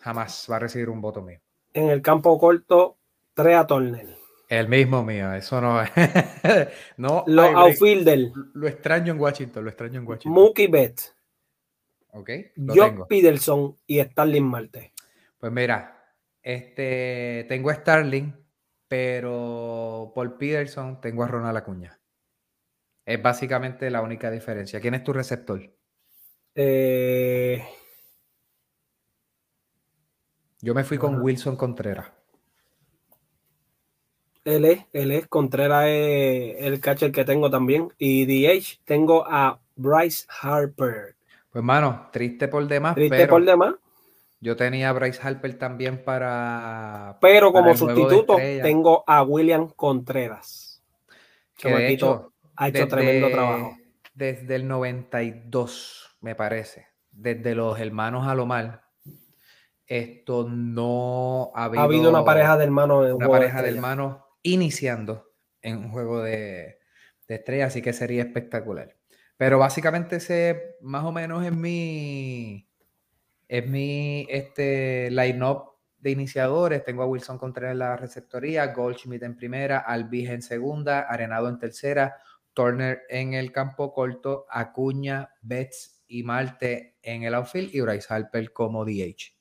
jamás 0.00 0.46
va 0.50 0.56
a 0.56 0.60
recibir 0.60 0.90
un 0.90 1.00
voto 1.00 1.22
mío. 1.22 1.40
En 1.72 1.90
el 1.90 2.02
campo 2.02 2.38
corto, 2.38 2.98
Trea 3.34 3.66
Tornel. 3.66 4.16
El 4.48 4.68
mismo 4.68 5.04
mío, 5.04 5.32
eso 5.34 5.60
no 5.60 5.82
es. 5.82 5.90
no, 6.96 7.22
lo 7.26 7.42
outfielder. 7.42 8.30
Lo 8.54 8.66
extraño 8.66 9.12
en 9.12 9.20
Washington, 9.20 9.64
lo 9.64 9.70
extraño 9.70 10.00
en 10.00 10.06
Washington. 10.06 10.32
Mookie 10.32 10.68
Betts. 10.68 11.14
Ok. 12.12 12.30
Jock 12.56 13.06
Peterson 13.08 13.76
y 13.86 14.00
Starling 14.00 14.44
Marte. 14.44 14.92
Pues 15.38 15.52
mira, 15.52 15.94
Este, 16.42 17.44
tengo 17.48 17.68
a 17.68 17.74
Starling, 17.74 18.34
pero 18.88 20.12
por 20.14 20.38
Peterson 20.38 21.00
tengo 21.00 21.22
a 21.22 21.28
Ronald 21.28 21.56
Acuña. 21.56 22.00
Es 23.04 23.22
básicamente 23.22 23.90
la 23.90 24.02
única 24.02 24.30
diferencia. 24.30 24.80
¿Quién 24.80 24.94
es 24.94 25.04
tu 25.04 25.12
receptor? 25.12 25.62
Eh, 26.54 27.62
Yo 30.60 30.74
me 30.74 30.84
fui 30.84 30.98
con 30.98 31.20
Wilson 31.22 31.56
Contreras. 31.56 32.10
Él 34.44 34.64
es, 34.64 34.86
él 34.92 35.10
es, 35.12 35.26
Contreras 35.28 35.84
es 35.88 36.56
el 36.58 36.80
catcher 36.80 37.12
que 37.12 37.24
tengo 37.24 37.50
también. 37.50 37.92
Y 37.98 38.26
DH 38.26 38.80
tengo 38.84 39.24
a 39.26 39.60
Bryce 39.76 40.26
Harper. 40.40 41.16
Pues 41.50 41.62
mano, 41.62 42.08
triste 42.12 42.48
por 42.48 42.66
demás. 42.66 42.94
Triste 42.94 43.28
por 43.28 43.44
demás. 43.44 43.74
Yo 44.40 44.56
tenía 44.56 44.90
a 44.90 44.92
Bryce 44.92 45.20
Harper 45.22 45.58
también 45.58 46.04
para. 46.04 47.18
Pero 47.20 47.52
como 47.52 47.76
sustituto 47.76 48.36
tengo 48.36 49.02
a 49.06 49.22
William 49.22 49.68
Contreras. 49.68 50.82
Que 51.56 51.74
de 51.74 51.88
hecho, 51.88 52.32
ha 52.56 52.68
hecho 52.68 52.86
tremendo 52.86 53.30
trabajo. 53.30 53.76
Desde 54.14 54.54
el 54.54 54.68
92, 54.68 56.16
me 56.20 56.34
parece. 56.34 56.86
Desde 57.10 57.54
los 57.54 57.78
hermanos 57.80 58.28
Alomar. 58.28 58.84
Esto 59.86 60.46
no 60.48 61.50
ha 61.54 61.64
habido. 61.64 61.80
Ha 61.80 61.84
habido 61.84 62.10
una 62.10 62.24
pareja 62.24 62.56
de 62.56 62.64
hermanos. 62.64 63.12
una 63.12 63.28
pareja 63.28 63.62
de 63.62 63.70
hermanos 63.70 64.18
iniciando 64.42 65.32
en 65.62 65.78
un 65.78 65.90
juego 65.90 66.22
de, 66.22 66.78
de 67.26 67.34
estrella, 67.34 67.66
así 67.66 67.82
que 67.82 67.92
sería 67.92 68.22
espectacular. 68.22 68.96
Pero 69.36 69.58
básicamente 69.58 70.16
ese 70.16 70.76
más 70.80 71.04
o 71.04 71.12
menos 71.12 71.44
es 71.44 71.52
mi, 71.52 72.67
es 73.48 73.66
mi 73.66 74.26
este, 74.28 75.10
line-up 75.10 75.72
de 75.98 76.10
iniciadores. 76.10 76.84
Tengo 76.84 77.02
a 77.02 77.06
Wilson 77.06 77.38
Contreras 77.38 77.72
en 77.72 77.80
la 77.80 77.96
receptoría, 77.96 78.72
Goldschmidt 78.72 79.22
en 79.22 79.36
primera, 79.36 79.78
Alvis 79.78 80.30
en 80.30 80.42
segunda, 80.42 81.00
Arenado 81.00 81.48
en 81.48 81.58
tercera, 81.58 82.16
Turner 82.52 83.02
en 83.08 83.34
el 83.34 83.50
campo 83.50 83.92
corto, 83.92 84.46
Acuña, 84.50 85.30
Betts 85.42 86.04
y 86.06 86.22
Marte 86.22 86.96
en 87.02 87.24
el 87.24 87.34
outfield 87.34 87.74
y 87.74 87.80
Bryce 87.80 88.06
Harper 88.12 88.52
como 88.52 88.84
DH 88.84 89.38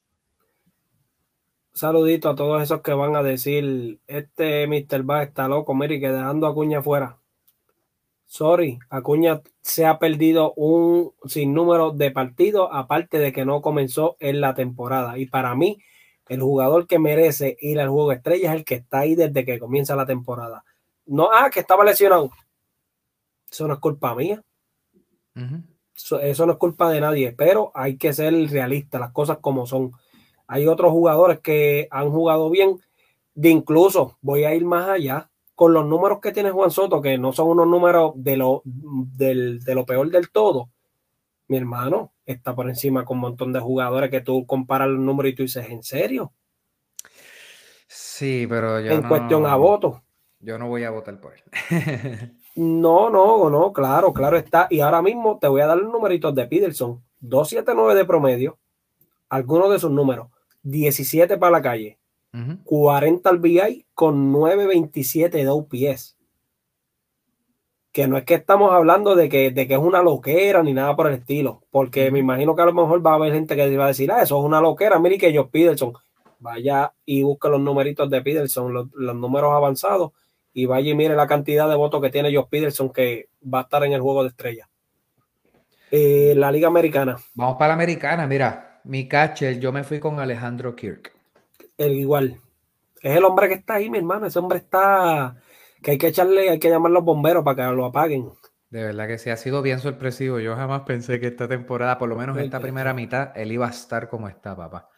saludito 1.78 2.30
a 2.30 2.36
todos 2.36 2.64
esos 2.64 2.82
que 2.82 2.93
van 2.93 3.16
a 3.16 3.24
decir, 3.24 3.99
este 4.08 4.68
Mr. 4.68 5.03
Bass 5.03 5.28
está 5.28 5.47
loco, 5.47 5.76
mire, 5.76 5.99
que 5.99 6.10
dejando 6.10 6.47
a 6.47 6.49
Acuña 6.49 6.82
fuera. 6.82 7.20
Sorry, 8.28 8.78
Acuña 8.89 9.41
se 9.61 9.86
ha 9.86 9.99
perdido 9.99 10.53
un 10.55 11.13
sinnúmero 11.25 11.91
de 11.91 12.11
partidos, 12.11 12.69
aparte 12.71 13.19
de 13.19 13.32
que 13.32 13.45
no 13.45 13.61
comenzó 13.61 14.17
en 14.19 14.41
la 14.41 14.53
temporada. 14.53 15.17
Y 15.17 15.28
para 15.28 15.55
mí, 15.55 15.80
el 16.28 16.41
jugador 16.41 16.88
que 16.88 16.99
merece 16.99 17.57
ir 17.61 17.80
al 17.80 17.89
juego 17.89 18.11
estrella 18.11 18.51
es 18.51 18.59
el 18.59 18.65
que 18.65 18.75
está 18.75 18.99
ahí 18.99 19.15
desde 19.15 19.45
que 19.45 19.57
comienza 19.57 19.95
la 19.95 20.05
temporada. 20.05 20.65
No, 21.05 21.30
ah, 21.34 21.49
que 21.49 21.61
estaba 21.61 21.86
lesionado. 21.86 22.32
Eso 23.49 23.65
no 23.67 23.75
es 23.75 23.80
culpa 23.80 24.13
mía. 24.13 24.43
eso, 25.95 26.19
eso 26.19 26.45
no 26.45 26.51
es 26.51 26.57
culpa 26.57 26.91
de 26.91 26.99
nadie, 26.99 27.32
pero 27.32 27.71
hay 27.73 27.97
que 27.97 28.11
ser 28.11 28.34
realista, 28.51 28.99
las 28.99 29.13
cosas 29.13 29.38
como 29.39 29.65
son 29.65 29.93
hay 30.47 30.65
otros 30.67 30.91
jugadores 30.91 31.41
que 31.41 31.88
han 31.91 32.09
jugado 32.09 32.49
bien. 32.49 32.80
De 33.36 33.49
incluso 33.49 34.17
voy 34.21 34.45
a 34.45 34.55
ir 34.55 34.65
más 34.65 34.88
allá 34.88 35.30
con 35.58 35.74
los 35.74 35.88
números 35.88 36.20
que 36.22 36.32
tiene 36.32 36.51
Juan 36.51 36.70
Soto, 36.70 37.01
que 37.01 37.18
no 37.18 37.34
son 37.34 37.47
unos 37.47 37.66
números 37.66 38.14
de 38.16 38.38
lo, 38.38 38.62
de 38.64 39.74
lo 39.74 39.88
peor 39.88 40.08
del 40.12 40.30
todo. 40.30 40.70
Mi 41.47 41.58
hermano 41.58 42.14
está 42.28 42.53
por 42.53 42.70
encima 42.70 43.03
con 43.05 43.18
un 43.18 43.22
montón 43.22 43.51
de 43.53 43.60
jugadores 43.60 44.12
que 44.12 44.22
tú 44.22 44.45
comparas 44.45 44.88
los 44.88 44.99
números 44.99 45.32
y 45.32 45.36
tú 45.36 45.41
dices, 45.41 45.68
¿en 45.68 45.82
serio? 45.82 46.32
Sí, 47.88 48.45
pero 48.47 48.80
yo. 48.80 48.91
En 48.91 49.01
cuestión 49.01 49.47
a 49.47 49.55
voto. 49.55 50.03
Yo 50.41 50.60
no 50.60 50.68
voy 50.68 50.84
a 50.84 50.91
votar 50.91 51.20
por 51.20 51.34
él. 51.34 51.41
no, 52.55 53.10
no, 53.10 53.49
no, 53.49 53.74
claro, 53.74 54.14
claro 54.14 54.38
está. 54.38 54.68
Y 54.70 54.82
ahora 54.82 55.01
mismo 55.01 55.39
te 55.39 55.47
voy 55.47 55.62
a 55.62 55.66
dar 55.66 55.80
los 55.80 55.91
numeritos 55.91 56.36
de 56.36 56.45
Peterson: 56.45 57.03
279 57.22 57.95
de 57.95 58.05
promedio, 58.05 58.60
algunos 59.28 59.72
de 59.72 59.80
sus 59.80 59.89
números. 59.89 60.28
17 60.62 61.36
para 61.39 61.51
la 61.51 61.62
calle, 61.64 61.97
40 62.63 63.30
al 63.30 63.39
VI 63.39 63.86
con 63.93 64.34
9.27 64.34 65.30
de 65.30 65.49
OPS. 65.49 66.17
Que 67.91 68.07
no 68.07 68.17
es 68.17 68.25
que 68.25 68.36
estamos 68.36 68.71
hablando 68.71 69.15
de 69.15 69.28
que, 69.28 69.51
de 69.51 69.67
que 69.67 69.73
es 69.73 69.80
una 69.80 70.03
loquera 70.03 70.61
ni 70.61 70.73
nada 70.73 70.95
por 70.95 71.07
el 71.07 71.15
estilo, 71.15 71.63
porque 71.71 72.11
me 72.11 72.19
imagino 72.19 72.55
que 72.55 72.61
a 72.61 72.65
lo 72.65 72.73
mejor 72.73 73.05
va 73.05 73.13
a 73.13 73.15
haber 73.15 73.34
gente 73.34 73.55
que 73.55 73.75
va 73.75 73.86
a 73.86 73.88
decir, 73.88 74.11
ah, 74.11 74.21
eso 74.21 74.38
es 74.38 74.45
una 74.45 74.61
loquera, 74.61 74.99
mire 74.99 75.17
que 75.17 75.34
yo 75.34 75.49
Peterson, 75.49 75.93
vaya 76.39 76.93
y 77.05 77.23
busque 77.23 77.49
los 77.49 77.59
numeritos 77.59 78.09
de 78.09 78.21
Peterson, 78.21 78.71
los, 78.71 79.15
números 79.15 79.51
avanzados, 79.51 80.11
y 80.53 80.65
vaya 80.65 80.91
y 80.91 80.95
mire 80.95 81.15
la 81.15 81.25
cantidad 81.25 81.67
de 81.67 81.75
votos 81.75 82.01
que 82.01 82.09
tiene 82.09 82.36
Josh 82.36 82.47
Peterson 82.49 82.91
que 82.91 83.30
va 83.43 83.59
a 83.59 83.63
estar 83.63 83.84
en 83.84 83.93
el 83.93 84.01
juego 84.01 84.23
de 84.23 84.30
estrella. 84.30 84.69
Eh, 85.89 86.34
la 86.36 86.51
Liga 86.51 86.67
Americana. 86.67 87.17
Vamos 87.34 87.55
para 87.57 87.69
la 87.69 87.73
Americana, 87.75 88.28
mira. 88.28 88.82
Mi 88.84 89.07
catcher, 89.07 89.59
yo 89.59 89.71
me 89.71 89.84
fui 89.84 89.99
con 89.99 90.19
Alejandro 90.19 90.75
Kirk. 90.75 91.16
El 91.78 91.93
igual. 91.93 92.41
Es 93.01 93.15
el 93.15 93.23
hombre 93.23 93.47
que 93.47 93.55
está 93.55 93.75
ahí, 93.75 93.89
mi 93.89 93.97
hermano. 93.97 94.25
Ese 94.25 94.39
hombre 94.39 94.59
está. 94.59 95.41
Que 95.82 95.91
hay 95.91 95.97
que 95.97 96.07
echarle, 96.07 96.49
hay 96.49 96.59
que 96.59 96.69
llamar 96.69 96.91
a 96.91 96.93
los 96.93 97.03
bomberos 97.03 97.43
para 97.43 97.69
que 97.69 97.75
lo 97.75 97.86
apaguen. 97.86 98.32
De 98.69 98.84
verdad 98.84 99.07
que 99.07 99.17
sí, 99.17 99.30
ha 99.30 99.38
sido 99.38 99.61
bien 99.61 99.80
sorpresivo. 99.80 100.39
Yo 100.39 100.55
jamás 100.55 100.82
pensé 100.82 101.19
que 101.19 101.28
esta 101.28 101.47
temporada, 101.47 101.97
por 101.97 102.09
lo 102.09 102.15
menos 102.15 102.38
esta 102.38 102.59
primera 102.59 102.93
mitad, 102.93 103.32
él 103.36 103.51
iba 103.51 103.67
a 103.67 103.69
estar 103.69 104.09
como 104.09 104.28
está, 104.28 104.55
papá. 104.55 104.89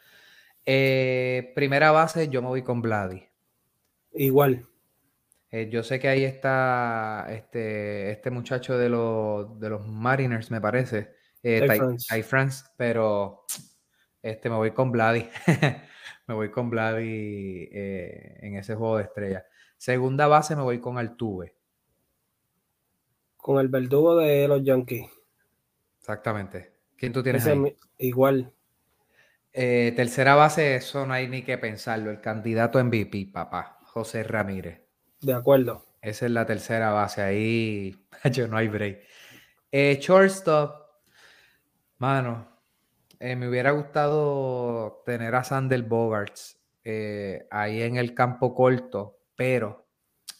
Eh, 0.65 1.51
primera 1.55 1.91
base, 1.91 2.29
yo 2.29 2.41
me 2.41 2.47
voy 2.47 2.63
con 2.63 2.81
Vladi. 2.81 3.27
Igual. 4.13 4.67
Eh, 5.51 5.69
yo 5.71 5.83
sé 5.83 5.99
que 5.99 6.07
ahí 6.07 6.23
está 6.23 7.27
este, 7.29 8.11
este 8.11 8.29
muchacho 8.29 8.77
de 8.77 8.89
los, 8.89 9.59
de 9.59 9.69
los 9.69 9.87
Mariners, 9.87 10.51
me 10.51 10.61
parece. 10.61 11.15
Eh, 11.41 11.67
Ty, 12.07 12.23
France, 12.23 12.65
pero 12.77 13.45
este, 14.21 14.49
me 14.49 14.55
voy 14.55 14.71
con 14.71 14.91
Vladi. 14.91 15.27
me 16.29 16.35
voy 16.35 16.51
con 16.51 16.69
Vladi 16.69 17.69
eh, 17.71 18.37
en 18.41 18.55
ese 18.55 18.75
juego 18.75 18.97
de 18.97 19.05
estrellas. 19.05 19.43
Segunda 19.77 20.27
base 20.27 20.55
me 20.55 20.61
voy 20.61 20.79
con 20.79 20.99
Altuve. 20.99 21.55
Con 23.35 23.59
el 23.59 23.67
verdugo 23.67 24.15
de 24.17 24.47
los 24.47 24.63
Yankees. 24.63 25.09
Exactamente. 25.97 26.71
¿Quién 26.95 27.13
tú 27.13 27.23
tienes 27.23 27.47
ahí? 27.47 27.75
Igual. 27.97 28.53
Eh, 29.51 29.91
tercera 29.95 30.35
base, 30.35 30.75
eso 30.75 31.07
no 31.07 31.13
hay 31.13 31.27
ni 31.27 31.41
que 31.41 31.57
pensarlo. 31.57 32.11
El 32.11 32.21
candidato 32.21 32.77
MVP, 32.77 33.31
papá, 33.33 33.79
José 33.85 34.21
Ramírez. 34.21 34.83
De 35.21 35.33
acuerdo. 35.33 35.83
Esa 35.99 36.27
es 36.27 36.31
la 36.31 36.45
tercera 36.45 36.91
base. 36.91 37.23
Ahí 37.23 38.05
yo 38.31 38.47
no 38.47 38.55
hay 38.55 38.67
break. 38.67 38.99
Eh, 39.71 39.97
shortstop, 39.99 40.75
mano, 41.97 42.58
eh, 43.19 43.35
me 43.35 43.49
hubiera 43.49 43.71
gustado 43.71 45.03
tener 45.05 45.35
a 45.35 45.43
Sander 45.43 45.83
Bogarts 45.83 46.57
eh, 46.85 47.47
ahí 47.51 47.81
en 47.81 47.97
el 47.97 48.13
campo 48.13 48.55
corto, 48.55 49.19
pero 49.35 49.85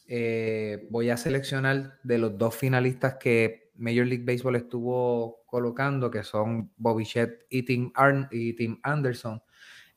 eh, 0.07 0.88
voy 0.89 1.09
a 1.09 1.17
seleccionar 1.17 1.99
de 2.03 2.17
los 2.17 2.38
dos 2.38 2.55
finalistas 2.55 3.15
que 3.15 3.71
Major 3.75 4.05
League 4.05 4.23
Baseball 4.25 4.55
estuvo 4.55 5.43
colocando, 5.45 6.09
que 6.09 6.23
son 6.23 6.71
Bobby 6.77 7.05
Chet 7.05 7.45
y 7.49 7.63
Tim, 7.63 7.91
y 8.32 8.53
Tim 8.53 8.80
Anderson. 8.84 9.41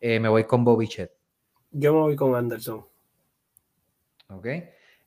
me 0.00 0.28
voy 0.28 0.44
con 0.44 0.64
Bobby 0.64 0.88
Chet. 0.88 1.12
Yo 1.70 1.94
me 1.94 2.00
voy 2.00 2.16
con 2.16 2.34
Anderson. 2.34 2.84
Ok. 4.28 4.46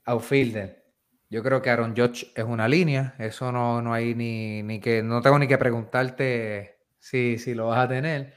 Outfielder. 0.05 0.83
Yo 1.29 1.43
creo 1.43 1.61
que 1.61 1.69
Aaron 1.69 1.95
Judge 1.95 2.31
es 2.35 2.43
una 2.43 2.67
línea. 2.67 3.15
Eso 3.19 3.51
no, 3.51 3.81
no 3.81 3.93
hay 3.93 4.15
ni, 4.15 4.63
ni 4.63 4.79
que. 4.79 5.03
No 5.03 5.21
tengo 5.21 5.39
ni 5.39 5.47
que 5.47 5.57
preguntarte 5.57 6.74
Sí, 7.05 7.37
sí, 7.37 7.53
lo 7.53 7.67
vas 7.67 7.85
a 7.85 7.87
tener. 7.87 8.33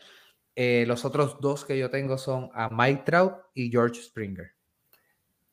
Eh, 0.55 0.85
los 0.87 1.07
otros 1.07 1.41
dos 1.41 1.64
que 1.64 1.79
yo 1.79 1.89
tengo 1.89 2.19
son 2.19 2.51
a 2.53 2.69
Mike 2.69 3.01
Trout 3.07 3.33
y 3.55 3.71
George 3.71 4.03
Springer. 4.03 4.51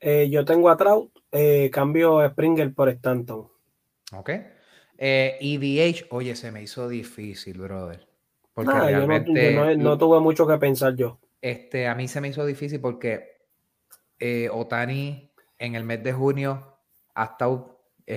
Eh, 0.01 0.29
yo 0.29 0.43
tengo 0.43 0.69
a 0.69 0.75
Trout, 0.75 1.17
eh, 1.31 1.69
cambio 1.71 2.19
a 2.19 2.27
Springer 2.31 2.73
por 2.73 2.89
Stanton. 2.89 3.49
Ok. 4.11 4.31
y 5.39 5.57
DH, 5.57 6.07
oye, 6.09 6.35
se 6.35 6.51
me 6.51 6.61
hizo 6.61 6.89
difícil, 6.89 7.57
brother. 7.57 8.05
Porque 8.53 8.73
realmente. 8.73 9.77
no, 9.77 9.97
tuve 9.97 10.19
mucho 10.19 10.45
que 10.45 10.57
pensar 10.57 10.93
yo. 10.97 11.21
Este, 11.39 11.87
a 11.87 11.95
mí 11.95 12.09
se 12.09 12.19
me 12.19 12.27
hizo 12.27 12.45
difícil 12.45 12.81
porque 12.81 13.37
Otani 14.51 15.31
en 15.57 15.75
el 15.75 15.85
mes 15.85 16.03
de 16.03 16.11
junio 16.11 16.79
hasta 17.13 17.47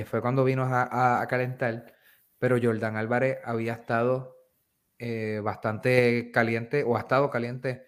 fue 0.07 0.21
cuando 0.21 0.43
vino 0.43 0.65
a, 0.65 1.23
a 1.23 1.29
calentar, 1.29 1.95
pero 2.41 2.59
Jordan 2.61 2.97
Álvarez 2.97 3.39
había 3.45 3.75
estado 3.75 4.38
eh, 4.99 5.41
bastante 5.43 6.31
caliente 6.33 6.83
o 6.85 6.97
ha 6.97 7.01
estado 7.01 7.31
caliente. 7.31 7.87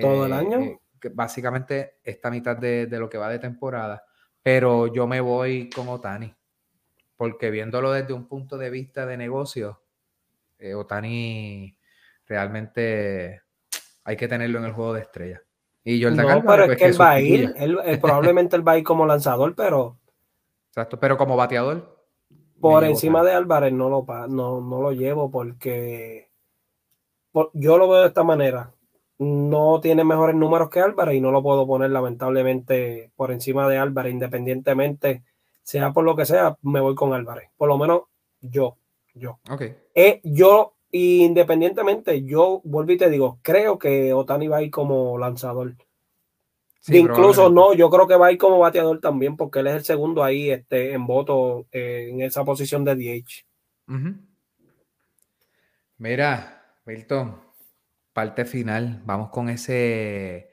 ¿Todo 0.00 0.26
el 0.26 0.32
año? 0.32 0.60
Eh, 0.60 0.78
básicamente 1.12 1.98
esta 2.02 2.30
mitad 2.30 2.56
de, 2.56 2.86
lo 2.90 3.08
que 3.08 3.18
va 3.18 3.28
de 3.28 3.38
temporada. 3.38 4.04
Pero 4.42 4.92
yo 4.92 5.06
me 5.06 5.20
voy 5.20 5.68
con 5.68 5.88
Otani, 5.88 6.34
porque 7.16 7.50
viéndolo 7.50 7.92
desde 7.92 8.12
un 8.12 8.26
punto 8.26 8.56
de 8.56 8.70
vista 8.70 9.06
de 9.06 9.16
negocio, 9.16 9.82
eh, 10.58 10.74
Otani 10.74 11.76
realmente 12.26 13.42
hay 14.04 14.16
que 14.16 14.28
tenerlo 14.28 14.58
en 14.58 14.64
el 14.66 14.72
juego 14.72 14.94
de 14.94 15.02
estrella. 15.02 15.42
Y 15.84 16.02
Jordan 16.02 16.26
no, 16.26 16.32
Álvarez, 16.32 16.44
pero 16.46 16.66
pues, 16.66 16.76
es 16.76 16.82
que 16.82 16.88
él 16.88 17.00
va 17.00 17.10
a 17.10 17.20
ir, 17.20 17.54
él, 17.56 17.78
él 17.84 18.00
probablemente 18.00 18.56
él 18.56 18.66
va 18.66 18.72
a 18.72 18.78
ir 18.78 18.84
como 18.84 19.06
lanzador, 19.06 19.54
pero 19.54 19.98
Exacto, 20.68 21.00
pero 21.00 21.16
como 21.16 21.36
bateador. 21.36 22.06
por 22.60 22.84
encima 22.84 23.22
de 23.22 23.32
Álvarez 23.32 23.72
no 23.72 23.88
lo, 23.88 24.06
no, 24.28 24.60
no 24.60 24.82
lo 24.82 24.92
llevo 24.92 25.30
porque 25.30 26.27
por- 26.27 26.27
yo 27.52 27.78
lo 27.78 27.88
veo 27.88 28.00
de 28.02 28.08
esta 28.08 28.24
manera. 28.24 28.72
No 29.18 29.80
tiene 29.80 30.04
mejores 30.04 30.36
números 30.36 30.70
que 30.70 30.80
Álvarez 30.80 31.16
y 31.16 31.20
no 31.20 31.30
lo 31.32 31.42
puedo 31.42 31.66
poner 31.66 31.90
lamentablemente 31.90 33.10
por 33.16 33.32
encima 33.32 33.68
de 33.68 33.78
Álvarez, 33.78 34.12
independientemente, 34.12 35.24
sea 35.62 35.92
por 35.92 36.04
lo 36.04 36.14
que 36.14 36.24
sea, 36.24 36.56
me 36.62 36.80
voy 36.80 36.94
con 36.94 37.12
Álvarez. 37.12 37.50
Por 37.56 37.68
lo 37.68 37.76
menos 37.78 38.02
yo, 38.40 38.76
yo. 39.14 39.38
Ok. 39.50 39.62
Eh, 39.94 40.20
yo, 40.22 40.74
independientemente, 40.92 42.24
yo 42.24 42.60
vuelvo 42.64 42.92
y 42.92 42.96
te 42.96 43.10
digo, 43.10 43.38
creo 43.42 43.78
que 43.78 44.12
Otani 44.12 44.48
va 44.48 44.58
a 44.58 44.62
ir 44.62 44.70
como 44.70 45.18
lanzador. 45.18 45.74
Sí, 46.80 46.96
Incluso 46.96 47.50
no, 47.50 47.74
yo 47.74 47.90
creo 47.90 48.06
que 48.06 48.16
va 48.16 48.28
a 48.28 48.32
ir 48.32 48.38
como 48.38 48.60
bateador 48.60 49.00
también, 49.00 49.36
porque 49.36 49.58
él 49.58 49.66
es 49.66 49.74
el 49.74 49.84
segundo 49.84 50.22
ahí 50.22 50.50
este, 50.50 50.92
en 50.92 51.06
voto 51.06 51.66
eh, 51.72 52.08
en 52.10 52.22
esa 52.22 52.44
posición 52.44 52.84
de 52.84 52.94
DH. 52.94 53.44
Ujú. 53.88 54.14
Mira, 55.98 56.57
Milton, 56.88 57.38
parte 58.14 58.46
final. 58.46 59.02
Vamos 59.04 59.28
con 59.28 59.50
ese 59.50 60.48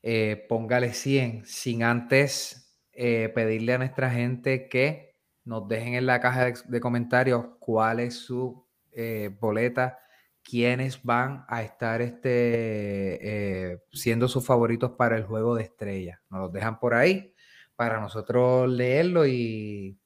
eh, 0.00 0.46
póngale 0.48 0.92
100, 0.92 1.44
sin 1.44 1.82
antes 1.82 2.78
eh, 2.92 3.30
pedirle 3.34 3.74
a 3.74 3.78
nuestra 3.78 4.08
gente 4.08 4.68
que 4.68 5.16
nos 5.44 5.66
dejen 5.66 5.94
en 5.94 6.06
la 6.06 6.20
caja 6.20 6.44
de, 6.44 6.54
de 6.68 6.80
comentarios 6.80 7.46
cuál 7.58 7.98
es 7.98 8.14
su 8.14 8.64
eh, 8.92 9.30
boleta, 9.40 9.98
quiénes 10.44 11.02
van 11.02 11.44
a 11.48 11.64
estar 11.64 12.00
este, 12.00 13.80
siendo 13.90 14.28
sus 14.28 14.46
favoritos 14.46 14.92
para 14.92 15.16
el 15.16 15.24
juego 15.24 15.56
de 15.56 15.64
estrella. 15.64 16.22
Nos 16.30 16.42
los 16.42 16.52
dejan 16.52 16.78
por 16.78 16.94
ahí 16.94 17.34
para 17.74 18.00
nosotros 18.00 18.70
leerlo 18.70 19.26
y 19.26 19.98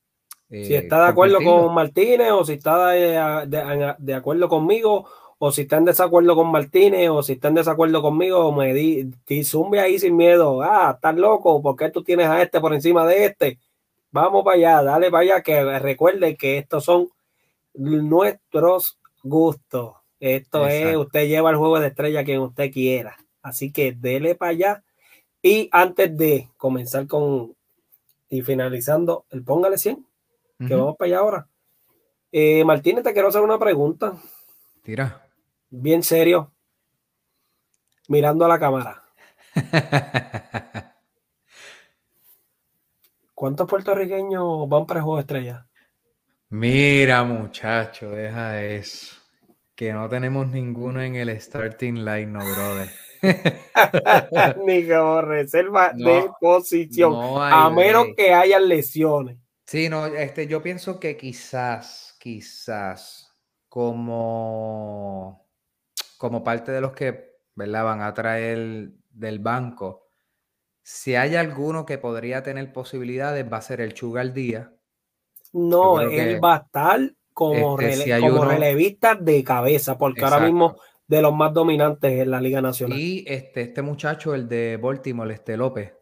si 0.49 0.75
está 0.75 1.03
de 1.03 1.09
acuerdo 1.11 1.39
con 1.67 1.75
Martínez 1.75 2.31
o 2.31 2.45
si 2.47 2.55
está 2.55 2.93
de, 2.93 3.47
de- 3.47 3.95
de 3.99 4.15
acuerdo 4.15 4.49
conmigo 4.49 5.07
o 5.39 5.53
si 5.53 5.63
está 5.63 5.77
en 5.77 5.85
desacuerdo 5.85 6.35
con 6.35 6.51
Martínez 6.51 7.11
o 7.11 7.23
si 7.23 7.35
está 7.35 7.49
en 7.49 7.55
desacuerdo 7.55 8.01
conmigo, 8.01 8.53
me 8.53 8.73
di, 8.73 9.11
di 9.27 9.45
zumbe 9.45 9.81
ahí 9.81 9.99
sin 9.99 10.17
miedo. 10.17 10.63
Ah, 10.63 10.93
estás 10.95 11.17
loco, 11.17 11.61
¿por 11.63 11.77
qué 11.77 11.91
tú 11.91 12.03
tienes 12.03 12.27
a 12.29 12.41
este 12.43 12.61
por 12.61 12.73
encima 12.73 13.07
de 13.07 13.27
este? 13.27 13.59
Vamos 14.11 14.45
para 14.45 14.57
allá, 14.57 14.83
dale 14.83 15.11
para 15.11 15.23
allá, 15.23 15.43
que 15.43 15.79
recuerde 15.79 16.37
que 16.37 16.59
estos 16.59 16.85
son 16.85 17.09
nuestros 17.75 18.99
gustos. 19.23 19.95
Esto 20.19 20.67
es, 20.67 20.97
usted 20.97 21.29
lleva 21.29 21.51
el 21.51 21.57
juego 21.57 21.79
de 21.79 21.89
estrella 21.89 22.25
quien 22.25 22.41
usted 22.41 22.73
quiera. 22.73 23.17
Así 23.43 23.71
que 23.71 23.93
dele 23.93 24.35
para 24.35 24.51
allá. 24.53 24.85
Y 25.43 25.69
antes 25.71 26.17
de 26.17 26.49
comenzar 26.57 27.07
con 27.07 27.55
y 28.29 28.43
finalizando, 28.43 29.27
el 29.31 29.45
póngale 29.45 29.79
100, 29.79 30.05
que 30.67 30.75
vamos 30.75 30.97
para 30.97 31.07
allá 31.07 31.19
ahora. 31.19 31.49
Eh, 32.33 32.65
Martínez, 32.65 33.05
te 33.05 33.13
quiero 33.13 33.29
hacer 33.29 33.43
una 33.43 33.59
pregunta, 33.59 34.17
Tira. 34.83 35.26
Bien 35.71 36.03
serio, 36.03 36.53
mirando 38.09 38.45
a 38.45 38.49
la 38.49 38.59
cámara. 38.59 39.03
¿Cuántos 43.35 43.69
puertorriqueños 43.69 44.69
van 44.69 44.87
para 44.87 45.01
el 45.01 45.05
juego 45.05 45.17
de 45.17 45.21
estrella? 45.21 45.67
Mira, 46.49 47.25
muchacho, 47.25 48.11
deja 48.11 48.63
eso. 48.63 49.17
Que 49.75 49.93
no 49.93 50.09
tenemos 50.09 50.49
ninguno 50.49 51.03
en 51.03 51.17
el 51.17 51.29
starting 51.41 52.05
line, 52.05 52.27
no, 52.27 52.39
brother. 52.39 52.89
Ni 54.65 54.89
como 54.89 55.21
reserva 55.23 55.93
No, 55.95 56.09
de 56.09 56.31
posición, 56.41 57.13
no 57.13 57.43
a 57.43 57.69
menos 57.71 58.07
que 58.17 58.33
hayan 58.33 58.69
lesiones. 58.69 59.39
Sí, 59.67 59.89
no, 59.89 60.07
este, 60.07 60.47
yo 60.47 60.63
pienso 60.63 61.01
que 61.01 61.17
quizás, 61.17 62.17
quizás, 62.21 63.37
como, 63.69 65.46
como 66.19 66.43
parte 66.45 66.73
de 66.73 66.81
los 66.81 66.93
que, 66.93 67.33
¿verdad? 67.55 67.85
Van 67.85 68.03
a 68.03 68.15
traer 68.15 68.91
del 69.11 69.39
banco, 69.39 70.09
si 70.83 71.17
hay 71.17 71.35
alguno 71.37 71.85
que 71.85 71.99
podría 71.99 72.43
tener 72.43 72.73
posibilidades, 72.73 73.45
va 73.53 73.57
a 73.57 73.63
ser 73.63 73.81
el 73.81 73.93
Chugal 73.93 74.33
Díaz. 74.33 74.69
No, 75.53 76.01
él 76.01 76.43
va 76.45 76.55
a 76.55 76.59
estar 76.59 77.01
como, 77.33 77.81
este, 77.81 77.97
rele- 77.97 78.05
si 78.05 78.13
hay 78.13 78.21
como 78.23 78.41
uno- 78.43 78.51
relevista 78.51 79.15
de 79.15 79.43
cabeza, 79.43 79.99
porque 79.99 80.25
ahora 80.25 80.41
mismo 80.41 80.77
de 81.07 81.23
los 81.23 81.35
más 81.35 81.53
dominantes 81.53 82.13
en 82.21 82.31
la 82.31 82.41
Liga 82.41 82.61
Nacional. 82.61 82.99
Y 82.99 83.25
este, 83.27 83.63
este 83.63 83.83
muchacho, 83.83 84.35
el 84.35 84.49
de 84.49 84.77
Baltimore, 84.77 85.33
este 85.33 85.57
López, 85.57 85.93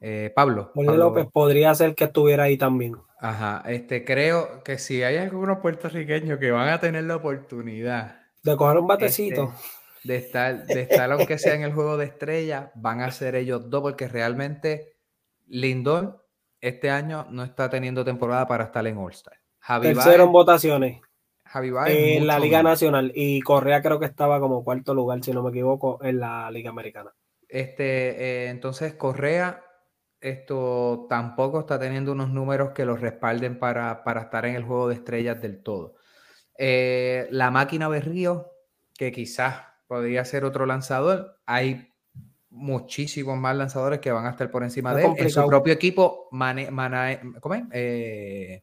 eh, 0.00 0.32
Pablo, 0.34 0.72
Pablo, 0.74 0.96
López 0.96 1.26
podría 1.32 1.74
ser 1.74 1.94
que 1.94 2.04
estuviera 2.04 2.44
ahí 2.44 2.56
también. 2.56 2.96
ajá, 3.18 3.62
este, 3.66 4.04
creo 4.04 4.62
que 4.62 4.78
si 4.78 5.02
hay 5.02 5.16
algunos 5.16 5.58
puertorriqueños 5.58 6.38
que 6.38 6.50
van 6.50 6.68
a 6.68 6.80
tener 6.80 7.04
la 7.04 7.16
oportunidad 7.16 8.23
De 8.44 8.56
coger 8.56 8.78
un 8.78 8.84
este, 8.84 9.04
batecito. 9.04 9.52
de 10.04 10.16
estar, 10.16 10.66
de 10.66 10.82
estar, 10.82 11.10
aunque 11.10 11.38
sea 11.38 11.54
en 11.54 11.62
el 11.62 11.72
juego 11.72 11.96
de 11.96 12.04
estrella, 12.04 12.70
van 12.76 13.00
a 13.00 13.10
ser 13.10 13.34
ellos 13.34 13.68
dos, 13.68 13.82
porque 13.82 14.06
realmente 14.06 14.94
Lindor 15.46 16.24
este 16.60 16.90
año 16.90 17.26
no 17.30 17.42
está 17.42 17.68
teniendo 17.68 18.04
temporada 18.04 18.46
para 18.46 18.64
estar 18.64 18.86
en 18.86 18.96
All-Star. 18.96 19.38
Tercero 19.82 20.24
en 20.24 20.32
votaciones 20.32 21.00
Javi 21.46 21.70
Baez 21.70 22.18
en 22.18 22.26
la 22.26 22.38
Liga 22.38 22.58
menos. 22.58 22.72
Nacional. 22.72 23.12
Y 23.14 23.40
Correa 23.42 23.82
creo 23.82 24.00
que 24.00 24.06
estaba 24.06 24.40
como 24.40 24.64
cuarto 24.64 24.94
lugar, 24.94 25.22
si 25.22 25.32
no 25.32 25.42
me 25.42 25.50
equivoco, 25.50 26.02
en 26.02 26.20
la 26.20 26.50
Liga 26.50 26.70
Americana. 26.70 27.12
Este, 27.48 28.44
eh, 28.44 28.48
entonces 28.48 28.94
Correa, 28.94 29.62
esto 30.20 31.06
tampoco 31.08 31.60
está 31.60 31.78
teniendo 31.78 32.12
unos 32.12 32.30
números 32.30 32.70
que 32.70 32.84
los 32.84 33.00
respalden 33.00 33.58
para, 33.58 34.02
para 34.04 34.22
estar 34.22 34.46
en 34.46 34.54
el 34.54 34.64
juego 34.64 34.88
de 34.88 34.94
estrellas 34.94 35.40
del 35.40 35.62
todo. 35.62 35.94
Eh, 36.56 37.26
la 37.30 37.50
máquina 37.50 37.88
Berrío, 37.88 38.50
que 38.96 39.10
quizás 39.12 39.62
podría 39.86 40.24
ser 40.24 40.44
otro 40.44 40.66
lanzador, 40.66 41.38
hay 41.46 41.90
muchísimos 42.50 43.36
más 43.36 43.56
lanzadores 43.56 43.98
que 44.00 44.12
van 44.12 44.26
a 44.26 44.30
estar 44.30 44.50
por 44.50 44.62
encima 44.62 44.94
de 44.94 45.02
él. 45.02 45.08
En 45.18 45.30
su 45.30 45.40
propio 45.48 45.72
equipo, 45.72 46.28
Mane- 46.30 46.70
Mana- 46.70 47.20
¿cómo 47.40 47.54
es? 47.56 47.62
Eh, 47.72 48.62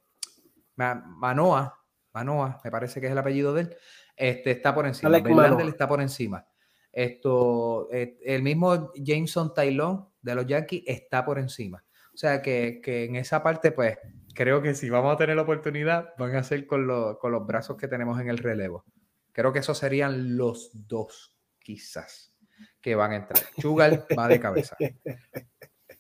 Ma- 0.78 0.96
Manoa, 1.06 1.78
Manoa, 2.14 2.60
me 2.64 2.72
parece 2.72 3.00
que 3.02 3.08
es 3.08 3.12
el 3.12 3.18
apellido 3.18 3.54
de 3.54 3.62
él, 3.62 3.76
este, 4.16 4.52
está 4.52 4.74
por 4.74 4.88
encima. 4.88 5.10
Verlander 5.44 5.68
está 5.70 5.88
por 5.88 6.02
encima. 6.02 6.46
Esto, 6.92 7.90
eh, 7.92 8.18
el 8.26 8.42
mismo 8.44 8.92
Jameson 8.96 9.54
Taylor 9.54 10.08
de 10.22 10.36
los 10.36 10.46
Yankees 10.46 10.84
está 10.88 11.24
por 11.26 11.40
encima. 11.40 11.84
O 12.14 12.18
sea 12.18 12.42
que, 12.42 12.82
que 12.84 13.06
en 13.06 13.16
esa 13.16 13.42
parte, 13.44 13.72
pues, 13.72 13.98
creo 14.34 14.62
que 14.62 14.74
si 14.76 14.90
vamos 14.90 15.14
a 15.14 15.18
tener 15.18 15.36
la 15.36 15.44
oportunidad, 15.44 16.14
van 16.18 16.36
a 16.36 16.44
ser 16.44 16.66
con, 16.68 16.88
lo- 16.88 17.18
con 17.20 17.32
los 17.32 17.46
brazos 17.46 17.78
que 17.78 17.88
tenemos 17.88 18.20
en 18.20 18.30
el 18.30 18.38
relevo. 18.38 18.86
Creo 19.34 19.54
que 19.54 19.60
esos 19.60 19.78
serían 19.78 20.38
los 20.38 20.72
dos, 20.88 21.38
quizás, 21.60 22.36
que 22.82 22.96
van 22.96 23.12
a 23.12 23.16
entrar. 23.18 23.44
Chugal 23.58 24.06
va 24.18 24.28
de 24.28 24.40
cabeza. 24.40 24.78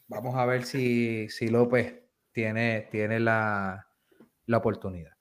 Vamos 0.07 0.35
a 0.35 0.45
ver 0.45 0.63
si, 0.65 1.27
si 1.29 1.47
López 1.47 2.03
tiene, 2.31 2.87
tiene 2.91 3.19
la, 3.19 3.87
la 4.45 4.57
oportunidad. 4.57 5.13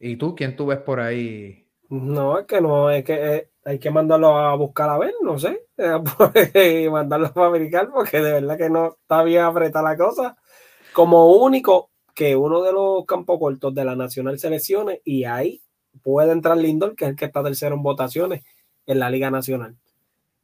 ¿Y 0.00 0.16
tú, 0.16 0.34
quién 0.34 0.56
tú 0.56 0.66
ves 0.66 0.78
por 0.80 1.00
ahí? 1.00 1.68
No, 1.90 2.38
es 2.38 2.46
que 2.46 2.60
no, 2.60 2.90
es 2.90 3.04
que 3.04 3.14
eh, 3.36 3.50
hay 3.64 3.78
que 3.80 3.90
mandarlo 3.90 4.36
a 4.38 4.54
buscar 4.54 4.88
a 4.90 4.98
ver, 4.98 5.12
no 5.22 5.38
sé, 5.38 5.66
eh, 6.54 6.88
mandarlo 6.88 7.26
a 7.26 7.32
fabricar 7.32 7.90
porque 7.90 8.18
de 8.20 8.32
verdad 8.34 8.56
que 8.56 8.70
no 8.70 8.96
está 9.00 9.22
bien 9.24 9.42
apretada 9.42 9.90
la 9.90 9.96
cosa. 9.96 10.36
Como 10.94 11.32
único 11.34 11.89
que 12.20 12.36
uno 12.36 12.62
de 12.62 12.70
los 12.70 13.06
campos 13.06 13.38
cortos 13.38 13.74
de 13.74 13.82
la 13.82 13.96
Nacional 13.96 14.38
seleccione 14.38 15.00
y 15.06 15.24
ahí 15.24 15.62
puede 16.02 16.32
entrar 16.32 16.58
Lindor, 16.58 16.94
que 16.94 17.06
es 17.06 17.10
el 17.12 17.16
que 17.16 17.24
está 17.24 17.42
tercero 17.42 17.76
en 17.76 17.82
votaciones 17.82 18.44
en 18.84 18.98
la 18.98 19.08
Liga 19.08 19.30
Nacional. 19.30 19.78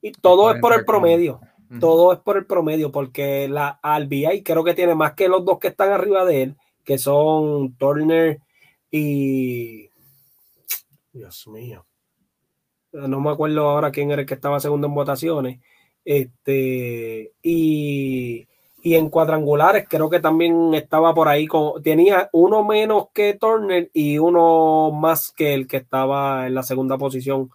Y 0.01 0.13
todo 0.13 0.51
es 0.51 0.59
por 0.59 0.73
el 0.73 0.87
promedio, 0.87 1.39
todo 1.79 2.15
es 2.15 2.19
por 2.21 2.39
el 2.39 2.47
promedio, 2.47 2.91
porque 2.91 3.47
la 3.47 3.79
RBI 3.83 4.43
creo 4.43 4.65
que 4.65 4.73
tiene 4.73 4.95
más 4.95 5.13
que 5.13 5.29
los 5.29 5.45
dos 5.45 5.59
que 5.59 5.69
están 5.69 5.93
arriba 5.93 6.25
de 6.25 6.45
él, 6.45 6.57
que 6.83 6.97
son 6.97 7.77
Turner 7.77 8.41
y... 8.91 9.91
Dios 11.13 11.47
mío. 11.47 11.85
No 12.91 13.21
me 13.21 13.33
acuerdo 13.33 13.69
ahora 13.69 13.91
quién 13.91 14.11
era 14.11 14.23
el 14.23 14.27
que 14.27 14.33
estaba 14.33 14.61
segundo 14.61 14.87
en 14.87 14.95
votaciones. 14.95 15.61
Este, 16.07 17.35
y, 17.43 18.49
y 18.87 18.95
en 18.95 19.11
cuadrangulares 19.11 19.87
creo 19.89 20.09
que 20.09 20.21
también 20.21 20.73
estaba 20.75 21.13
por 21.13 21.27
ahí. 21.27 21.49
Con, 21.49 21.83
tenía 21.83 22.31
uno 22.33 22.63
menos 22.63 23.09
que 23.13 23.35
Turner 23.35 23.91
y 23.93 24.19
uno 24.19 24.93
más 24.93 25.33
que 25.33 25.55
el 25.55 25.67
que 25.67 25.79
estaba 25.79 26.47
en 26.47 26.55
la 26.55 26.63
segunda 26.63 26.97
posición 26.97 27.51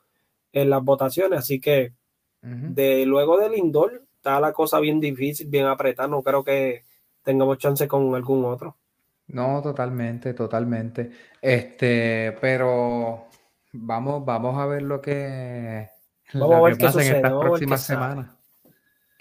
en 0.51 0.69
las 0.69 0.83
votaciones. 0.83 1.39
Así 1.39 1.61
que 1.61 1.93
Ujú. 2.43 2.73
de 2.73 3.05
luego 3.05 3.37
del 3.37 3.53
Lindor 3.53 4.03
está 4.13 4.41
la 4.41 4.51
cosa 4.51 4.81
bien 4.81 4.99
difícil, 4.99 5.47
bien 5.47 5.67
apretada. 5.67 6.09
No 6.09 6.21
creo 6.21 6.43
que 6.43 6.83
tengamos 7.23 7.57
chance 7.59 7.87
con 7.87 8.13
algún 8.13 8.43
otro. 8.43 8.75
No, 9.27 9.61
totalmente, 9.61 10.33
totalmente. 10.33 11.11
Este, 11.41 12.35
pero 12.41 13.27
vamos, 13.71 14.25
vamos 14.25 14.57
a 14.57 14.65
ver 14.65 14.81
lo 14.81 14.99
que, 14.99 15.87
Vamos 16.33 16.55
a 16.55 16.61
ver 16.61 16.75
qué 16.75 16.85
pasa 16.87 16.99
en 16.99 17.05
sucede, 17.05 17.17
estas 17.19 17.39
próximas 17.39 17.83
semanas. 17.83 18.40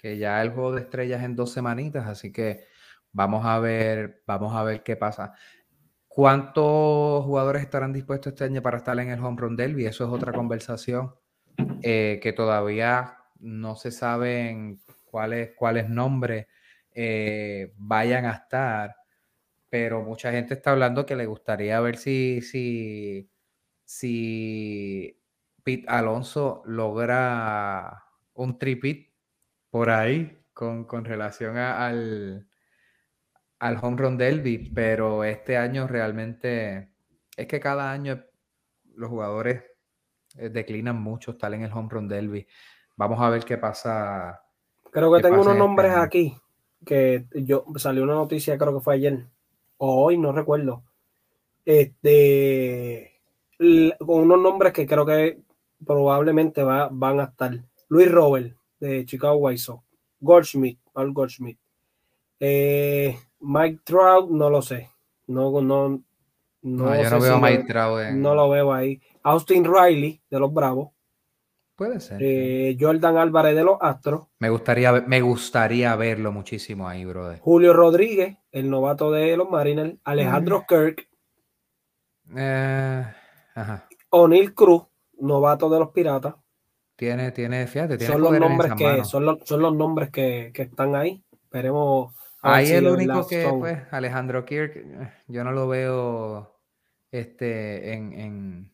Que 0.01 0.17
ya 0.17 0.41
el 0.41 0.49
juego 0.51 0.73
de 0.73 0.81
estrellas 0.81 1.23
en 1.23 1.35
dos 1.35 1.51
semanitas, 1.51 2.07
así 2.07 2.31
que 2.31 2.65
vamos 3.11 3.45
a 3.45 3.59
ver, 3.59 4.23
vamos 4.25 4.55
a 4.55 4.63
ver 4.63 4.83
qué 4.83 4.95
pasa. 4.95 5.33
¿Cuántos 6.07 7.23
jugadores 7.23 7.61
estarán 7.61 7.93
dispuestos 7.93 8.33
este 8.33 8.43
año 8.45 8.61
para 8.61 8.77
estar 8.77 8.99
en 8.99 9.09
el 9.09 9.23
Home 9.23 9.39
Run 9.39 9.55
Derby? 9.55 9.85
Eso 9.85 10.05
es 10.05 10.11
otra 10.11 10.33
conversación 10.33 11.13
eh, 11.83 12.19
que 12.21 12.33
todavía 12.33 13.17
no 13.39 13.75
se 13.75 13.91
saben 13.91 14.81
cuáles, 15.05 15.51
cuáles 15.55 15.87
nombres 15.87 16.47
eh, 16.93 17.73
vayan 17.77 18.25
a 18.25 18.31
estar, 18.31 18.95
pero 19.69 20.01
mucha 20.01 20.31
gente 20.31 20.55
está 20.55 20.71
hablando 20.71 21.05
que 21.05 21.15
le 21.15 21.27
gustaría 21.27 21.79
ver 21.79 21.97
si, 21.97 22.41
si, 22.41 23.29
si 23.85 25.21
Pete 25.63 25.85
Alonso 25.87 26.63
logra 26.65 28.03
un 28.33 28.57
tripit 28.57 29.10
por 29.71 29.89
ahí 29.89 30.37
con, 30.53 30.85
relación 31.05 31.57
al, 31.57 32.47
al 33.57 33.77
home 33.81 33.97
run 33.97 34.17
derby, 34.17 34.69
pero 34.75 35.23
este 35.23 35.57
año 35.57 35.87
realmente 35.87 36.91
es 37.35 37.47
que 37.47 37.59
cada 37.59 37.91
año 37.91 38.23
los 38.95 39.09
jugadores 39.09 39.63
eh, 40.37 40.49
declinan 40.49 41.01
mucho 41.01 41.31
estar 41.31 41.51
en 41.53 41.63
el 41.63 41.71
home 41.71 41.89
run 41.89 42.07
derby. 42.07 42.45
Vamos 42.97 43.19
a 43.19 43.29
ver 43.29 43.43
qué 43.43 43.57
pasa. 43.57 44.43
Creo 44.91 45.11
que 45.13 45.21
tengo 45.21 45.35
unos 45.35 45.47
este 45.47 45.59
nombres 45.59 45.95
aquí 45.95 46.37
que 46.85 47.25
yo 47.33 47.65
salió 47.77 48.03
una 48.03 48.15
noticia, 48.15 48.57
creo 48.57 48.73
que 48.75 48.83
fue 48.83 48.95
ayer 48.95 49.25
o 49.77 50.03
hoy, 50.03 50.17
no 50.17 50.31
recuerdo. 50.31 50.83
Este 51.65 53.19
con 53.57 54.21
unos 54.21 54.39
nombres 54.39 54.73
que 54.73 54.85
creo 54.85 55.05
que 55.05 55.39
probablemente 55.85 56.63
va, 56.63 56.89
van 56.91 57.19
a 57.19 57.25
estar. 57.25 57.51
Luis 57.87 58.11
Robert 58.11 58.55
de 58.81 59.05
Chicago 59.05 59.35
White 59.35 59.59
Sox, 59.59 59.83
Goldschmidt, 60.19 60.79
Paul 60.91 61.13
Goldschmidt. 61.13 61.57
Eh, 62.39 63.15
Mike 63.39 63.81
Trout, 63.83 64.29
no 64.29 64.49
lo 64.49 64.61
sé. 64.61 64.89
No, 65.27 65.61
no, 65.61 66.01
no, 66.63 67.03
yo 67.03 67.09
no 67.09 67.19
veo 67.21 67.35
a 67.35 67.39
Mike 67.39 67.63
Trout. 67.65 68.11
No 68.13 68.35
lo 68.35 68.49
veo 68.49 68.73
ahí. 68.73 68.99
Austin 69.23 69.63
Riley 69.63 70.19
de 70.29 70.39
los 70.39 70.51
Bravos. 70.51 70.89
Puede 71.75 71.99
ser. 71.99 72.17
Eh, 72.21 72.75
Jordan 72.79 73.17
Álvarez 73.17 73.55
de 73.55 73.63
los 73.63 73.77
Astros. 73.79 74.27
Me 74.39 74.49
gustaría, 74.49 74.91
me 74.91 75.21
gustaría 75.21 75.95
verlo 75.95 76.31
muchísimo 76.31 76.87
ahí, 76.87 77.05
brother. 77.05 77.39
Julio 77.39 77.73
Rodríguez, 77.73 78.37
el 78.51 78.69
novato 78.69 79.11
de 79.11 79.37
los 79.37 79.49
Mariners. 79.49 79.95
Alejandro 80.03 80.61
mm. 80.61 80.65
Kirk. 80.67 81.07
Eh, 82.35 83.05
O'Neill 84.09 84.53
Cruz, 84.53 84.83
novato 85.19 85.69
de 85.69 85.79
los 85.79 85.89
Piratas. 85.89 86.35
Tiene, 87.01 87.31
tiene, 87.31 87.65
fíjate, 87.65 87.97
tiene 87.97 88.13
son 88.13 88.21
los 88.21 88.39
nombres 88.39 88.73
que 88.77 89.03
son 89.05 89.25
los, 89.25 89.39
son 89.43 89.59
los 89.59 89.73
nombres 89.73 90.11
que, 90.11 90.51
que 90.53 90.61
están 90.61 90.93
ahí. 90.93 91.23
Esperemos. 91.31 92.13
Ahí 92.43 92.69
el 92.69 92.85
único 92.85 93.25
que, 93.27 93.51
pues, 93.57 93.79
Alejandro 93.89 94.45
Kirk, 94.45 94.85
yo 95.27 95.43
no 95.43 95.51
lo 95.51 95.67
veo 95.67 96.59
este, 97.11 97.93
en, 97.93 98.13
en, 98.13 98.71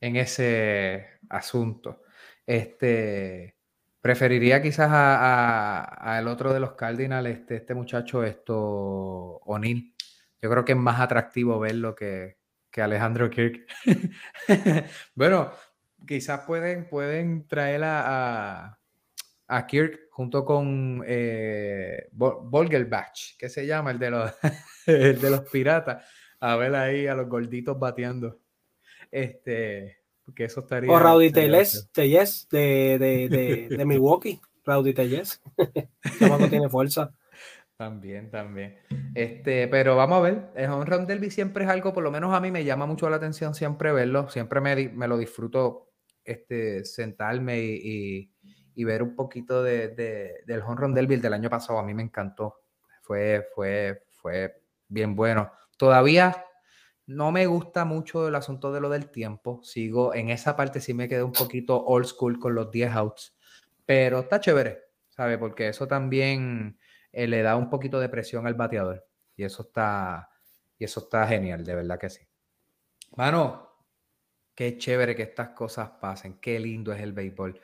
en 0.00 0.16
ese 0.16 1.06
asunto. 1.28 2.02
Este, 2.44 3.56
preferiría 4.00 4.60
quizás 4.60 4.90
al 4.90 6.26
otro 6.26 6.52
de 6.52 6.58
los 6.58 6.72
Cardinals, 6.72 7.28
este, 7.28 7.54
este 7.54 7.74
muchacho, 7.74 8.24
esto, 8.24 8.56
O'Neill. 8.56 9.94
Yo 10.42 10.50
creo 10.50 10.64
que 10.64 10.72
es 10.72 10.78
más 10.78 10.98
atractivo 10.98 11.60
verlo 11.60 11.94
que, 11.94 12.36
que 12.68 12.82
Alejandro 12.82 13.30
Kirk. 13.30 13.64
bueno, 15.14 15.52
quizás 16.06 16.40
pueden, 16.46 16.88
pueden 16.88 17.46
traer 17.46 17.82
a, 17.84 18.78
a, 19.46 19.66
Kirk 19.66 20.08
junto 20.10 20.44
con 20.44 21.02
eh, 21.06 22.08
Volgelbach, 22.12 23.36
que 23.38 23.48
se 23.48 23.66
llama 23.66 23.90
el 23.90 23.98
de 23.98 24.10
los, 24.10 24.32
de 24.86 25.30
los 25.30 25.40
piratas, 25.50 26.04
a 26.40 26.56
ver 26.56 26.74
ahí 26.74 27.06
a 27.06 27.14
los 27.14 27.28
gorditos 27.28 27.78
bateando. 27.78 28.40
Este, 29.10 29.98
porque 30.24 30.44
eso 30.44 30.60
estaría. 30.60 30.90
O 30.90 30.98
Rowdy 30.98 31.30
Tellez, 31.30 31.88
de, 31.92 32.98
de, 32.98 33.68
de, 33.70 33.84
Milwaukee. 33.86 34.40
Rowdy 34.64 34.94
Tellez. 34.94 35.40
tiene 36.50 36.68
fuerza. 36.68 37.12
También, 37.76 38.30
también. 38.30 38.76
Este, 39.16 39.66
pero 39.66 39.96
vamos 39.96 40.18
a 40.18 40.20
ver, 40.20 40.50
el 40.54 40.70
home 40.70 40.84
run 40.84 41.06
derby 41.06 41.30
siempre 41.30 41.64
es 41.64 41.70
algo, 41.70 41.92
por 41.92 42.04
lo 42.04 42.12
menos 42.12 42.32
a 42.32 42.38
mí 42.38 42.52
me 42.52 42.64
llama 42.64 42.86
mucho 42.86 43.10
la 43.10 43.16
atención 43.16 43.52
siempre 43.52 43.92
verlo, 43.92 44.28
siempre 44.28 44.60
me, 44.60 44.90
me 44.90 45.08
lo 45.08 45.18
disfruto 45.18 45.83
este, 46.24 46.84
sentarme 46.84 47.60
y, 47.60 48.30
y, 48.74 48.84
ver 48.84 49.02
un 49.02 49.14
poquito 49.14 49.62
de, 49.62 49.88
del 50.46 50.62
home 50.62 50.76
run 50.76 50.94
derby 50.94 51.16
del 51.16 51.34
año 51.34 51.50
pasado, 51.50 51.78
a 51.78 51.82
mí 51.82 51.94
me 51.94 52.02
encantó, 52.02 52.62
fue, 53.02 53.46
fue, 53.54 54.04
fue 54.10 54.62
bien 54.88 55.14
bueno. 55.14 55.52
Todavía 55.76 56.44
no 57.06 57.32
me 57.32 57.46
gusta 57.46 57.84
mucho 57.84 58.28
el 58.28 58.34
asunto 58.34 58.72
de 58.72 58.80
lo 58.80 58.88
del 58.88 59.10
tiempo. 59.10 59.60
Sigo 59.62 60.14
en 60.14 60.30
esa 60.30 60.56
parte, 60.56 60.80
sí 60.80 60.94
me 60.94 61.08
quedé 61.08 61.22
un 61.22 61.32
poquito 61.32 61.84
old 61.84 62.06
school 62.06 62.38
con 62.38 62.54
los 62.54 62.70
10 62.70 62.92
outs, 62.94 63.36
pero 63.84 64.20
está 64.20 64.40
chévere, 64.40 64.84
¿sabe? 65.08 65.38
Porque 65.38 65.68
eso 65.68 65.86
también 65.86 66.78
eh, 67.12 67.26
le 67.26 67.42
da 67.42 67.56
un 67.56 67.68
poquito 67.68 68.00
de 68.00 68.08
presión 68.08 68.46
al 68.46 68.54
bateador 68.54 69.06
y 69.36 69.44
eso 69.44 69.62
está, 69.62 70.30
y 70.78 70.84
eso 70.84 71.00
está 71.00 71.26
genial, 71.26 71.64
de 71.64 71.74
verdad 71.74 71.98
que 71.98 72.10
sí. 72.10 72.26
Mano, 73.16 73.73
qué 74.54 74.78
chévere 74.78 75.14
que 75.14 75.22
estas 75.22 75.50
cosas 75.50 75.90
pasen, 76.00 76.38
qué 76.40 76.58
lindo 76.60 76.92
es 76.92 77.00
el 77.00 77.12
béisbol. 77.12 77.60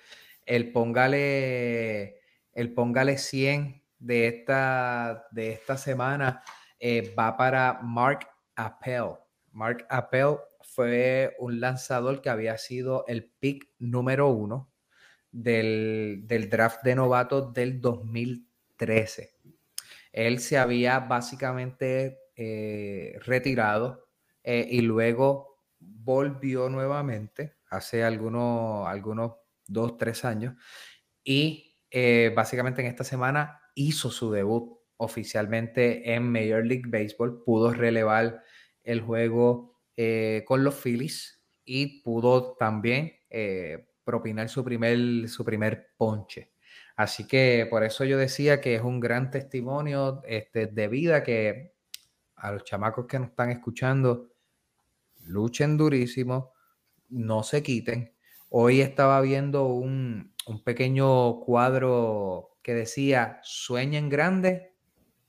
El 0.47 0.73
póngale, 0.73 2.21
el 2.53 2.75
póngale 2.75 3.19
100 3.19 3.83
de 3.99 4.27
esta, 4.29 5.27
de 5.31 5.53
esta 5.53 5.77
semana 5.77 6.43
eh, 6.79 7.15
va 7.17 7.37
para 7.37 7.81
Mark 7.83 8.27
Appel 8.57 9.15
Mark 9.53 9.87
Appel 9.89 10.37
fue 10.63 11.35
un 11.39 11.61
lanzador 11.61 12.21
que 12.21 12.31
había 12.31 12.57
sido 12.59 13.05
el 13.09 13.25
pick 13.25 13.69
número 13.79 14.29
uno 14.29 14.71
del, 15.33 16.27
draft 16.51 16.83
de 16.83 16.95
novatos 16.95 17.53
del 17.53 17.81
2013. 17.81 19.35
Él 20.13 20.41
se 20.41 20.59
había 20.59 21.01
básicamente 21.01 22.19
eh, 22.37 23.19
retirado 23.25 24.09
eh, 24.43 24.67
y 24.71 24.81
luego 24.83 25.50
volvió 25.81 26.69
nuevamente 26.69 27.57
hace 27.71 28.05
algunos, 28.05 28.87
algunos 28.87 29.33
dos, 29.67 29.97
tres 29.99 30.25
años 30.25 30.55
y 31.25 31.79
eh, 31.91 32.33
básicamente 32.35 32.83
en 32.83 32.89
esta 32.89 33.05
semana 33.05 33.61
hizo 33.75 34.11
su 34.11 34.31
debut 34.31 34.79
oficialmente 34.97 36.13
en 36.15 36.31
Major 36.31 36.65
League 36.65 36.85
Baseball, 36.87 37.43
pudo 37.43 37.73
relevar 37.73 38.43
el 38.83 39.01
juego 39.01 39.81
eh, 39.97 40.45
con 40.47 40.63
los 40.63 40.75
Phillies 40.75 41.47
y 41.65 42.03
pudo 42.03 42.55
también 42.57 43.13
eh, 43.31 43.89
propinar 44.05 44.49
su 44.49 44.65
primer, 44.65 45.29
su 45.29 45.45
primer 45.45 45.89
ponche. 45.97 46.53
Así 46.97 47.27
que 47.27 47.67
por 47.71 47.83
eso 47.83 48.05
yo 48.05 48.19
decía 48.19 48.61
que 48.61 48.75
es 48.75 48.83
un 48.83 49.01
gran 49.01 49.31
testimonio 49.31 50.21
este, 50.27 50.67
de 50.67 50.89
vida 50.89 51.23
que 51.23 51.75
a 52.37 52.53
los 52.53 52.65
chamacos 52.65 53.07
que 53.07 53.19
nos 53.19 53.31
están 53.31 53.51
escuchando, 53.51 54.33
luchen 55.31 55.77
durísimo, 55.77 56.53
no 57.09 57.43
se 57.43 57.63
quiten. 57.63 58.15
Hoy 58.49 58.81
estaba 58.81 59.21
viendo 59.21 59.67
un, 59.67 60.35
un 60.47 60.65
pequeño 60.65 61.41
cuadro 61.41 62.59
que 62.63 62.75
decía, 62.75 63.41
sueñen 63.43 64.09
grande, 64.09 64.75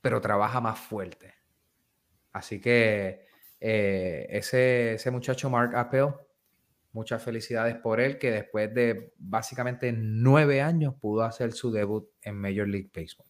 pero 0.01 0.21
trabaja 0.21 0.59
más 0.59 0.79
fuerte. 0.79 1.35
Así 2.33 2.59
que 2.59 3.25
eh, 3.59 4.27
ese, 4.29 4.95
ese 4.95 5.11
muchacho 5.11 5.49
Mark 5.49 5.75
Appel, 5.75 6.07
muchas 6.93 7.23
felicidades 7.23 7.75
por 7.75 7.99
él, 7.99 8.17
que 8.17 8.31
después 8.31 8.73
de 8.73 9.13
básicamente 9.17 9.93
nueve 9.95 10.61
años 10.61 10.95
pudo 10.99 11.23
hacer 11.23 11.53
su 11.53 11.71
debut 11.71 12.09
en 12.21 12.35
Major 12.35 12.67
League 12.67 12.89
Baseball. 12.93 13.27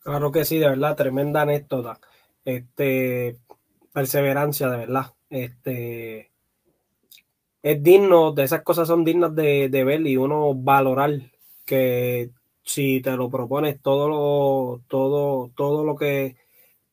Claro 0.00 0.30
que 0.30 0.44
sí, 0.44 0.58
de 0.58 0.68
verdad, 0.68 0.96
tremenda 0.96 1.42
anécdota. 1.42 1.98
Este, 2.44 3.38
perseverancia, 3.94 4.68
de 4.68 4.76
verdad. 4.76 5.06
Este, 5.30 6.32
es 7.62 7.82
digno, 7.82 8.32
de 8.32 8.42
esas 8.42 8.62
cosas 8.62 8.88
son 8.88 9.04
dignas 9.04 9.34
de, 9.34 9.70
de 9.70 9.84
ver 9.84 10.06
y 10.06 10.16
uno 10.16 10.52
valorar 10.54 11.12
que 11.64 12.30
si 12.62 13.00
te 13.00 13.12
lo 13.12 13.30
propones 13.30 13.80
todo 13.80 14.08
lo, 14.08 14.82
todo, 14.88 15.50
todo 15.56 15.84
lo 15.84 15.96
que 15.96 16.36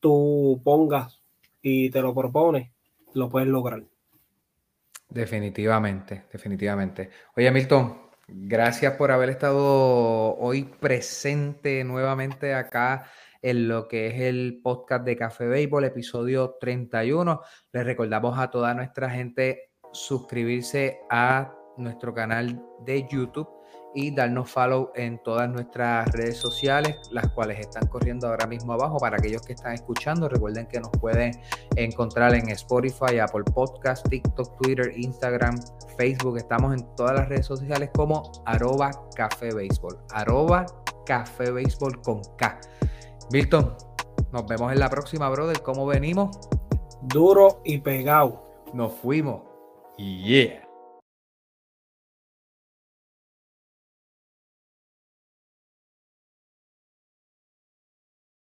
tú 0.00 0.60
pongas 0.64 1.20
y 1.60 1.90
te 1.90 2.00
lo 2.00 2.14
propones, 2.14 2.70
lo 3.14 3.28
puedes 3.28 3.48
lograr. 3.48 3.82
Definitivamente, 5.08 6.24
definitivamente. 6.32 7.10
Oye, 7.36 7.50
Milton, 7.50 8.00
gracias 8.28 8.94
por 8.94 9.10
haber 9.10 9.30
estado 9.30 10.36
hoy 10.36 10.64
presente 10.64 11.84
nuevamente 11.84 12.54
acá 12.54 13.10
en 13.42 13.68
lo 13.68 13.88
que 13.88 14.06
es 14.06 14.20
el 14.20 14.60
podcast 14.62 15.04
de 15.04 15.16
Café 15.16 15.46
Béisbol, 15.46 15.84
episodio 15.84 16.56
31. 16.60 17.40
Les 17.72 17.84
recordamos 17.84 18.38
a 18.38 18.50
toda 18.50 18.72
nuestra 18.72 19.10
gente 19.10 19.72
suscribirse 19.92 21.00
a 21.10 21.52
nuestro 21.76 22.14
canal 22.14 22.62
de 22.86 23.06
YouTube 23.10 23.48
y 23.94 24.14
darnos 24.14 24.50
follow 24.50 24.90
en 24.94 25.22
todas 25.22 25.50
nuestras 25.50 26.10
redes 26.12 26.38
sociales, 26.38 26.96
las 27.10 27.28
cuales 27.32 27.58
están 27.58 27.86
corriendo 27.88 28.28
ahora 28.28 28.46
mismo 28.46 28.72
abajo. 28.72 28.96
Para 28.98 29.16
aquellos 29.16 29.42
que 29.42 29.52
están 29.52 29.74
escuchando, 29.74 30.28
recuerden 30.28 30.66
que 30.66 30.80
nos 30.80 30.90
pueden 31.00 31.32
encontrar 31.76 32.34
en 32.34 32.48
Spotify, 32.50 33.18
Apple 33.18 33.44
Podcast, 33.52 34.08
TikTok, 34.08 34.62
Twitter, 34.62 34.92
Instagram, 34.96 35.58
Facebook. 35.98 36.38
Estamos 36.38 36.74
en 36.74 36.86
todas 36.96 37.16
las 37.16 37.28
redes 37.28 37.46
sociales 37.46 37.90
como 37.92 38.30
arroba 38.46 38.90
café 39.14 39.52
béisbol. 39.52 39.98
Café 41.04 41.50
béisbol 41.50 42.00
con 42.00 42.22
K. 42.38 42.60
Milton, 43.30 43.74
nos 44.32 44.46
vemos 44.46 44.72
en 44.72 44.78
la 44.78 44.88
próxima, 44.88 45.28
brother. 45.28 45.62
¿Cómo 45.62 45.86
venimos? 45.86 46.38
Duro 47.02 47.60
y 47.64 47.78
pegado. 47.78 48.42
Nos 48.72 48.92
fuimos. 48.94 49.42
Yeah. 49.98 50.71